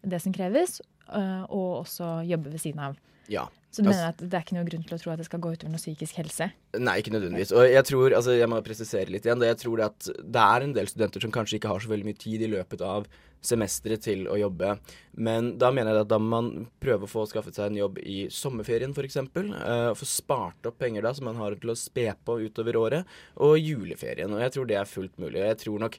det 0.04 0.22
som 0.22 0.34
kreves, 0.34 0.82
eh, 1.12 1.44
og 1.50 1.86
også 1.86 2.22
jobbe 2.28 2.52
ved 2.52 2.64
siden 2.64 2.80
av. 2.80 3.00
Ja. 3.32 3.48
Så 3.72 3.82
du 3.82 3.88
Altså- 3.88 4.02
mener 4.02 4.08
at 4.10 4.18
det 4.18 4.34
er 4.34 4.44
ikke 4.44 4.56
noe 4.58 4.66
grunn 4.68 4.84
til 4.84 4.98
å 4.98 5.02
tro 5.02 5.12
at 5.12 5.18
det 5.18 5.26
skal 5.26 5.40
gå 5.40 5.54
utover 5.54 5.72
noe 5.72 5.80
psykisk 5.80 6.16
helse? 6.16 6.52
Nei, 6.76 7.00
ikke 7.00 7.14
nødvendigvis. 7.14 7.54
Og 7.56 7.64
jeg 7.72 7.84
tror, 7.86 8.12
altså 8.12 8.38
jeg 8.38 8.50
må 8.50 8.62
presisere 8.62 9.08
litt 9.08 9.24
igjen, 9.24 9.40
det, 9.40 9.48
jeg 9.48 9.60
tror 9.64 9.78
det 9.78 9.86
at 9.86 10.00
det 10.20 10.42
er 10.42 10.62
en 10.64 10.74
del 10.74 10.88
studenter 10.88 11.22
som 11.22 11.32
kanskje 11.32 11.56
ikke 11.56 11.70
har 11.70 11.80
så 11.80 11.88
veldig 11.88 12.04
mye 12.04 12.18
tid 12.18 12.42
i 12.42 12.52
løpet 12.52 12.82
av 12.82 13.08
semesteret 13.42 14.02
til 14.02 14.28
å 14.28 14.38
jobbe. 14.38 14.78
Men 15.16 15.58
da 15.58 15.72
mener 15.72 15.96
jeg 15.96 16.02
at 16.02 16.12
da 16.12 16.20
må 16.20 16.30
man 16.30 16.68
prøve 16.84 17.08
å 17.08 17.10
få 17.10 17.26
skaffet 17.26 17.56
seg 17.56 17.72
en 17.72 17.80
jobb 17.80 17.98
i 18.04 18.28
sommerferien 18.30 18.94
f.eks. 18.94 19.18
Uh, 19.18 19.94
få 19.98 20.06
spart 20.06 20.68
opp 20.70 20.78
penger 20.78 21.02
da 21.02 21.14
som 21.14 21.26
man 21.26 21.40
har 21.42 21.56
til 21.56 21.74
å 21.74 21.78
spe 21.80 22.14
på 22.26 22.38
utover 22.44 22.76
året, 22.76 23.06
og 23.38 23.58
juleferien. 23.58 24.32
Og 24.36 24.42
jeg 24.42 24.52
tror 24.52 24.68
det 24.68 24.78
er 24.78 24.86
fullt 24.86 25.18
mulig. 25.18 25.42
Og 25.42 25.48
jeg 25.48 25.62
tror 25.64 25.80
nok 25.80 25.98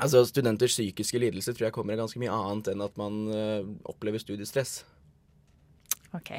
Altså, 0.00 0.24
Studenters 0.28 0.74
psykiske 0.76 1.20
lidelse 1.20 1.54
tror 1.54 1.68
jeg 1.68 1.76
kommer 1.76 1.96
av 1.96 2.04
ganske 2.04 2.22
mye 2.22 2.32
annet 2.34 2.72
enn 2.72 2.84
at 2.84 2.96
man 3.00 3.20
uh, 3.30 3.66
opplever 3.90 4.22
studiestress. 4.22 4.80
Ok. 6.16 6.32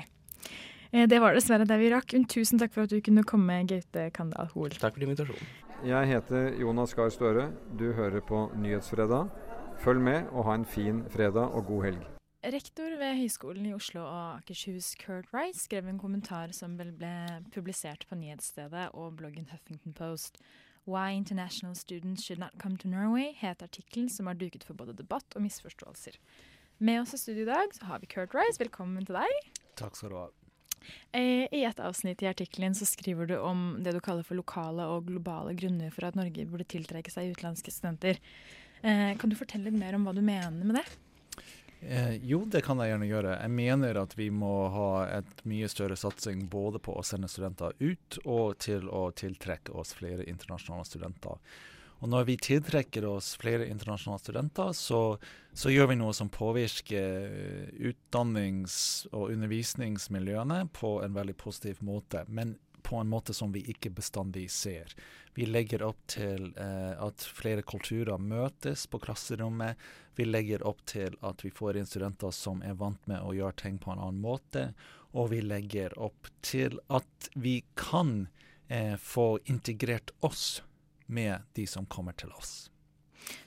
Eh, 0.92 1.08
Det 1.08 1.20
var 1.24 1.36
dessverre 1.38 1.68
det 1.68 1.80
vi 1.80 1.92
rakk. 1.94 2.14
Men 2.14 2.26
Tusen 2.26 2.60
takk 2.60 2.74
for 2.76 2.88
at 2.88 2.94
du 2.94 3.02
kunne 3.02 3.24
komme, 3.28 3.62
Gaute 3.70 4.10
Kandal 4.16 4.52
Hoel. 4.56 4.76
Takk 4.76 4.98
for 4.98 5.06
invitasjonen. 5.08 5.52
Jeg 5.88 6.08
heter 6.12 6.52
Jonas 6.62 6.94
Gahr 6.94 7.10
Støre. 7.10 7.52
Du 7.78 7.92
hører 7.98 8.22
på 8.22 8.50
Nyhetsfredag. 8.54 9.32
Følg 9.82 10.02
med 10.06 10.28
og 10.30 10.46
ha 10.46 10.58
en 10.60 10.66
fin 10.66 11.06
fredag 11.10 11.56
og 11.58 11.66
god 11.66 11.88
helg. 11.90 12.04
Rektor 12.42 12.98
ved 12.98 13.20
Høgskolen 13.20 13.66
i 13.70 13.74
Oslo 13.74 14.02
og 14.02 14.40
Akershus, 14.40 14.96
Kurt 14.98 15.28
Rice, 15.34 15.62
skrev 15.68 15.86
en 15.90 16.00
kommentar 16.02 16.50
som 16.58 16.74
vel 16.78 16.90
ble 16.98 17.14
publisert 17.54 18.08
på 18.10 18.18
nyhetsstedet 18.18 18.88
og 18.98 19.16
bloggen 19.20 19.46
Huffington 19.52 19.94
Post. 19.94 20.42
Why 20.92 21.16
International 21.16 21.76
Students 21.76 22.26
Should 22.26 22.42
Not 22.42 22.58
Come 22.60 22.76
to 22.78 22.90
Norway 22.92 23.32
het 23.40 23.64
artikkelen 23.64 24.10
som 24.12 24.28
har 24.28 24.36
duket 24.36 24.66
for 24.68 24.76
både 24.76 24.96
debatt 24.98 25.38
og 25.38 25.46
misforståelser. 25.46 26.18
Med 26.84 27.02
oss 27.02 27.14
i 27.16 27.20
studio 27.22 27.46
i 27.46 27.52
dag 27.54 27.74
så 27.78 27.88
har 27.88 28.02
vi 28.04 28.10
Kurt 28.12 28.36
Rice. 28.36 28.60
Velkommen 28.60 29.06
til 29.08 29.16
deg. 29.22 29.52
Takk 29.80 29.96
skal 29.96 30.12
du 30.12 30.18
ha. 30.20 30.28
Eh, 31.14 31.46
I 31.54 31.62
et 31.68 31.80
avsnitt 31.80 32.24
i 32.26 32.28
artikkelen 32.30 32.76
så 32.76 32.88
skriver 32.90 33.30
du 33.30 33.38
om 33.38 33.78
det 33.86 33.94
du 33.96 34.02
kaller 34.04 34.26
for 34.28 34.40
lokale 34.40 34.88
og 34.92 35.08
globale 35.08 35.54
grunner 35.56 35.94
for 35.94 36.10
at 36.10 36.18
Norge 36.20 36.48
burde 36.50 36.68
tiltrekke 36.68 37.14
seg 37.14 37.32
utenlandske 37.32 37.72
studenter. 37.72 38.20
Eh, 38.82 39.14
kan 39.22 39.32
du 39.32 39.38
fortelle 39.40 39.70
litt 39.70 39.80
mer 39.80 39.96
om 39.96 40.08
hva 40.08 40.16
du 40.18 40.24
mener 40.26 40.66
med 40.66 40.82
det? 40.82 40.86
Eh, 41.82 42.16
jo, 42.16 42.44
det 42.46 42.62
kan 42.62 42.78
jeg 42.78 42.92
gjerne 42.92 43.10
gjøre. 43.10 43.36
Jeg 43.42 43.54
mener 43.58 43.98
at 44.04 44.14
vi 44.18 44.30
må 44.30 44.54
ha 44.70 44.90
et 45.18 45.44
mye 45.50 45.70
større 45.72 45.98
satsing 45.98 46.46
både 46.52 46.82
på 46.84 46.94
å 46.94 47.06
sende 47.06 47.30
studenter 47.32 47.74
ut 47.82 48.20
og 48.22 48.60
til 48.62 48.86
å 48.86 49.08
tiltrekke 49.18 49.74
oss 49.74 49.96
flere 49.98 50.28
internasjonale 50.30 50.86
studenter. 50.86 51.42
Og 52.02 52.10
når 52.10 52.26
vi 52.30 52.38
tiltrekker 52.42 53.06
oss 53.06 53.36
flere 53.38 53.68
internasjonale 53.70 54.22
studenter, 54.22 54.72
så, 54.78 55.02
så 55.54 55.74
gjør 55.74 55.92
vi 55.92 55.98
noe 56.00 56.14
som 56.18 56.32
påvirker 56.34 57.74
utdannings- 57.92 59.06
og 59.12 59.34
undervisningsmiljøene 59.36 60.64
på 60.74 60.96
en 61.06 61.18
veldig 61.18 61.38
positiv 61.38 61.82
måte. 61.86 62.24
Men 62.28 62.56
på 62.84 63.00
en 63.00 63.10
måte 63.12 63.34
som 63.34 63.52
vi 63.54 63.64
ikke 63.72 63.92
bestandig 63.98 64.48
ser. 64.52 64.94
Vi 65.34 65.46
legger 65.48 65.84
opp 65.88 66.02
til 66.12 66.50
eh, 66.60 66.94
at 67.00 67.24
flere 67.24 67.64
kulturer 67.64 68.20
møtes 68.20 68.88
på 68.92 69.00
klasserommet. 69.00 69.80
Vi 70.20 70.28
legger 70.28 70.66
opp 70.68 70.84
til 70.90 71.16
at 71.24 71.46
vi 71.46 71.54
får 71.56 71.80
inn 71.80 71.88
studenter 71.88 72.34
som 72.36 72.64
er 72.68 72.76
vant 72.80 73.06
med 73.08 73.24
å 73.24 73.32
gjøre 73.38 73.60
ting 73.64 73.80
på 73.80 73.94
en 73.94 74.02
annen 74.02 74.20
måte. 74.24 74.72
Og 75.16 75.32
vi 75.32 75.40
legger 75.44 75.96
opp 76.00 76.28
til 76.44 76.80
at 76.92 77.32
vi 77.36 77.62
kan 77.80 78.28
eh, 78.68 78.98
få 79.00 79.40
integrert 79.46 80.12
oss 80.20 80.62
med 81.12 81.48
de 81.56 81.68
som 81.68 81.88
kommer 81.88 82.16
til 82.20 82.32
oss. 82.36 82.72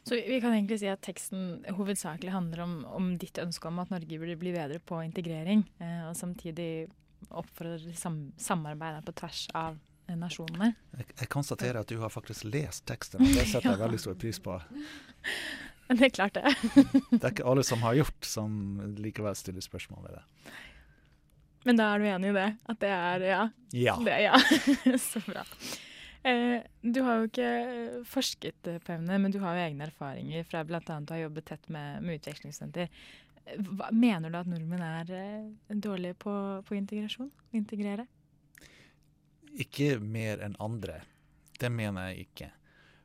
Så 0.04 0.14
vi 0.14 0.40
kan 0.40 0.52
egentlig 0.54 0.78
si 0.80 0.88
at 0.88 1.02
teksten 1.04 1.64
hovedsakelig 1.76 2.32
handler 2.32 2.64
om, 2.64 2.74
om 2.86 3.14
ditt 3.20 3.40
ønske 3.42 3.68
om 3.68 3.80
at 3.82 3.90
Norge 3.92 4.18
burde 4.20 4.36
bli 4.40 4.52
bedre 4.54 4.80
på 4.80 5.00
integrering, 5.04 5.64
eh, 5.80 6.04
og 6.08 6.16
samtidig 6.16 6.86
oppfordrer 7.30 7.94
sam 7.98 8.32
samarbeid 8.40 9.04
på 9.06 9.14
tvers 9.20 9.46
av 9.54 9.78
eh, 10.08 10.16
nasjonene. 10.18 10.72
Jeg, 10.98 11.08
jeg, 11.12 11.30
konstaterer 11.32 11.80
at 11.82 11.90
du 11.90 11.98
har 12.02 12.12
faktisk 12.12 12.48
lest 12.48 12.84
teksten, 12.90 13.22
og 13.22 13.32
det 13.38 13.46
setter 13.48 13.72
jeg 13.72 13.82
veldig 13.84 14.02
stor 14.02 14.18
pris 14.20 14.40
på. 14.42 14.58
Det 15.88 16.08
er 16.08 16.14
klart 16.16 16.36
det. 16.38 16.54
det 17.12 17.22
er 17.22 17.32
ikke 17.32 17.48
alle 17.48 17.64
som 17.66 17.82
har 17.84 17.98
gjort, 17.98 18.28
som 18.28 18.60
likevel 19.00 19.36
stiller 19.38 19.64
spørsmål 19.64 20.06
ved 20.08 20.18
det. 20.18 20.24
Men 21.64 21.80
da 21.80 21.88
er 21.92 22.00
du 22.00 22.06
enig 22.10 22.30
i 22.30 22.36
det? 22.36 22.50
At 22.68 22.80
det 22.82 22.92
er 22.92 23.24
ja? 23.24 23.42
Ja. 23.72 23.96
Det, 24.04 24.16
ja. 24.26 24.38
Så 25.00 25.20
bra. 25.24 25.44
Eh, 26.24 26.60
du 26.80 27.02
har 27.04 27.20
jo 27.20 27.28
ikke 27.28 27.48
forsket 28.08 28.56
på 28.64 28.94
emnet, 28.94 29.20
men 29.20 29.32
du 29.32 29.40
har 29.42 29.56
jo 29.56 29.64
egne 29.66 29.88
erfaringer 29.88 30.46
fra 30.48 30.62
bl.a. 30.64 30.80
å 30.80 31.00
ha 31.10 31.20
jobbet 31.20 31.48
tett 31.50 31.68
med, 31.72 32.04
med 32.04 32.20
utvekslingsstudenter. 32.20 32.88
Hva, 33.44 33.90
mener 33.92 34.32
du 34.32 34.38
at 34.38 34.48
nordmenn 34.48 34.82
er 34.84 35.10
eh, 35.14 35.76
dårlige 35.76 36.16
på, 36.24 36.34
på 36.64 36.76
integrasjon? 36.78 37.30
Integrere? 37.56 38.06
Ikke 39.60 39.98
mer 40.00 40.40
enn 40.42 40.56
andre. 40.62 41.02
Det 41.60 41.70
mener 41.70 42.10
jeg 42.10 42.28
ikke. 42.28 42.48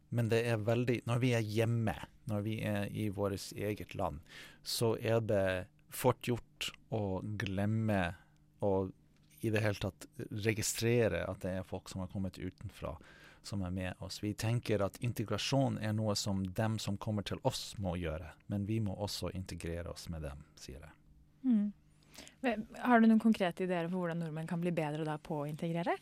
Men 0.09 0.29
det 0.31 0.39
er 0.49 0.63
veldig 0.65 1.01
Når 1.05 1.19
vi 1.21 1.33
er 1.37 1.45
hjemme, 1.45 1.93
når 2.31 2.45
vi 2.45 2.55
er 2.65 2.87
i 2.89 3.09
vårt 3.13 3.51
eget 3.53 3.93
land, 3.95 4.23
så 4.63 4.95
er 4.97 5.19
det 5.21 5.67
fort 5.89 6.25
gjort 6.25 6.71
å 6.93 7.21
glemme 7.41 8.01
og 8.65 8.91
i 9.41 9.51
det 9.53 9.61
hele 9.63 9.79
tatt 9.79 10.07
registrere 10.45 11.23
at 11.29 11.41
det 11.45 11.53
er 11.59 11.67
folk 11.67 11.89
som 11.89 12.03
har 12.03 12.09
kommet 12.11 12.37
utenfra, 12.37 12.95
som 13.49 13.65
er 13.65 13.73
med 13.73 14.05
oss. 14.05 14.21
Vi 14.23 14.33
tenker 14.37 14.83
at 14.85 14.99
integrasjon 15.05 15.79
er 15.83 15.93
noe 15.97 16.15
som 16.19 16.43
dem 16.55 16.77
som 16.79 16.97
kommer 17.01 17.25
til 17.27 17.41
oss 17.47 17.73
må 17.81 17.95
gjøre, 17.99 18.31
men 18.47 18.65
vi 18.69 18.79
må 18.85 18.95
også 18.95 19.33
integrere 19.35 19.91
oss 19.91 20.07
med 20.13 20.25
dem, 20.27 20.43
sier 20.59 20.79
jeg. 20.79 20.95
Mm. 21.43 21.69
Har 22.79 22.99
du 22.99 23.07
noen 23.07 23.21
konkrete 23.21 23.65
ideer 23.65 23.87
for 23.87 24.03
hvordan 24.03 24.21
nordmenn 24.23 24.47
kan 24.47 24.61
bli 24.61 24.73
bedre 24.75 25.15
på 25.23 25.41
å 25.41 25.47
integrere? 25.47 25.95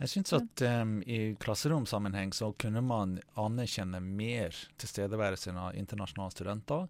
Jeg 0.00 0.12
syns 0.12 0.32
at 0.36 0.62
um, 0.64 0.98
i 1.04 1.34
klasseromsammenheng 1.40 2.32
så 2.36 2.52
kunne 2.58 2.82
man 2.84 3.18
anerkjenne 3.38 4.00
mer 4.00 4.56
tilstedeværelsen 4.80 5.58
av 5.60 5.74
internasjonale 5.78 6.34
studenter 6.34 6.86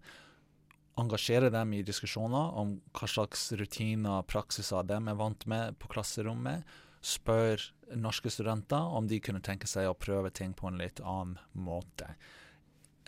engasjere 0.99 1.49
dem 1.49 1.73
i 1.73 1.83
diskusjoner 1.87 2.55
om 2.59 2.75
hva 2.95 3.09
slags 3.09 3.49
rutiner 3.59 4.19
og 4.19 4.29
praksiser 4.31 4.87
de 4.87 4.97
er 4.99 5.19
vant 5.19 5.45
med 5.49 5.77
på 5.79 5.91
klasserommet. 5.91 6.65
Spør 7.01 7.63
norske 7.97 8.29
studenter 8.29 8.93
om 8.97 9.07
de 9.09 9.19
kunne 9.19 9.41
tenke 9.41 9.67
seg 9.67 9.89
å 9.89 9.97
prøve 9.97 10.29
ting 10.29 10.53
på 10.53 10.69
en 10.69 10.79
litt 10.81 11.01
annen 11.01 11.39
måte. 11.57 12.13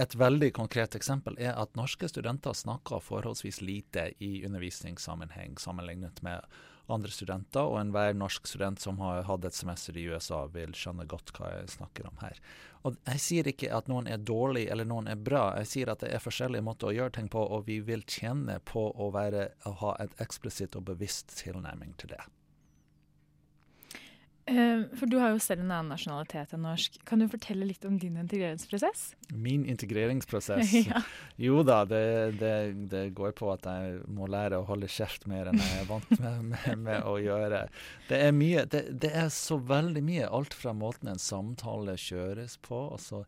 Et 0.02 0.16
veldig 0.18 0.50
konkret 0.58 0.96
eksempel 0.98 1.36
er 1.38 1.54
at 1.54 1.76
norske 1.78 2.08
studenter 2.10 2.56
snakker 2.58 3.04
forholdsvis 3.06 3.62
lite 3.62 4.08
i 4.26 4.40
undervisningssammenheng 4.48 5.60
sammenlignet 5.62 6.24
med 6.26 6.42
andre 6.92 7.12
studenter, 7.14 7.64
og 7.64 7.78
enhver 7.80 8.16
norsk 8.18 8.50
student 8.50 8.82
som 8.82 8.98
har 9.00 9.24
hatt 9.30 9.46
et 9.48 9.56
semester 9.56 9.96
i 9.98 10.08
USA, 10.10 10.42
vil 10.52 10.74
skjønne 10.76 11.06
godt 11.08 11.32
hva 11.38 11.54
jeg 11.54 11.72
snakker 11.78 12.10
om 12.10 12.18
her. 12.26 12.42
Og 12.84 12.98
Jeg 13.08 13.24
sier 13.24 13.48
ikke 13.48 13.72
at 13.72 13.88
noen 13.88 14.10
er 14.10 14.18
dårlig 14.18 14.66
eller 14.68 14.90
noen 14.90 15.08
er 15.08 15.16
bra, 15.16 15.54
jeg 15.62 15.70
sier 15.72 15.94
at 15.94 16.04
det 16.04 16.12
er 16.12 16.24
forskjellige 16.26 16.66
måter 16.66 16.90
å 16.90 16.96
gjøre 16.98 17.16
ting 17.20 17.30
på, 17.32 17.40
og 17.40 17.68
vi 17.70 17.80
vil 17.80 18.04
tjene 18.04 18.60
på 18.66 18.90
å, 18.92 19.12
være, 19.14 19.52
å 19.70 19.78
ha 19.86 19.96
et 20.04 20.18
eksplisitt 20.26 20.76
og 20.76 20.90
bevisst 20.90 21.38
tilnærming 21.40 21.96
til 22.02 22.18
det. 22.18 22.24
Uh, 24.44 24.90
for 25.00 25.08
du 25.08 25.16
har 25.22 25.32
jo 25.32 25.40
selv 25.40 25.62
en 25.64 25.72
annen 25.72 25.94
nasjonalitet 25.94 26.52
enn 26.56 26.66
norsk. 26.66 26.98
Kan 27.08 27.22
du 27.24 27.30
fortelle 27.32 27.64
litt 27.64 27.86
om 27.88 27.96
din 28.00 28.18
integreringsprosess? 28.20 29.14
Min 29.32 29.64
integreringsprosess? 29.72 30.74
ja. 30.90 31.00
Jo 31.40 31.62
da, 31.64 31.84
det, 31.88 32.04
det, 32.42 32.56
det, 32.92 33.06
går 33.16 33.32
på 33.40 33.54
at 33.54 33.64
jeg 33.70 34.02
må 34.12 34.28
lære 34.28 34.60
å 34.60 34.68
holde 34.68 34.92
kjeft 34.92 35.30
mer 35.32 35.48
enn 35.48 35.62
jeg 35.62 35.86
er 35.86 35.88
vant 35.88 36.12
med, 36.18 36.44
med, 36.52 36.84
med 36.90 37.08
å 37.08 37.16
gjøre. 37.24 37.64
Det 38.10 38.20
er 38.20 38.36
mye, 38.36 38.68
det, 38.68 38.84
det, 39.06 39.14
er 39.24 39.32
så 39.32 39.62
veldig 39.64 40.04
mye. 40.04 40.28
Alt 40.28 40.58
fra 40.60 40.76
måten 40.76 41.14
en 41.14 41.24
samtale 41.24 41.96
kjøres 41.96 42.60
på. 42.68 42.84
Altså, 42.98 43.24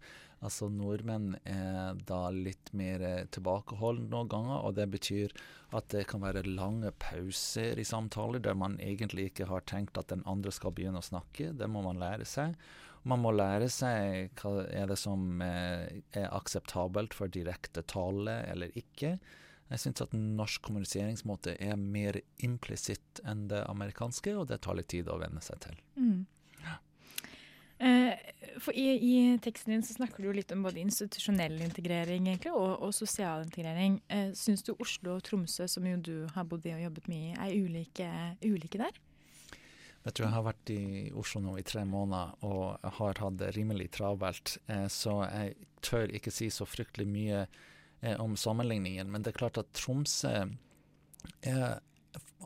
altså 0.45 0.69
Nordmenn 0.71 1.35
er 1.49 1.97
da 2.07 2.29
litt 2.33 2.71
mer 2.77 3.03
tilbakeholdne 3.33 4.09
noen 4.11 4.31
ganger, 4.31 4.61
og 4.61 4.75
det 4.77 4.87
betyr 4.93 5.35
at 5.75 5.89
det 5.91 6.05
kan 6.09 6.23
være 6.23 6.45
lange 6.47 6.91
pauser 7.01 7.79
i 7.81 7.85
samtaler 7.87 8.43
der 8.43 8.57
man 8.57 8.77
egentlig 8.79 9.31
ikke 9.31 9.49
har 9.49 9.65
tenkt 9.67 9.97
at 9.99 10.11
den 10.13 10.23
andre 10.29 10.53
skal 10.55 10.75
begynne 10.75 11.01
å 11.01 11.05
snakke. 11.05 11.51
Det 11.57 11.69
må 11.71 11.83
man 11.85 11.99
lære 12.01 12.27
seg. 12.29 12.55
Man 13.05 13.21
må 13.21 13.31
lære 13.35 13.67
seg 13.69 14.31
hva 14.41 14.63
er 14.65 14.89
det 14.89 14.97
som 14.97 15.41
eh, 15.45 16.01
er 16.17 16.31
akseptabelt 16.33 17.13
for 17.13 17.29
direkte 17.29 17.83
tale 17.85 18.39
eller 18.49 18.73
ikke. 18.77 19.17
Jeg 19.69 19.81
syns 19.81 20.03
at 20.05 20.13
norsk 20.13 20.61
kommuniseringsmåte 20.65 21.55
er 21.61 21.77
mer 21.77 22.17
implisitt 22.45 23.21
enn 23.25 23.47
det 23.49 23.63
amerikanske, 23.65 24.33
og 24.37 24.49
det 24.49 24.61
tar 24.65 24.77
litt 24.77 24.91
tid 24.93 25.09
å 25.09 25.19
venne 25.21 25.41
seg 25.41 25.61
til. 25.65 25.79
Mm. 25.97 26.25
Eh, 27.85 28.13
for 28.59 28.73
i, 28.73 28.85
i, 28.97 29.39
teksten 29.43 29.73
din 29.73 29.83
så 29.83 29.93
snakker 29.93 30.23
du 30.23 30.31
litt 30.33 30.51
om 30.55 30.63
både 30.65 30.81
institusjonell 30.81 31.59
integrering 31.61 32.29
egentlig, 32.31 32.53
og, 32.55 32.79
og 32.87 32.93
sosial 32.97 33.43
integrering. 33.45 33.99
Eh, 34.09 34.31
Syns 34.37 34.65
du 34.65 34.73
Oslo 34.79 35.17
og 35.19 35.25
Tromsø, 35.27 35.67
som 35.69 35.85
jo 35.85 35.99
du 36.01 36.15
har 36.33 36.47
bodd 36.49 36.65
i 36.65 36.73
og 36.73 36.81
jobbet 36.87 37.09
mye 37.11 37.33
i, 37.33 37.35
er 37.35 37.53
ulike, 37.53 38.09
ulike 38.41 38.81
der? 38.81 38.97
Jeg 40.05 40.13
tror 40.13 40.27
Jeg 40.27 40.35
har 40.35 40.45
vært 40.45 40.71
i 40.73 40.81
Oslo 41.17 41.41
nå 41.41 41.55
i 41.57 41.65
tre 41.65 41.81
måneder 41.89 42.45
og 42.45 42.89
har 42.97 43.21
hatt 43.21 43.39
det 43.41 43.53
rimelig 43.57 43.91
travelt. 43.99 44.57
Eh, 44.65 44.87
så 44.89 45.19
jeg 45.27 45.55
tør 45.85 46.13
ikke 46.17 46.33
si 46.33 46.49
så 46.53 46.65
fryktelig 46.65 47.09
mye 47.09 47.45
om 48.21 48.35
sammenligningen. 48.37 49.07
Men 49.09 49.23
det 49.23 49.31
er 49.31 49.37
klart 49.39 49.57
at 49.57 49.71
Tromsø 49.73 50.33
er 51.41 51.79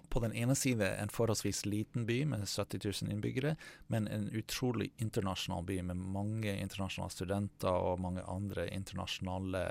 på 0.09 0.19
den 0.23 0.33
ene 0.33 0.55
side 0.55 0.87
en 0.95 1.11
forholdsvis 1.13 1.65
liten 1.65 2.05
by 2.05 2.23
med 2.25 2.47
70 2.47 2.79
000 3.03 3.11
innbyggere, 3.13 3.55
men 3.87 4.07
en 4.07 4.29
utrolig 4.29 4.91
internasjonal 4.97 5.63
by 5.63 5.81
med 5.91 5.97
mange 5.97 6.55
internasjonale 6.55 7.13
studenter 7.13 7.69
og 7.71 8.01
mange 8.01 8.23
andre 8.25 8.67
internasjonale 8.73 9.63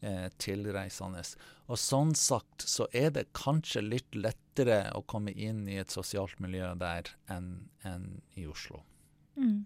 eh, 0.00 0.28
tilreisende. 0.38 1.24
Og 1.68 1.80
sånn 1.80 2.14
sagt 2.18 2.66
så 2.68 2.88
er 2.92 3.12
det 3.16 3.30
kanskje 3.36 3.84
litt 3.84 4.16
lettere 4.16 4.86
å 4.96 5.04
komme 5.06 5.32
inn 5.32 5.66
i 5.68 5.78
et 5.82 5.92
sosialt 5.92 6.40
miljø 6.40 6.72
der 6.80 7.12
enn 7.32 7.68
en 7.84 8.08
i 8.40 8.48
Oslo. 8.48 8.82
Mm. 9.36 9.64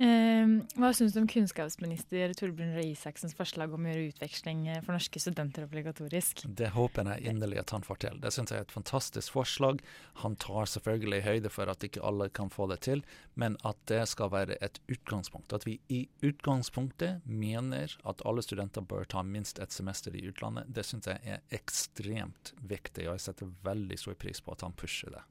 Eh, 0.00 0.52
hva 0.80 0.88
syns 0.96 1.12
du 1.12 1.18
om 1.20 1.26
kunnskapsminister 1.28 2.32
Torbjørn 2.38 2.70
Røe 2.72 2.94
Isaksens 2.94 3.34
forslag 3.36 3.74
om 3.76 3.84
å 3.84 3.90
gjøre 3.90 4.14
utveksling 4.14 4.62
eh, 4.72 4.78
for 4.80 4.96
norske 4.96 5.20
studenter 5.20 5.66
obligatorisk? 5.66 6.46
Det 6.56 6.70
håper 6.72 7.10
jeg 7.12 7.34
inderlig 7.34 7.58
at 7.60 7.74
han 7.74 7.84
får 7.84 7.98
til. 8.06 8.16
Det 8.22 8.30
syns 8.32 8.54
jeg 8.54 8.62
er 8.62 8.64
et 8.64 8.72
fantastisk 8.72 9.34
forslag. 9.36 9.82
Han 10.22 10.38
tar 10.40 10.70
selvfølgelig 10.72 11.20
høyde 11.26 11.52
for 11.52 11.68
at 11.68 11.84
ikke 11.84 12.00
alle 12.08 12.30
kan 12.32 12.48
få 12.48 12.70
det 12.70 12.78
til, 12.86 13.04
men 13.36 13.58
at 13.68 13.76
det 13.92 14.06
skal 14.08 14.32
være 14.32 14.56
et 14.64 14.80
utgangspunkt. 14.88 15.52
At 15.52 15.68
vi 15.68 15.76
i 15.92 16.06
utgangspunktet 16.24 17.26
mener 17.28 17.92
at 18.08 18.24
alle 18.24 18.46
studenter 18.46 18.80
bør 18.80 19.04
ta 19.04 19.20
minst 19.20 19.60
et 19.60 19.76
semester 19.76 20.16
i 20.16 20.24
utlandet, 20.32 20.72
det 20.72 20.86
syns 20.88 21.12
jeg 21.12 21.20
er 21.28 21.44
ekstremt 21.60 22.54
viktig, 22.72 23.04
og 23.04 23.18
jeg 23.18 23.26
setter 23.28 23.52
veldig 23.68 24.00
stor 24.00 24.16
pris 24.16 24.40
på 24.40 24.56
at 24.56 24.64
han 24.64 24.80
pusher 24.80 25.12
det. 25.12 25.26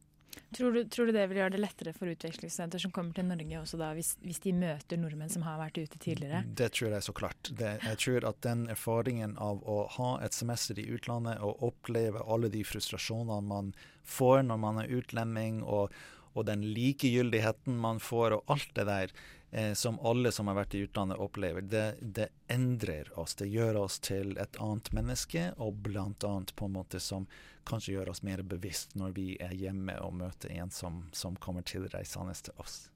Tror 0.56 0.74
du, 0.74 0.84
tror 0.90 1.06
du 1.06 1.14
det 1.14 1.28
vil 1.30 1.38
gjøre 1.44 1.54
det 1.54 1.62
lettere 1.62 1.92
for 1.94 2.10
utvekslingsstudenter 2.10 2.82
som 2.82 2.94
kommer 2.94 3.14
til 3.14 3.28
Norge 3.30 3.60
også 3.60 3.78
da, 3.78 3.92
hvis, 3.94 4.16
hvis 4.26 4.42
de 4.42 4.54
møter 4.58 4.98
nordmenn 4.98 5.30
som 5.30 5.44
har 5.46 5.60
vært 5.62 5.78
ute 5.78 6.00
tidligere? 6.02 6.42
Det 6.58 6.72
tror 6.74 6.96
jeg 6.96 7.06
så 7.06 7.14
klart. 7.14 7.52
Det, 7.60 7.76
jeg 7.86 8.00
tror 8.02 8.30
at 8.32 8.40
den 8.46 8.64
erfaringen 8.74 9.36
av 9.38 9.62
å 9.62 9.84
ha 10.00 10.12
et 10.26 10.34
semester 10.34 10.80
i 10.82 10.88
utlandet 10.90 11.38
og 11.46 11.62
oppleve 11.70 12.26
alle 12.26 12.50
de 12.50 12.64
frustrasjonene 12.66 13.46
man 13.46 13.74
får 14.10 14.42
når 14.50 14.62
man 14.66 14.82
er 14.82 14.96
utlending, 14.98 15.62
og, 15.62 15.94
og 16.34 16.50
den 16.50 16.66
likegyldigheten 16.66 17.78
man 17.78 18.02
får, 18.02 18.40
og 18.40 18.56
alt 18.56 18.74
det 18.80 18.88
der 18.90 19.14
eh, 19.52 19.74
som 19.74 20.00
alle 20.00 20.32
som 20.32 20.48
har 20.48 20.60
vært 20.60 20.76
i 20.76 20.84
utlandet 20.86 21.22
opplever, 21.22 21.62
det, 21.62 21.86
det, 22.02 22.30
endrer 22.48 23.12
oss. 23.20 23.36
Det 23.36 23.48
gjør 23.48 23.82
oss 23.86 24.00
til 24.00 24.38
et 24.38 24.60
annet 24.62 24.92
menneske, 24.96 25.50
og 25.58 25.82
blant 25.86 26.24
annet 26.24 26.56
på 26.56 26.70
en 26.70 26.78
måte 26.78 27.02
som 27.04 27.28
kanskje 27.70 27.98
gjør 27.98 28.14
oss 28.14 28.24
mer 28.26 28.42
bevisst 28.42 28.96
når 28.98 29.18
vi 29.18 29.28
er 29.42 29.54
hjemme 29.54 30.00
og 30.02 30.16
møter 30.22 30.56
en 30.58 30.72
som, 30.74 31.04
som 31.12 31.36
kommer 31.38 31.66
tilreisende 31.68 32.34
til 32.34 32.58
oss. 32.58 32.88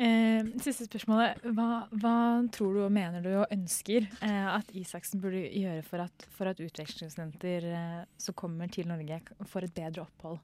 Eh, 0.00 0.46
siste 0.64 0.86
spørsmålet. 0.88 1.42
Hva, 1.52 1.82
hva, 1.92 2.14
tror 2.56 2.72
du 2.72 2.84
og 2.86 2.92
mener 2.94 3.20
du 3.20 3.34
og 3.34 3.50
ønsker 3.52 4.06
eh, 4.24 4.46
at 4.48 4.70
Isaksen 4.72 5.20
burde 5.20 5.42
gjøre 5.44 5.82
for 5.84 6.00
at, 6.06 6.24
for 6.32 6.48
at 6.48 6.62
utvekslingsstudenter 6.64 7.66
eh, 7.68 7.98
som 8.16 8.36
kommer 8.38 8.72
til 8.72 8.88
Norge, 8.88 9.20
får 9.50 9.68
et 9.68 9.76
bedre 9.76 10.06
opphold? 10.06 10.40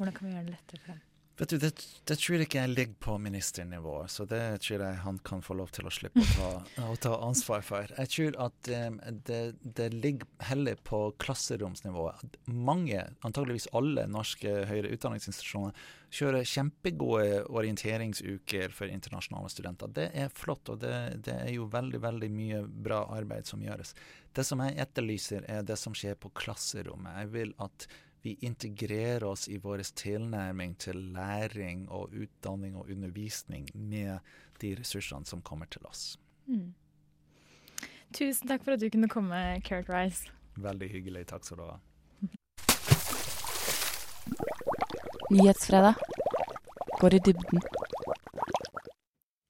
Hvordan 0.00 0.16
kan 0.16 0.26
vi 0.26 0.34
gjøre 0.34 0.48
det 0.48 0.56
lettere 0.56 0.82
for 0.82 0.96
dem? 0.96 1.05
Vet 1.38 1.48
du, 1.52 1.58
det, 1.60 1.70
det, 2.08 2.16
tror 2.16 2.38
jeg 2.38 2.46
ikke 2.46 2.62
jeg 2.62 2.72
ligger 2.72 2.94
på 3.04 3.14
ministernivå, 3.20 3.96
så 4.08 4.24
det 4.28 4.40
tror 4.64 4.84
jeg 4.86 5.00
han 5.02 5.18
kan 5.20 5.42
få 5.44 5.58
lov 5.58 5.68
til 5.76 5.84
å 5.84 5.92
slippe 5.92 6.22
å 6.22 6.28
ta, 6.30 6.48
å 6.94 6.96
ta 6.96 7.12
ansvar 7.26 7.64
for. 7.66 7.92
Jeg 7.92 8.12
tror 8.14 8.38
at 8.46 8.70
um, 8.72 8.96
det, 9.28 9.40
det, 9.60 9.90
ligger 9.92 10.30
heller 10.48 10.80
på 10.80 11.02
klasseromsnivå. 11.20 12.06
Mange, 12.48 13.02
antageligvis 13.20 13.68
alle 13.76 14.06
norske 14.08 14.54
høyere 14.70 14.94
utdanningsinstitusjoner, 14.96 15.76
kjører 16.16 16.48
kjempegode 16.48 17.42
orienteringsuker 17.52 18.72
for 18.72 18.88
internasjonale 18.88 19.52
studenter. 19.52 19.92
Det 19.92 20.08
er 20.16 20.32
flott, 20.32 20.72
og 20.72 20.80
det, 20.80 20.94
det 21.26 21.36
er 21.42 21.52
jo 21.52 21.68
veldig, 21.68 22.00
veldig 22.00 22.32
mye 22.32 22.62
bra 22.64 23.02
arbeid 23.12 23.44
som 23.50 23.60
gjøres. 23.60 23.92
Det 24.32 24.44
som 24.44 24.64
jeg 24.64 24.78
etterlyser, 24.80 25.44
er 25.52 25.68
det 25.68 25.76
som 25.80 25.92
skjer 25.96 26.16
på 26.20 26.32
klasserommet. 26.36 27.20
Jeg 27.20 27.32
vil 27.36 27.56
at 27.60 27.88
vi 28.26 28.36
integrerer 28.40 29.24
oss 29.24 29.48
i 29.48 29.58
vår 29.62 29.84
tilnærming 29.94 30.72
til 30.82 30.96
læring 31.14 31.84
og 31.94 32.10
utdanning 32.10 32.74
og 32.76 32.88
undervisning 32.90 33.68
med 33.74 34.18
de 34.60 34.72
ressursene 34.80 35.26
som 35.30 35.42
kommer 35.46 35.68
til 35.70 35.84
oss. 35.86 36.16
Mm. 36.50 36.72
Tusen 38.10 38.50
takk 38.50 38.64
for 38.64 38.74
at 38.74 38.82
du 38.82 38.88
kunne 38.90 39.08
komme, 39.08 39.38
Kurt 39.62 39.86
Rice. 39.92 40.32
Veldig 40.58 40.88
hyggelig. 40.90 41.22
Takk 41.30 41.46
skal 41.46 41.60
du 41.60 41.68
ha. 41.68 41.76
Nyhetsfredag 45.30 45.94
går 46.98 47.14
i 47.14 47.20
dybden. 47.28 47.62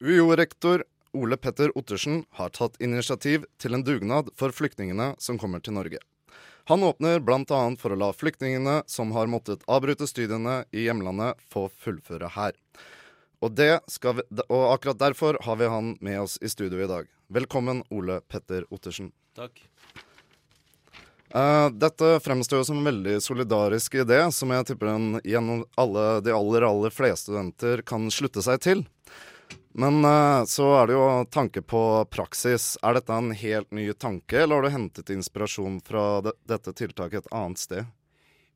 UiO-rektor 0.04 0.84
Ole 1.16 1.40
Petter 1.40 1.72
Ottersen 1.78 2.26
har 2.36 2.52
tatt 2.52 2.76
initiativ 2.84 3.48
til 3.56 3.72
en 3.72 3.86
dugnad 3.88 4.28
for 4.36 4.52
flyktningene 4.52 5.14
som 5.16 5.40
kommer 5.40 5.64
til 5.64 5.78
Norge. 5.78 6.02
Han 6.68 6.82
åpner 6.82 7.20
bl.a. 7.20 7.76
for 7.78 7.94
å 7.94 7.96
la 8.00 8.08
flyktningene 8.10 8.80
som 8.90 9.12
har 9.14 9.28
måttet 9.30 9.62
avbryte 9.70 10.08
studiene 10.10 10.64
i 10.74 10.88
hjemlandet, 10.88 11.38
få 11.46 11.68
fullføre 11.70 12.32
her. 12.34 12.56
Og, 13.38 13.54
vi, 13.54 13.68
og, 14.48 14.64
akkurat 14.72 14.98
derfor 14.98 15.38
har 15.46 15.60
vi 15.60 15.68
han 15.70 15.92
med 16.02 16.24
oss 16.24 16.34
i 16.42 16.50
studio 16.50 16.82
i 16.82 16.88
dag. 16.90 17.06
Velkommen, 17.30 17.84
Ole 17.94 18.18
Petter 18.26 18.66
Ottersen. 18.74 19.12
Takk. 19.38 19.62
Uh, 21.30 21.70
dette 21.70 22.16
fremstår 22.24 22.64
jo 22.64 22.66
som 22.72 22.82
en 22.82 22.90
veldig 22.90 23.20
solidarisk 23.22 23.94
idé, 24.02 24.18
som 24.34 24.50
jeg 24.50 24.66
tipper 24.66 24.90
en, 24.90 25.08
gjennom 25.22 25.62
alle, 25.78 26.08
de 26.26 26.34
aller, 26.34 26.66
aller 26.66 26.94
fleste 26.94 27.30
studenter 27.30 27.86
kan 27.86 28.10
slutte 28.10 28.42
seg 28.42 28.58
til. 28.66 28.86
Men 29.78 30.04
uh, 30.04 30.44
så 30.48 30.70
er 30.78 30.86
det 30.88 30.94
jo 30.96 31.06
tanke 31.28 31.60
på 31.60 31.80
praksis. 32.08 32.78
Er 32.80 32.96
dette 32.96 33.12
en 33.12 33.34
helt 33.36 33.74
ny 33.76 33.90
tanke, 33.92 34.38
eller 34.40 34.56
har 34.56 34.64
du 34.64 34.72
hentet 34.72 35.12
inspirasjon 35.12 35.82
fra 35.84 36.22
de 36.24 36.32
dette 36.48 36.72
tiltaket 36.72 37.26
et 37.26 37.34
annet 37.36 37.60
sted? 37.60 37.90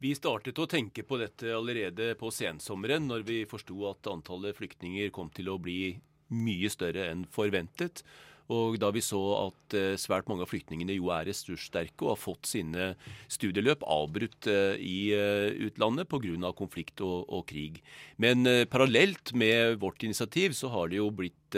Vi 0.01 0.15
startet 0.17 0.57
å 0.57 0.65
tenke 0.65 1.05
på 1.05 1.19
dette 1.21 1.53
allerede 1.53 2.15
på 2.17 2.31
sensommeren, 2.33 3.05
når 3.05 3.27
vi 3.29 3.43
forsto 3.45 3.83
at 3.91 4.09
antallet 4.09 4.57
flyktninger 4.57 5.13
kom 5.13 5.29
til 5.37 5.53
å 5.53 5.59
bli 5.61 5.93
mye 6.33 6.71
større 6.73 7.11
enn 7.13 7.27
forventet. 7.29 8.01
Og 8.51 8.79
da 8.83 8.91
vi 8.95 9.03
så 9.05 9.21
at 9.39 9.77
eh, 9.79 9.97
svært 10.01 10.29
mange 10.31 10.45
av 10.45 10.51
flyktningene 10.51 10.97
jo 10.97 11.11
er 11.15 11.29
ressurssterke 11.29 12.07
og 12.07 12.15
har 12.15 12.21
fått 12.21 12.51
sine 12.51 12.93
studieløp 13.31 13.85
avbrutt 13.87 14.49
eh, 14.51 14.75
i 14.83 15.13
eh, 15.15 15.51
utlandet 15.69 16.11
pga. 16.11 16.53
konflikt 16.59 17.01
og, 17.07 17.29
og, 17.29 17.45
krig. 17.51 17.81
Men 18.19 18.45
parallelt 18.71 19.33
med 19.33 19.79
vårt 19.81 20.03
initiativ 20.03 20.53
så 20.59 20.69
har 20.75 20.91
det 20.91 20.99
jo 20.99 21.11
blitt 21.15 21.57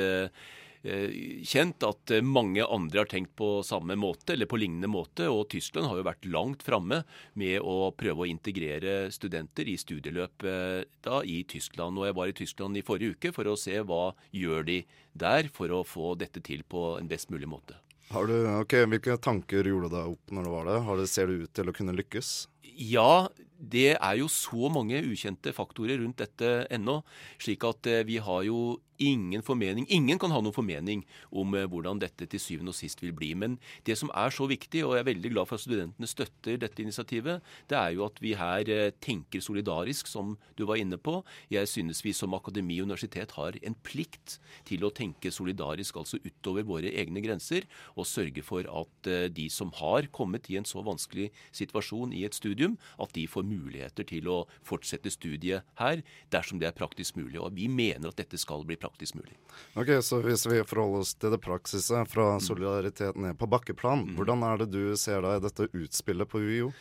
kjent 0.83 1.85
at 1.87 2.11
eh, 2.11 2.25
mange 2.27 2.65
andre 2.65 3.03
har 3.03 3.11
tenkt 3.11 3.37
på 3.39 3.63
samme 3.67 3.95
måte, 3.99 4.35
eller 4.35 4.49
på 4.51 4.59
lignende 4.59 4.91
måte. 4.91 5.29
Og 5.31 5.49
Tyskland 5.53 5.89
har 5.89 6.01
jo 6.01 6.07
vært 6.09 6.27
langt 6.27 6.65
framme 6.67 7.03
med 7.39 7.61
å 7.61 7.93
prøve 7.95 8.25
å 8.25 8.31
integrere 8.31 9.13
studenter 9.15 9.71
i 9.71 9.77
studieløp 9.79 10.47
eh, 10.49 10.81
da 11.07 11.23
i 11.23 11.43
Tyskland. 11.49 12.01
Og 12.01 12.09
jeg 12.09 12.19
var 12.19 12.33
i 12.33 12.37
Tyskland 12.43 12.81
i 12.81 12.85
forrige 12.87 13.17
uke 13.17 13.35
for 13.37 13.51
å 13.51 13.59
se 13.59 13.79
hva 13.87 14.11
gjør 14.35 14.67
de 14.69 14.83
der 15.13 15.51
for 15.53 15.71
å 15.71 15.85
få 15.87 16.17
dette 16.19 16.43
til 16.43 16.65
på 16.67 16.97
en 16.99 17.11
best 17.11 17.31
mulig 17.31 17.51
måte. 17.51 17.79
Du, 18.13 18.35
okay, 18.59 18.85
hvilke 18.85 19.15
tanker 19.23 19.65
gjorde 19.65 19.89
du 19.89 19.95
deg 19.97 20.11
opp 20.11 20.33
når 20.35 20.45
du 20.45 20.51
var 20.53 20.69
det? 20.69 21.07
Ser 21.09 21.31
det 21.31 21.47
ut 21.47 21.55
til 21.57 21.71
å 21.71 21.77
kunne 21.77 21.95
lykkes? 21.97 22.33
Ja, 22.77 23.29
det 23.63 23.93
er 23.95 24.17
jo 24.19 24.29
så 24.33 24.71
mange 24.73 24.99
ukjente 25.07 25.55
faktorer 25.55 26.03
rundt 26.03 26.19
dette 26.19 26.67
ennå. 26.73 27.01
Slik 27.39 27.63
at 27.69 27.87
vi 28.09 28.19
har 28.23 28.43
jo 28.49 28.81
ingen 29.03 29.43
formening. 29.43 29.87
Ingen 29.91 30.19
kan 30.21 30.33
ha 30.33 30.41
noen 30.43 30.55
formening 30.55 31.03
om 31.35 31.55
eh, 31.57 31.67
hvordan 31.69 32.01
dette 32.03 32.27
til 32.31 32.43
syvende 32.43 32.73
og 32.73 32.79
sist 32.79 33.03
vil 33.03 33.15
bli. 33.17 33.33
Men 33.39 33.59
det 33.87 33.97
som 33.99 34.11
er 34.15 34.35
så 34.35 34.47
viktig, 34.51 34.85
og 34.87 34.97
jeg 34.97 35.05
er 35.05 35.11
veldig 35.11 35.33
glad 35.35 35.49
for 35.51 35.59
at 35.59 35.65
studentene 35.65 36.11
støtter 36.11 36.61
dette 36.63 36.85
initiativet, 36.85 37.43
det 37.71 37.79
er 37.79 37.97
jo 37.97 38.07
at 38.07 38.21
vi 38.23 38.35
her 38.39 38.71
eh, 38.73 38.93
tenker 39.03 39.45
solidarisk, 39.45 40.11
som 40.11 40.37
du 40.59 40.65
var 40.69 40.81
inne 40.81 40.99
på. 41.01 41.21
Jeg 41.53 41.71
synes 41.71 42.03
vi 42.05 42.15
som 42.17 42.37
akademi 42.39 42.79
og 42.81 42.91
universitet 42.91 43.35
har 43.39 43.59
en 43.63 43.79
plikt 43.87 44.39
til 44.69 44.87
å 44.87 44.93
tenke 44.95 45.33
solidarisk, 45.35 45.99
altså 46.01 46.21
utover 46.23 46.67
våre 46.69 46.93
egne 46.93 47.25
grenser, 47.25 47.67
og 47.97 48.09
sørge 48.09 48.45
for 48.47 48.67
at 48.69 49.11
eh, 49.11 49.29
de 49.33 49.49
som 49.53 49.73
har 49.81 50.11
kommet 50.15 50.51
i 50.53 50.59
en 50.61 50.69
så 50.69 50.85
vanskelig 50.85 51.31
situasjon 51.55 52.15
i 52.17 52.25
et 52.29 52.37
studium, 52.37 52.79
at 53.03 53.13
de 53.17 53.27
får 53.31 53.47
muligheter 53.53 54.07
til 54.09 54.29
å 54.33 54.39
fortsette 54.67 55.13
studiet 55.13 55.67
her 55.81 56.03
dersom 56.33 56.61
det 56.63 56.71
er 56.71 56.77
praktisk 56.77 57.19
mulig. 57.21 57.39
Og 57.41 57.55
vi 57.57 57.69
mener 57.71 58.11
at 58.11 58.19
dette 58.21 58.41
skal 58.41 58.67
bli 58.69 58.79
praktisk 58.81 59.19
mulig. 59.21 59.37
Ok, 59.79 59.95
Så 60.03 60.23
hvis 60.25 60.47
vi 60.49 60.63
forholder 60.65 61.05
oss 61.05 61.15
til 61.15 61.35
det 61.35 61.43
praksiset 61.45 62.11
fra 62.11 62.35
solidaritet 62.43 63.19
ned 63.21 63.39
på 63.39 63.49
bakkeplan, 63.51 64.07
mm. 64.09 64.19
hvordan 64.19 64.45
er 64.49 64.63
det 64.63 64.71
du 64.75 64.97
ser 64.97 65.23
deg 65.25 65.45
dette 65.45 65.71
utspillet 65.73 66.29
på 66.29 66.43
UiO? 66.43 66.73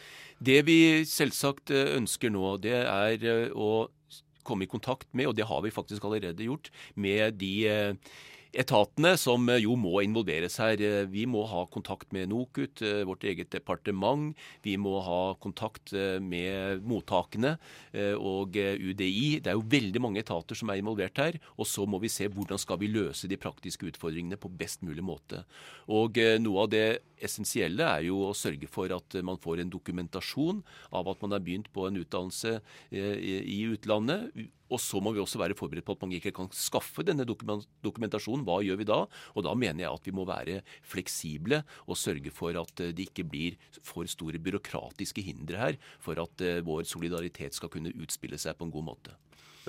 Det 0.42 0.62
vi 0.66 0.80
selvsagt 1.06 1.74
eh, 1.76 1.94
ønsker 2.00 2.34
nå, 2.34 2.56
det 2.64 2.78
er 2.82 3.26
eh, 3.30 3.50
å 3.54 3.88
komme 4.48 4.66
i 4.66 4.72
kontakt 4.72 5.12
med, 5.14 5.30
og 5.30 5.38
det 5.38 5.46
har 5.46 5.62
vi 5.62 5.74
faktisk 5.74 6.06
allerede 6.08 6.48
gjort, 6.48 6.72
med 6.96 7.38
de 7.42 7.54
eh, 7.70 8.14
etatene 8.52 9.14
som 9.20 9.48
eh, 9.50 9.62
jo 9.64 9.76
må 9.80 10.02
involveres 10.04 10.58
her. 10.62 10.82
Eh, 10.84 11.06
vi 11.12 11.26
må 11.30 11.44
ha 11.50 11.64
kontakt 11.72 12.12
med 12.16 12.30
NOKUT, 12.32 12.84
eh, 12.84 13.02
vårt 13.08 13.24
eget 13.28 13.52
departement. 13.54 14.36
Vi 14.66 14.76
må 14.82 14.98
ha 15.06 15.22
kontakt 15.42 15.94
med 16.22 16.84
mottakene 16.88 17.56
og 18.20 18.56
UDI. 18.56 19.42
Det 19.44 19.52
er 19.52 19.58
jo 19.58 19.66
veldig 19.72 20.02
mange 20.04 20.22
etater 20.22 20.58
som 20.58 20.70
er 20.72 20.80
involvert 20.82 21.18
her. 21.20 21.38
Og 21.58 21.68
så 21.68 21.86
må 21.90 22.00
vi 22.02 22.12
se 22.12 22.28
hvordan 22.32 22.60
skal 22.62 22.80
vi 22.82 22.92
løse 22.92 23.30
de 23.30 23.40
praktiske 23.40 23.88
utfordringene 23.90 24.40
på 24.40 24.52
best 24.60 24.86
mulig 24.86 25.04
måte. 25.06 25.44
Og 25.92 26.20
noe 26.44 26.66
av 26.66 26.72
det 26.72 26.86
essensielle 27.22 27.88
er 27.98 28.08
jo 28.08 28.22
å 28.30 28.38
sørge 28.38 28.70
for 28.72 28.94
at 28.96 29.20
man 29.26 29.40
får 29.42 29.64
en 29.64 29.74
dokumentasjon 29.74 30.64
av 30.92 31.12
at 31.12 31.22
man 31.24 31.36
har 31.36 31.44
begynt 31.44 31.72
på 31.74 31.88
en 31.88 32.00
utdannelse 32.02 32.60
i 32.92 33.62
utlandet 33.72 34.32
og 34.72 34.80
så 34.82 35.02
må 35.04 35.14
vi 35.16 35.22
også 35.22 35.42
være 35.42 35.58
forberedt 35.58 35.86
på 35.88 35.96
at 35.98 36.06
man 36.06 36.16
ikke 36.16 36.34
kan 36.36 36.50
skaffe 36.56 37.04
denne 37.06 37.26
dokumentasjonen. 37.28 38.46
Hva 38.48 38.62
gjør 38.64 38.80
vi 38.80 38.88
da? 38.88 39.02
Og 39.36 39.46
da 39.46 39.56
mener 39.58 39.86
jeg 39.86 39.92
at 39.92 40.08
vi 40.08 40.16
må 40.16 40.26
være 40.30 40.62
fleksible 40.88 41.62
og 41.88 42.00
sørge 42.00 42.32
for 42.34 42.56
at 42.62 42.84
eh, 42.84 42.94
det 42.96 43.10
ikke 43.10 43.28
blir 43.28 43.60
for 43.86 44.08
store 44.10 44.40
byråkratiske 44.42 45.26
hindre 45.26 45.60
her 45.60 45.82
for 46.04 46.20
at 46.24 46.46
eh, 46.46 46.64
vår 46.66 46.88
solidaritet 46.90 47.58
skal 47.58 47.72
kunne 47.74 47.94
utspille 47.94 48.40
seg 48.42 48.58
på 48.58 48.68
en 48.68 48.74
god 48.74 48.90
måte. 48.94 49.18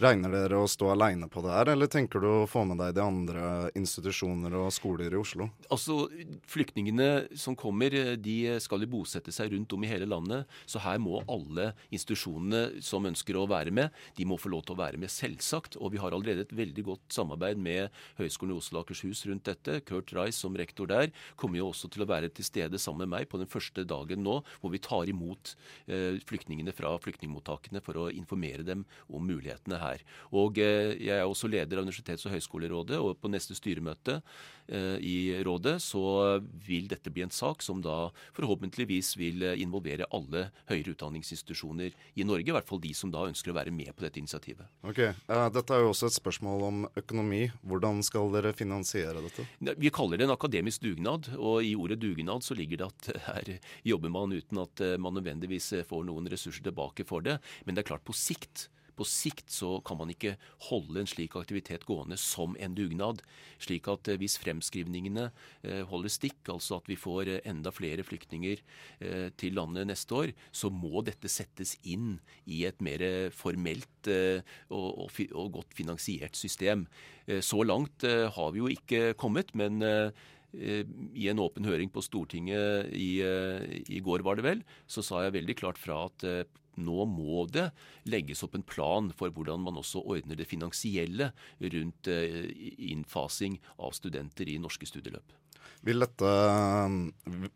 Regner 0.00 0.32
dere 0.32 0.56
å 0.56 0.68
stå 0.70 0.86
aleine 0.88 1.26
på 1.28 1.42
det 1.44 1.50
her, 1.52 1.68
eller 1.74 1.88
tenker 1.90 2.22
du 2.22 2.26
å 2.30 2.46
få 2.48 2.62
med 2.64 2.78
deg 2.80 2.94
de 2.96 3.02
andre 3.04 3.48
institusjoner 3.76 4.54
og 4.56 4.70
skoler 4.72 5.12
i 5.12 5.18
Oslo? 5.20 5.50
Altså, 5.68 6.06
Flyktningene 6.48 7.26
som 7.36 7.52
kommer, 7.58 7.92
de 8.16 8.36
skal 8.64 8.86
jo 8.86 8.88
bosette 8.94 9.34
seg 9.36 9.52
rundt 9.52 9.74
om 9.76 9.84
i 9.84 9.90
hele 9.90 10.08
landet. 10.08 10.48
Så 10.64 10.80
her 10.80 10.96
må 11.02 11.20
alle 11.28 11.74
institusjonene 11.92 12.80
som 12.84 13.04
ønsker 13.04 13.36
å 13.36 13.44
være 13.50 13.74
med, 13.74 13.92
de 14.16 14.24
må 14.24 14.38
få 14.40 14.54
lov 14.54 14.64
til 14.64 14.78
å 14.78 14.80
være 14.80 15.00
med, 15.02 15.12
selvsagt. 15.12 15.76
Og 15.76 15.92
vi 15.92 16.00
har 16.00 16.16
allerede 16.16 16.46
et 16.46 16.56
veldig 16.56 16.86
godt 16.88 17.12
samarbeid 17.12 17.60
med 17.60 17.92
Høgskolen 18.16 18.56
i 18.56 18.58
Oslo 18.62 18.80
og 18.80 18.86
Akershus 18.86 19.26
rundt 19.28 19.44
dette. 19.50 19.82
Kurt 19.84 20.16
Rice 20.16 20.40
som 20.40 20.56
rektor 20.56 20.88
der 20.88 21.12
kommer 21.36 21.60
jo 21.60 21.68
også 21.68 21.92
til 21.92 22.06
å 22.06 22.08
være 22.08 22.32
til 22.32 22.48
stede 22.48 22.80
sammen 22.80 23.04
med 23.04 23.12
meg 23.18 23.28
på 23.28 23.42
den 23.42 23.50
første 23.50 23.84
dagen 23.84 24.24
nå, 24.24 24.40
hvor 24.62 24.72
vi 24.72 24.80
tar 24.80 25.12
imot 25.12 25.52
eh, 25.84 26.16
flyktningene 26.24 26.72
fra 26.72 26.96
flyktningmottakene 27.02 27.84
for 27.84 28.06
å 28.06 28.08
informere 28.08 28.64
dem 28.64 28.88
om 29.12 29.28
mulighetene 29.28 29.81
her. 29.82 30.02
Og 30.32 30.58
eh, 30.58 30.94
Jeg 31.02 31.18
er 31.18 31.26
også 31.26 31.50
leder 31.50 31.78
av 31.78 31.86
Universitets- 31.86 32.26
og 32.26 32.34
høgskolerådet, 32.36 32.98
og 32.98 33.18
på 33.20 33.30
neste 33.32 33.56
styremøte 33.56 34.20
eh, 34.68 34.98
i 35.02 35.16
rådet 35.44 35.76
så 35.82 36.40
vil 36.66 36.88
dette 36.90 37.10
bli 37.12 37.24
en 37.26 37.32
sak 37.34 37.62
som 37.64 37.82
da 37.82 38.10
forhåpentligvis 38.36 39.14
vil 39.20 39.42
eh, 39.46 39.60
involvere 39.62 40.08
alle 40.14 40.48
høyere 40.70 40.94
utdanningsinstitusjoner 40.94 41.92
i 42.14 42.26
Norge, 42.28 42.48
i 42.48 42.56
hvert 42.56 42.68
fall 42.68 42.82
de 42.82 42.92
som 42.96 43.12
da 43.12 43.26
ønsker 43.28 43.52
å 43.52 43.56
være 43.58 43.74
med 43.74 43.92
på 43.96 44.06
dette 44.06 44.20
initiativet. 44.22 44.68
Ok, 44.86 45.02
eh, 45.08 45.46
Dette 45.52 45.76
er 45.76 45.84
jo 45.84 45.92
også 45.92 46.10
et 46.10 46.18
spørsmål 46.18 46.66
om 46.68 46.82
økonomi. 46.98 47.44
Hvordan 47.66 48.02
skal 48.06 48.32
dere 48.34 48.54
finansiere 48.56 49.24
dette? 49.24 49.46
Vi 49.78 49.92
kaller 49.94 50.20
det 50.20 50.28
en 50.28 50.36
akademisk 50.36 50.84
dugnad, 50.86 51.32
og 51.38 51.66
i 51.66 51.74
ordet 51.78 52.00
dugnad 52.02 52.44
så 52.46 52.56
ligger 52.58 52.82
det 52.82 52.90
at 52.90 53.24
her 53.28 53.52
jobber 53.86 54.12
man 54.12 54.32
uten 54.34 54.62
at 54.62 54.84
man 55.02 55.16
nødvendigvis 55.18 55.72
får 55.88 56.06
noen 56.08 56.28
ressurser 56.30 56.64
tilbake 56.66 57.06
for 57.08 57.24
det. 57.24 57.38
Men 57.66 57.76
det 57.76 57.84
er 57.84 57.92
klart, 57.92 58.06
på 58.06 58.16
sikt 58.16 58.68
på 58.98 59.06
sikt 59.08 59.52
så 59.52 59.76
kan 59.86 59.98
man 60.00 60.10
ikke 60.12 60.34
holde 60.68 61.02
en 61.02 61.08
slik 61.08 61.36
aktivitet 61.38 61.86
gående 61.88 62.18
som 62.20 62.56
en 62.60 62.74
dugnad. 62.76 63.22
Slik 63.62 63.88
at 63.90 64.10
eh, 64.10 64.18
hvis 64.20 64.38
fremskrivningene 64.42 65.28
eh, 65.64 65.82
holder 65.88 66.12
stikk, 66.12 66.40
altså 66.52 66.80
at 66.80 66.90
vi 66.90 66.98
får 67.00 67.30
eh, 67.30 67.42
enda 67.48 67.72
flere 67.74 68.04
flyktninger 68.06 68.60
til 69.38 69.56
landet 69.56 69.86
neste 69.88 70.14
år, 70.14 70.30
så 70.54 70.68
må 70.72 71.02
dette 71.04 71.30
settes 71.30 71.74
inn 71.82 72.16
i 72.46 72.62
et 72.68 72.78
mer 72.84 73.02
formelt 73.34 74.08
og, 74.72 75.10
godt 75.54 75.74
finansiert 75.76 76.38
system. 76.38 76.84
Så 77.42 77.62
langt 77.66 78.06
har 78.06 78.54
vi 78.54 78.62
jo 78.62 78.70
ikke 78.70 79.14
kommet, 79.18 79.52
men 79.58 79.82
i 80.52 81.28
en 81.30 81.40
åpen 81.40 81.64
høring 81.64 81.90
på 81.92 82.02
Stortinget 82.04 82.90
i, 82.92 83.22
eh, 83.24 83.82
i 83.88 84.00
går, 84.04 84.24
var 84.24 84.36
det 84.36 84.46
vel, 84.46 84.64
så 84.86 85.04
sa 85.04 85.22
jeg 85.24 85.38
veldig 85.38 85.56
klart 85.56 85.80
fra 85.80 86.04
at 86.10 86.26
eh, 86.28 86.44
nå 86.80 87.04
må 87.08 87.44
det 87.52 87.68
legges 88.08 88.42
opp 88.44 88.56
en 88.56 88.64
plan 88.64 89.10
for 89.16 89.32
hvordan 89.32 89.60
man 89.64 89.80
også 89.80 90.04
ordner 90.04 90.38
det 90.38 90.48
finansielle 90.48 91.32
rundt 91.60 92.08
eh, 92.08 92.48
innfasing 92.92 93.58
av 93.78 93.96
studenter 93.96 94.48
i 94.48 94.58
norske 94.60 94.88
studieløp. 94.88 95.38
Dette, 95.82 96.28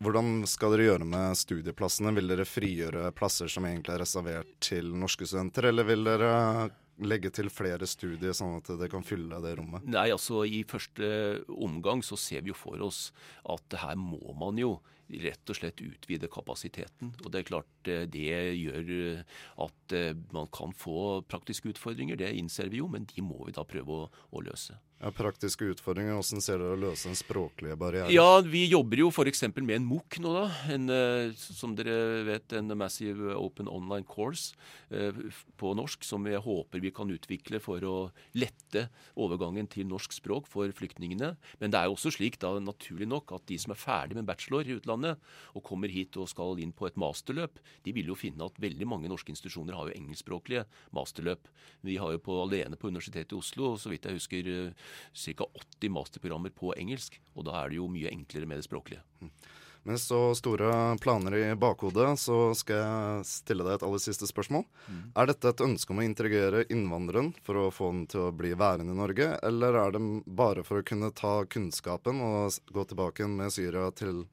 hvordan 0.03 0.41
skal 0.51 0.73
dere 0.73 0.87
gjøre 0.89 1.05
med 1.07 1.37
studieplassene? 1.39 2.11
Vil 2.17 2.33
dere 2.33 2.47
frigjøre 2.47 3.13
plasser 3.15 3.47
som 3.51 3.63
egentlig 3.67 3.95
er 3.95 4.03
reservert 4.03 4.51
til 4.63 4.91
norske 4.99 5.27
studenter, 5.27 5.69
eller 5.69 5.87
vil 5.87 6.03
dere 6.07 6.33
legge 7.03 7.31
til 7.33 7.51
flere 7.53 7.87
studier, 7.89 8.33
sånn 8.35 8.57
at 8.59 8.71
det 8.79 8.89
kan 8.91 9.05
fylle 9.05 9.39
det 9.43 9.55
rommet? 9.59 9.85
Nei, 9.89 10.09
altså 10.13 10.43
I 10.47 10.63
første 10.67 11.07
omgang 11.53 12.03
så 12.05 12.17
ser 12.19 12.45
vi 12.45 12.53
jo 12.53 12.57
for 12.57 12.81
oss 12.85 13.09
at 13.49 13.77
her 13.83 13.97
må 13.99 14.33
man 14.37 14.61
jo 14.61 14.77
rett 15.07 15.51
og 15.51 15.55
slett 15.55 15.81
utvide 15.83 16.27
kapasiteten. 16.31 17.13
Og 17.23 17.31
det 17.31 17.41
er 17.41 17.47
klart 17.47 17.91
eh, 17.91 18.03
det 18.11 18.27
gjør 18.59 18.91
eh, 18.97 19.37
at 19.63 19.95
eh, 19.95 20.11
man 20.35 20.49
kan 20.53 20.75
få 20.75 21.21
praktiske 21.29 21.71
utfordringer, 21.71 22.19
det 22.19 22.33
innser 22.35 22.71
vi 22.73 22.81
jo, 22.81 22.89
men 22.91 23.07
de 23.07 23.23
må 23.23 23.39
vi 23.45 23.55
da 23.55 23.63
prøve 23.67 24.01
å, 24.03 24.09
å 24.35 24.43
løse. 24.43 24.77
Ja, 24.97 25.11
praktiske 25.13 25.67
utfordringer. 25.69 26.15
Hvordan 26.17 26.41
ser 26.41 26.57
dere 26.57 26.73
å 26.73 26.79
løse 26.81 27.05
den 27.05 27.17
språklige 27.17 27.75
barrieren? 27.77 28.09
Ja, 28.09 28.39
vi 28.41 28.63
jobber 28.65 28.97
jo 29.03 29.11
f.eks. 29.11 29.43
med 29.53 29.75
en 29.75 29.85
MOOC 29.85 30.17
nå, 30.23 30.31
da. 30.33 30.45
En, 30.73 30.89
eh, 30.89 31.35
som 31.37 31.75
dere 31.77 32.23
vet, 32.25 32.55
en 32.57 32.73
Massive 32.73 33.35
Open 33.37 33.69
Online 33.69 34.07
Course 34.09 34.57
eh, 34.89 35.13
på 35.61 35.75
norsk, 35.77 36.01
som 36.01 36.25
jeg 36.25 36.41
håper 36.41 36.81
vi 36.81 36.89
kan 36.97 37.13
utvikle 37.13 37.61
for 37.61 37.85
å 37.85 37.97
lette 38.41 38.87
overgangen 39.13 39.69
til 39.69 39.85
norsk 39.85 40.17
språk 40.17 40.49
for 40.49 40.73
flyktningene. 40.73 41.35
Men 41.61 41.75
det 41.75 41.77
er 41.77 41.91
jo 41.91 41.99
også 41.99 42.15
slik, 42.17 42.39
da, 42.41 42.55
naturlig 42.57 43.05
nok, 43.11 43.35
at 43.37 43.45
de 43.53 43.59
som 43.61 43.75
er 43.75 43.81
ferdig 43.81 44.17
med 44.17 44.25
bachelor 44.25 44.65
i 44.65 44.79
utlandet 44.79 45.21
og 45.53 45.65
kommer 45.69 45.93
hit 45.93 46.17
og 46.17 46.31
skal 46.33 46.57
inn 46.63 46.73
på 46.73 46.89
et 46.89 46.97
masterløp, 46.97 47.61
de 47.85 47.93
vil 47.93 48.09
jo 48.09 48.17
finne 48.17 48.49
at 48.49 48.57
veldig 48.65 48.89
mange 48.89 49.13
norske 49.13 49.29
institusjoner 49.35 49.77
har 49.77 49.91
jo 49.91 49.99
engelskspråklige 50.01 50.65
masterløp. 50.97 51.53
Vi 51.85 52.01
har 52.01 52.17
jo 52.17 52.25
på, 52.25 52.41
alene 52.47 52.81
på 52.81 52.89
Universitetet 52.89 53.37
i 53.37 53.41
Oslo, 53.43 53.75
så 53.77 53.93
vidt 53.93 54.09
jeg 54.09 54.17
husker, 54.17 54.53
ca. 55.13 55.47
80 55.79 55.93
masterprogrammer 55.93 56.53
på 56.55 56.73
engelsk. 56.77 57.19
Og 57.35 57.47
da 57.47 57.61
er 57.61 57.71
det 57.71 57.79
jo 57.81 57.87
mye 57.91 58.11
enklere 58.13 58.49
med 58.49 58.61
det 58.61 58.67
språklige. 58.67 59.03
Med 59.87 59.99
så 60.03 60.35
store 60.35 60.97
planer 60.99 61.35
i 61.35 61.55
bakhodet, 61.55 62.19
så 62.19 62.51
skal 62.59 62.81
jeg 62.81 63.27
stille 63.29 63.63
deg 63.63 63.77
et 63.77 63.85
aller 63.87 64.01
siste 64.03 64.27
spørsmål. 64.27 64.65
Mm. 64.87 65.03
Er 65.15 65.29
dette 65.29 65.53
et 65.53 65.63
ønske 65.63 65.93
om 65.93 66.01
å 66.01 66.03
integrere 66.03 66.65
innvandreren 66.67 67.29
for 67.45 67.61
å 67.61 67.69
få 67.71 67.93
den 67.93 68.01
til 68.11 68.25
å 68.25 68.33
bli 68.35 68.51
værende 68.59 68.91
i 68.91 68.99
Norge, 68.99 69.29
eller 69.47 69.79
er 69.79 69.95
det 69.95 70.01
bare 70.27 70.65
for 70.67 70.81
å 70.81 70.87
kunne 70.89 71.13
ta 71.15 71.37
kunnskapen 71.47 72.19
og 72.19 72.59
gå 72.75 72.83
tilbake 72.89 73.29
med 73.31 73.55
Syria 73.55 73.87
til 73.95 74.25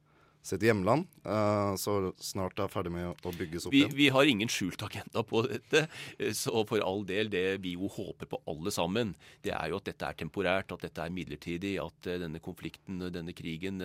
sitt 0.44 0.60
hjemland, 0.60 1.06
eh, 1.24 1.72
så 1.80 2.12
snart 2.20 2.52
det 2.58 2.66
er 2.66 2.72
ferdig 2.72 2.90
med 2.92 3.22
å 3.24 3.32
bygges 3.32 3.64
opp 3.64 3.72
Vi, 3.72 3.80
igjen? 3.80 3.94
vi 3.96 4.08
har 4.12 4.28
ingen 4.28 4.50
skjult 4.52 4.82
agenda 4.84 5.22
på 5.24 5.40
dette. 5.48 5.86
eh, 6.18 6.34
Så 6.36 6.52
for 6.68 6.84
all 6.84 7.00
del, 7.08 7.30
det 7.32 7.62
vi 7.64 7.72
jo 7.78 7.88
håper 7.88 8.28
på 8.28 8.40
alle 8.52 8.70
sammen, 8.74 9.14
det 9.42 9.54
er 9.56 9.72
jo 9.72 9.78
at 9.80 9.88
dette 9.88 10.04
er 10.04 10.18
temporært, 10.20 10.74
at 10.76 10.84
dette 10.84 11.00
er 11.00 11.14
midlertidig, 11.16 11.78
at 11.80 12.10
eh, 12.12 12.18
denne 12.20 12.42
konflikten, 12.44 13.00
denne 13.14 13.32
krigen, 13.32 13.80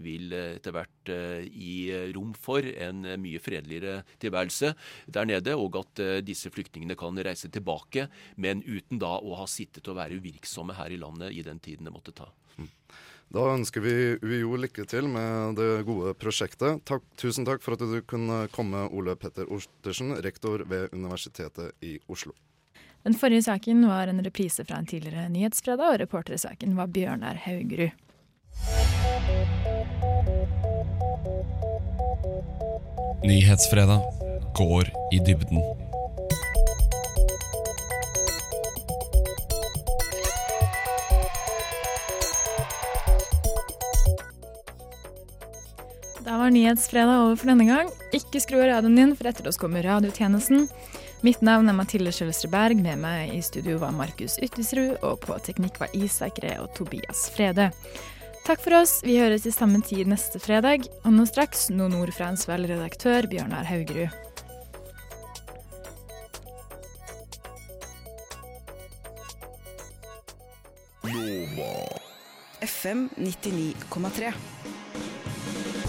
vil 0.00 0.32
etter 0.32 0.72
hvert 0.72 1.10
gi 1.52 1.92
rom 2.14 2.32
for 2.34 2.64
en 2.64 3.04
mye 3.20 3.38
fredeligere 3.42 4.00
tilværelse 4.22 4.72
der 5.06 5.28
nede, 5.28 5.54
og 5.56 5.76
at 5.82 6.02
disse 6.24 6.50
flyktningene 6.52 6.96
kan 6.98 7.16
reise 7.20 7.50
tilbake, 7.52 8.08
men 8.40 8.64
uten 8.64 8.98
da 8.98 9.18
å 9.20 9.36
ha 9.36 9.46
sittet 9.50 9.86
og 9.92 10.00
være 10.00 10.16
uvirksomme 10.20 10.74
her 10.80 10.90
i 10.90 11.00
landet 11.00 11.36
i 11.36 11.44
den 11.46 11.60
tiden 11.60 11.84
det 11.88 11.92
måtte 11.94 12.16
ta. 12.16 12.30
Da 13.30 13.44
ønsker 13.54 13.82
vi 13.84 13.92
UiO 14.26 14.56
lykke 14.58 14.82
til 14.90 15.06
med 15.06 15.54
det 15.54 15.84
gode 15.86 16.16
prosjektet. 16.18 16.80
Takk, 16.88 17.04
tusen 17.20 17.46
takk 17.46 17.62
for 17.62 17.76
at 17.76 17.84
du 17.86 18.00
kunne 18.02 18.42
komme, 18.50 18.88
Ole 18.90 19.14
Petter 19.14 19.46
Ostersen, 19.46 20.16
rektor 20.18 20.64
ved 20.66 20.90
Universitetet 20.90 21.70
i 21.86 22.00
Oslo. 22.10 22.34
Den 23.06 23.14
forrige 23.14 23.46
saken 23.46 23.86
var 23.86 24.10
en 24.10 24.18
reprise 24.26 24.64
fra 24.66 24.80
en 24.82 24.88
tidligere 24.90 25.28
Nyhetsfredag, 25.30 25.94
og 25.94 26.00
reporter 26.02 26.34
i 26.34 26.42
saken 26.42 26.74
var 26.76 26.90
Bjørnar 26.90 27.38
Haugerud. 27.46 27.94
Nyhetsfredag 33.22 34.02
går 34.58 34.90
i 35.14 35.22
dybden. 35.22 35.79
Var 46.50 46.54
Nyhetsfredag 46.54 47.22
over 47.22 47.36
for 47.36 47.46
denne 47.46 47.64
gang. 47.64 47.90
Ikke 48.16 48.40
skru 48.42 48.58
av 48.58 48.66
radioen 48.66 48.96
din, 48.96 49.10
for 49.14 49.28
etter 49.30 49.46
oss 49.46 49.58
kommer 49.60 49.84
radiotjenesten. 49.86 50.66
Mitt 51.22 51.42
navn 51.46 51.68
er 51.70 51.76
Mathilde 51.78 52.10
Skjølsrud 52.10 52.50
Berg. 52.50 52.80
Med 52.82 52.98
meg 52.98 53.30
i 53.36 53.42
studio 53.44 53.76
var 53.78 53.94
Markus 53.94 54.34
Yttisrud, 54.42 54.96
og 55.06 55.20
på 55.22 55.36
teknikk 55.46 55.78
var 55.78 55.94
Isak 55.94 56.40
Ree 56.42 56.58
og 56.58 56.72
Tobias 56.74 57.28
Frede. 57.36 57.68
Takk 58.48 58.64
for 58.64 58.80
oss. 58.80 58.98
Vi 59.06 59.20
høres 59.20 59.46
i 59.46 59.54
samme 59.54 59.78
tid 59.86 60.10
neste 60.10 60.42
fredag. 60.42 60.88
Og 61.04 61.14
nå 61.14 61.28
straks 61.28 61.68
noen 61.70 61.94
ord 62.00 62.10
fra 62.16 62.32
en 62.32 62.40
svel 62.40 62.66
redaktør, 62.66 63.30
Bjørnar 63.30 63.68
Haugerud. 63.70 64.10
FM 72.60 73.06
99,3. 73.20 74.34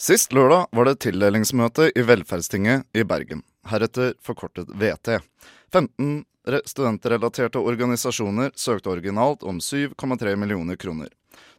Sist 0.00 0.32
lørdag 0.32 0.66
var 0.72 0.86
det 0.88 0.94
tildelingsmøte 1.04 1.90
i 1.92 2.02
Velferdstinget 2.08 2.86
i 2.96 3.02
Bergen, 3.04 3.42
heretter 3.68 4.14
forkortet 4.24 4.70
VT. 4.72 5.18
15 5.72 6.22
re- 6.48 6.60
studentrelaterte 6.64 7.60
organisasjoner 7.60 8.54
søkte 8.56 8.88
originalt 8.94 9.42
om 9.44 9.58
7,3 9.60 10.32
millioner 10.40 10.78
kroner. 10.80 11.10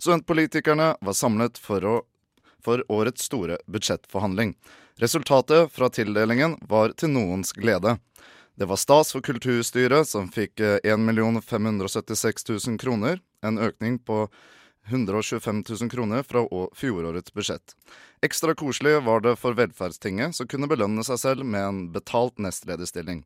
Studentpolitikerne 0.02 0.96
var 1.06 1.14
samlet 1.14 1.62
for, 1.62 1.86
å, 1.86 1.94
for 2.66 2.82
årets 2.90 3.28
store 3.30 3.60
budsjettforhandling. 3.70 4.56
Resultatet 4.98 5.70
fra 5.70 5.92
tildelingen 5.94 6.56
var 6.66 6.96
til 6.98 7.14
noens 7.14 7.54
glede. 7.54 8.00
Det 8.58 8.66
var 8.66 8.82
stas 8.82 9.14
for 9.14 9.22
Kulturstyret, 9.22 10.10
som 10.10 10.34
fikk 10.34 10.66
eh, 10.66 10.80
1 10.82 11.06
576 11.46 12.50
000 12.50 12.82
kroner, 12.82 13.22
en 13.46 13.62
økning 13.62 14.02
på 14.02 14.26
125 14.88 15.64
000 15.82 15.90
kroner 15.92 16.24
fra 16.24 16.46
fjorårets 16.76 17.34
budsjett. 17.34 17.76
Ekstra 18.22 18.56
koselig 18.56 19.02
var 19.04 19.22
det 19.22 19.36
for 19.36 19.54
Velferdstinget, 19.58 20.36
som 20.36 20.48
kunne 20.48 20.70
belønne 20.72 21.04
seg 21.06 21.20
selv 21.20 21.46
med 21.46 21.66
en 21.68 21.82
betalt 21.94 22.42
nestlederstilling. 22.42 23.24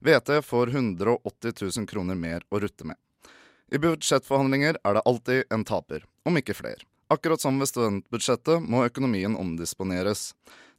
VT 0.00 0.38
får 0.44 0.72
180 0.74 1.52
000 1.78 1.88
kroner 1.90 2.18
mer 2.18 2.46
å 2.50 2.62
rutte 2.62 2.86
med. 2.88 2.96
I 3.72 3.78
budsjettforhandlinger 3.80 4.78
er 4.84 4.94
det 4.94 5.04
alltid 5.08 5.44
en 5.50 5.64
taper, 5.64 6.04
om 6.28 6.36
ikke 6.36 6.56
flere. 6.58 6.84
Akkurat 7.12 7.40
som 7.40 7.58
ved 7.60 7.68
studentbudsjettet 7.68 8.62
må 8.64 8.86
økonomien 8.86 9.34
omdisponeres. 9.36 10.32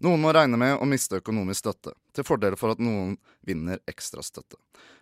Noen 0.04 0.20
må 0.20 0.34
regne 0.36 0.58
med 0.60 0.82
å 0.84 0.88
miste 0.90 1.22
økonomisk 1.22 1.64
støtte, 1.64 1.94
til 2.12 2.26
fordel 2.28 2.58
for 2.60 2.74
at 2.74 2.82
noen 2.84 3.16
vinner 3.48 3.80
ekstra 3.88 4.20
støtte. 4.26 4.58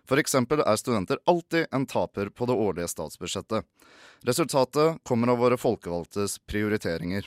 For 0.06 0.20
eksempel 0.22 0.62
er 0.62 0.78
studenter 0.78 1.18
alltid 1.26 1.66
en 1.74 1.88
taper 1.90 2.30
på 2.30 2.46
det 2.46 2.54
årlige 2.54 2.92
statsbudsjettet. 2.92 3.66
Resultatet 4.22 5.02
kommer 5.02 5.34
av 5.34 5.42
våre 5.42 5.58
folkevalgtes 5.58 6.38
prioriteringer. 6.46 7.26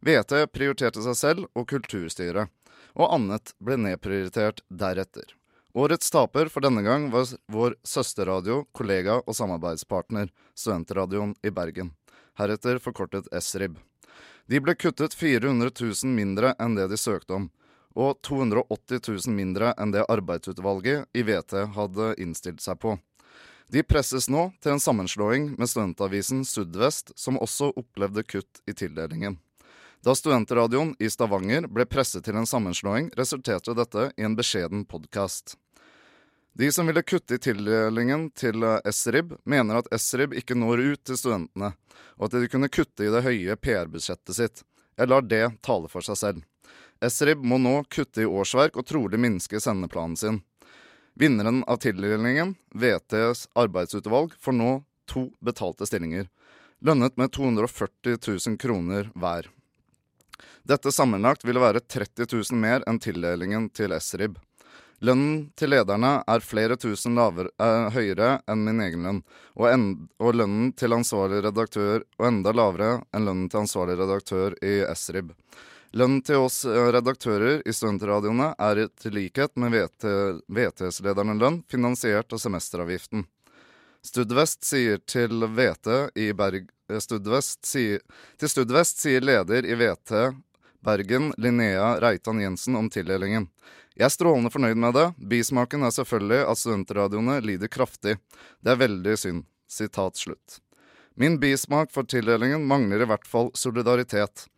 VT 0.00 0.46
prioriterte 0.56 1.04
seg 1.04 1.20
selv 1.20 1.46
og 1.52 1.68
kulturstyret, 1.68 2.48
og 2.96 3.12
annet 3.12 3.52
ble 3.60 3.76
nedprioritert 3.84 4.64
deretter. 4.72 5.36
Årets 5.76 6.08
taper 6.14 6.48
for 6.48 6.64
denne 6.64 6.84
gang 6.86 7.10
var 7.12 7.28
vår 7.52 7.76
søsterradio, 7.84 8.62
kollega 8.72 9.18
og 9.26 9.36
samarbeidspartner, 9.36 10.30
Studentradioen 10.56 11.34
i 11.44 11.52
Bergen, 11.52 11.92
heretter 12.40 12.80
forkortet 12.80 13.28
SRIB. 13.28 13.76
De 14.46 14.60
ble 14.60 14.74
kuttet 14.74 15.14
400 15.14 15.70
000 15.80 16.12
mindre 16.12 16.52
enn 16.60 16.74
det 16.76 16.90
de 16.92 16.98
søkte 17.00 17.38
om, 17.38 17.48
og 17.96 18.18
280 18.26 19.00
000 19.08 19.34
mindre 19.36 19.72
enn 19.80 19.94
det 19.94 20.04
arbeidsutvalget 20.10 21.08
i 21.16 21.24
VT 21.24 21.54
hadde 21.76 22.12
innstilt 22.20 22.60
seg 22.60 22.80
på. 22.82 22.98
De 23.72 23.80
presses 23.82 24.28
nå 24.28 24.50
til 24.60 24.74
en 24.74 24.82
sammenslåing 24.82 25.54
med 25.56 25.70
studentavisen 25.70 26.44
Sudvest, 26.44 27.14
som 27.16 27.40
også 27.40 27.72
opplevde 27.72 28.26
kutt 28.28 28.60
i 28.68 28.76
tildelingen. 28.76 29.38
Da 30.04 30.12
studentradioen 30.12 30.92
i 31.00 31.08
Stavanger 31.08 31.64
ble 31.64 31.86
presset 31.88 32.26
til 32.26 32.36
en 32.36 32.48
sammenslåing, 32.48 33.08
resulterte 33.16 33.72
dette 33.72 34.10
i 34.20 34.26
en 34.28 34.36
beskjeden 34.36 34.84
podkast. 34.84 35.56
De 36.56 36.72
som 36.72 36.86
ville 36.86 37.02
kutte 37.02 37.34
i 37.34 37.38
tildelingen 37.38 38.28
til 38.30 38.62
eh, 38.62 38.90
SRIB, 38.90 39.32
mener 39.44 39.80
at 39.80 39.88
SRIB 40.00 40.36
ikke 40.38 40.54
når 40.54 40.82
ut 40.84 41.00
til 41.02 41.18
studentene, 41.18 41.72
og 42.14 42.28
at 42.28 42.36
de 42.38 42.50
kunne 42.50 42.70
kutte 42.70 43.02
i 43.02 43.10
det 43.10 43.24
høye 43.26 43.56
PR-budsjettet 43.58 44.36
sitt. 44.36 44.62
Jeg 44.94 45.10
lar 45.10 45.26
det 45.26 45.48
tale 45.66 45.90
for 45.90 46.06
seg 46.06 46.20
selv. 46.20 46.44
SRIB 47.02 47.42
må 47.42 47.58
nå 47.58 47.80
kutte 47.90 48.22
i 48.22 48.28
årsverk 48.30 48.78
og 48.78 48.86
trolig 48.86 49.18
minske 49.18 49.58
sendeplanen 49.60 50.14
sin. 50.16 50.38
Vinneren 51.18 51.64
av 51.66 51.82
tildelingen, 51.82 52.54
VTs 52.70 53.48
arbeidsutvalg, 53.58 54.38
får 54.38 54.54
nå 54.54 54.70
to 55.10 55.26
betalte 55.42 55.86
stillinger, 55.90 56.30
lønnet 56.86 57.18
med 57.18 57.34
240 57.34 58.18
000 58.22 58.58
kroner 58.62 59.10
hver. 59.18 59.50
Dette 60.62 60.94
sammenlagt 60.94 61.44
ville 61.44 61.62
være 61.62 61.82
30 61.82 62.30
000 62.30 62.62
mer 62.62 62.86
enn 62.86 63.02
tildelingen 63.02 63.68
til 63.74 63.94
SRIB. 63.98 64.38
Lønnen 65.04 65.50
til 65.58 65.72
lederne 65.74 66.22
er 66.30 66.44
flere 66.44 66.76
tusen 66.80 67.16
laver, 67.18 67.50
eh, 67.60 67.90
høyere 67.92 68.38
enn 68.48 68.62
min 68.64 68.80
egen 68.80 69.02
lønn, 69.04 69.20
og, 69.58 69.66
en, 69.68 69.86
og 70.22 70.36
lønnen 70.38 70.70
til 70.78 70.94
ansvarlig 70.96 71.42
redaktør 71.44 72.06
og 72.18 72.26
enda 72.30 72.54
lavere 72.54 73.02
enn 73.12 73.26
lønnen 73.28 73.50
til 73.52 73.64
ansvarlig 73.64 73.98
redaktør 74.00 74.56
i 74.64 74.78
SRIB. 74.94 75.34
Lønnen 75.98 76.22
til 76.26 76.46
oss 76.46 76.62
eh, 76.64 76.88
redaktører 76.94 77.60
i 77.68 77.74
studentradioene 77.74 78.52
er 78.68 78.84
til 79.02 79.18
likhet 79.18 79.52
med 79.60 79.74
VT, 79.74 80.08
VTS-lederne 80.48 81.36
lønn 81.42 81.60
finansiert 81.70 82.32
av 82.32 82.40
semesteravgiften. 82.40 83.26
Studvest 84.04 84.64
sier 84.64 85.04
til 85.04 85.44
VT 85.58 86.16
i 86.16 86.32
Berg... 86.32 86.70
eh, 86.88 87.02
Studvest 87.02 87.66
sier, 87.68 88.00
til 88.40 88.52
Studvest 88.56 89.04
sier 89.04 89.26
leder 89.26 89.68
i 89.68 89.76
VT 89.80 90.32
Bergen, 90.84 91.32
Linnea 91.36 92.00
Reitan 92.00 92.40
Jensen, 92.40 92.76
om 92.76 92.90
tildelingen. 92.92 93.48
Jeg 93.96 94.08
er 94.08 94.12
strålende 94.12 94.50
fornøyd 94.52 94.76
med 94.76 94.96
det. 94.96 95.06
Bismaken 95.30 95.86
er 95.86 95.94
selvfølgelig 95.94 96.42
at 96.50 96.60
studentradioene 96.60 97.38
lider 97.44 97.70
kraftig. 97.72 98.18
Det 98.60 98.72
er 98.74 98.80
veldig 98.82 99.14
synd. 99.18 99.46
Sitat 99.70 100.20
slutt. 100.20 100.58
Min 101.16 101.38
bismak 101.40 101.92
for 101.94 102.04
tildelingen 102.10 102.66
mangler 102.66 103.04
i 103.04 103.08
hvert 103.08 103.26
fall 103.26 103.52
solidaritet. 103.54 104.48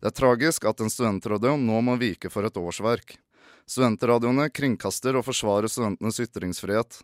Det 0.00 0.10
er 0.10 0.16
tragisk 0.16 0.64
at 0.66 0.80
en 0.80 0.90
studentradio 0.92 1.54
nå 1.60 1.82
må 1.84 1.98
vike 2.00 2.32
for 2.32 2.48
et 2.48 2.56
årsverk. 2.56 3.18
Studentradioene 3.68 4.48
kringkaster 4.54 5.18
og 5.18 5.26
forsvarer 5.26 5.70
studentenes 5.70 6.18
ytringsfrihet. 6.24 7.02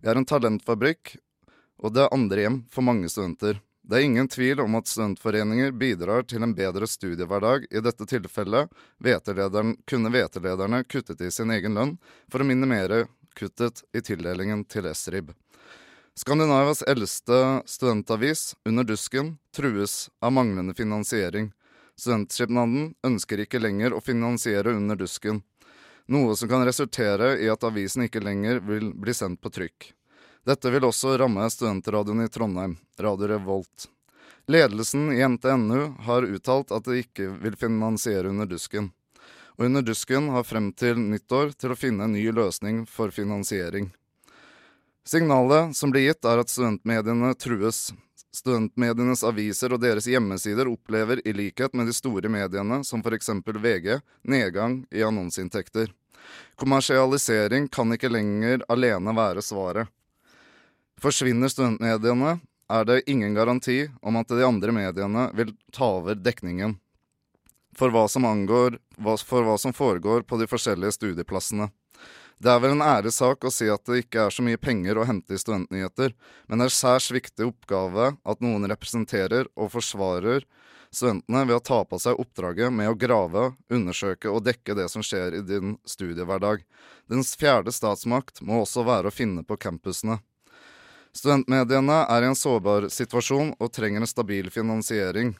Vi 0.00 0.10
er 0.10 0.18
en 0.18 0.26
talentfabrikk, 0.26 1.16
og 1.82 1.94
det 1.94 2.06
er 2.06 2.16
andre 2.16 2.46
hjem 2.46 2.58
for 2.72 2.86
mange 2.86 3.10
studenter. 3.12 3.60
Det 3.86 3.98
er 3.98 4.06
ingen 4.06 4.28
tvil 4.28 4.60
om 4.60 4.74
at 4.78 4.88
studentforeninger 4.88 5.74
bidrar 5.76 6.22
til 6.24 6.42
en 6.42 6.54
bedre 6.56 6.86
studiehverdag. 6.88 7.66
I 7.68 7.82
dette 7.84 8.06
tilfellet 8.08 8.70
kunne 9.84 10.12
VT-lederne 10.14 10.84
kuttet 10.88 11.20
i 11.20 11.28
sin 11.30 11.52
egen 11.52 11.76
lønn 11.76 11.98
for 12.32 12.40
å 12.40 12.46
minimere 12.48 13.02
kuttet 13.36 13.82
i 13.92 14.00
tildelingen 14.00 14.62
til 14.64 14.88
SRIB. 14.88 15.34
Skandinavias 16.16 16.80
eldste 16.88 17.40
studentavis, 17.68 18.54
Under 18.64 18.84
dusken, 18.88 19.34
trues 19.52 20.08
av 20.20 20.32
manglende 20.32 20.72
finansiering. 20.74 21.50
Studentskipnaden 22.00 22.94
ønsker 23.04 23.42
ikke 23.44 23.60
lenger 23.60 23.92
å 23.92 24.00
finansiere 24.00 24.72
Under 24.78 24.96
dusken, 24.96 25.42
noe 26.08 26.36
som 26.36 26.48
kan 26.48 26.64
resultere 26.64 27.34
i 27.42 27.50
at 27.52 27.68
avisen 27.68 28.06
ikke 28.08 28.24
lenger 28.24 28.62
vil 28.64 28.94
bli 28.96 29.12
sendt 29.14 29.42
på 29.44 29.52
trykk. 29.52 29.92
Dette 30.44 30.70
vil 30.70 30.84
også 30.84 31.14
ramme 31.16 31.46
studentradioen 31.50 32.26
i 32.26 32.28
Trondheim, 32.28 32.76
Radio 33.00 33.28
Revolt. 33.28 33.86
Ledelsen 34.46 35.12
i 35.12 35.22
NTNU 35.28 35.94
har 36.04 36.22
uttalt 36.22 36.72
at 36.72 36.84
de 36.84 36.98
ikke 37.00 37.30
vil 37.40 37.56
finansiere 37.56 38.28
Under 38.28 38.46
dusken. 38.46 38.90
Og 39.56 39.64
Under 39.64 39.82
dusken 39.82 40.28
har 40.28 40.44
frem 40.44 40.68
til 40.76 41.00
nyttår 41.00 41.54
til 41.56 41.72
å 41.72 41.78
finne 41.80 42.04
en 42.04 42.12
ny 42.12 42.26
løsning 42.28 42.84
for 42.84 43.08
finansiering. 43.08 43.88
Signalet 45.08 45.72
som 45.76 45.92
blir 45.94 46.10
gitt, 46.10 46.24
er 46.28 46.44
at 46.44 46.52
studentmediene 46.52 47.32
trues. 47.40 47.94
Studentmedienes 48.34 49.24
aviser 49.24 49.72
og 49.72 49.80
deres 49.80 50.10
hjemmesider 50.10 50.68
opplever, 50.68 51.24
i 51.24 51.32
likhet 51.32 51.72
med 51.72 51.88
de 51.88 51.96
store 51.96 52.28
mediene, 52.28 52.82
som 52.84 53.00
f.eks. 53.00 53.32
VG, 53.48 54.00
nedgang 54.28 54.82
i 54.92 55.08
annonseinntekter. 55.08 55.88
Kommersialisering 56.60 57.68
kan 57.72 57.96
ikke 57.96 58.12
lenger 58.12 58.64
alene 58.68 59.16
være 59.16 59.44
svaret. 59.44 59.88
Forsvinner 61.04 61.50
studentmediene, 61.52 62.38
er 62.72 62.84
det 62.88 63.10
ingen 63.10 63.34
garanti 63.36 63.90
om 64.00 64.16
at 64.16 64.30
de 64.32 64.44
andre 64.46 64.72
mediene 64.72 65.26
vil 65.36 65.50
ta 65.68 65.90
over 65.98 66.16
dekningen 66.16 66.78
for 67.76 67.92
hva 67.92 68.06
som, 68.08 68.24
angår, 68.24 68.78
for 69.26 69.44
hva 69.44 69.58
som 69.60 69.74
foregår 69.76 70.24
på 70.24 70.38
de 70.40 70.48
forskjellige 70.48 70.94
studieplassene. 70.96 71.68
Det 72.40 72.48
er 72.48 72.62
vel 72.64 72.78
en 72.78 72.86
æresak 72.86 73.44
å 73.44 73.52
si 73.52 73.68
at 73.68 73.84
det 73.84 74.06
ikke 74.06 74.24
er 74.24 74.32
så 74.32 74.46
mye 74.46 74.56
penger 74.56 74.96
å 74.96 75.04
hente 75.04 75.36
i 75.36 75.42
studentnyheter, 75.42 76.16
men 76.48 76.62
det 76.62 76.70
er 76.70 76.76
særs 76.78 77.12
viktig 77.12 77.50
oppgave 77.50 78.14
at 78.24 78.40
noen 78.40 78.64
representerer 78.72 79.50
og 79.60 79.74
forsvarer 79.76 80.48
studentene 80.88 81.44
ved 81.44 81.58
å 81.58 81.64
ta 81.68 81.84
på 81.84 82.00
seg 82.00 82.16
oppdraget 82.16 82.72
med 82.72 82.88
å 82.88 82.96
grave, 82.96 83.50
undersøke 83.68 84.32
og 84.32 84.46
dekke 84.48 84.80
det 84.80 84.88
som 84.88 85.04
skjer 85.04 85.36
i 85.36 85.44
din 85.44 85.76
studiehverdag. 85.84 86.64
Dens 87.12 87.36
fjerde 87.36 87.76
statsmakt 87.76 88.40
må 88.40 88.62
også 88.64 88.86
være 88.88 89.12
å 89.12 89.14
finne 89.14 89.44
på 89.44 89.60
campusene. 89.60 90.22
Studentmediene 91.14 92.00
er 92.10 92.24
i 92.24 92.26
en 92.26 92.34
sårbar 92.34 92.88
situasjon 92.90 93.52
og 93.62 93.70
trenger 93.72 94.02
en 94.02 94.10
stabil 94.10 94.50
finansiering. 94.50 95.34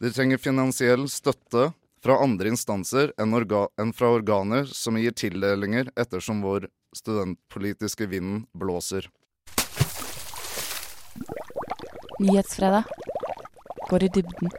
De 0.00 0.10
trenger 0.10 0.40
finansiell 0.40 1.04
støtte 1.12 1.68
fra 2.02 2.16
andre 2.24 2.54
instanser 2.54 3.12
enn, 3.20 3.34
orga 3.36 3.66
enn 3.80 3.92
fra 3.92 4.08
organer 4.16 4.64
som 4.72 4.96
gir 4.96 5.12
tildelinger 5.12 5.92
ettersom 6.00 6.40
vår 6.42 6.70
studentpolitiske 6.96 8.08
vind 8.08 8.46
blåser. 8.56 9.10
Nyhetsfredag 12.22 12.88
går 13.90 14.08
i 14.08 14.12
dybden. 14.16 14.56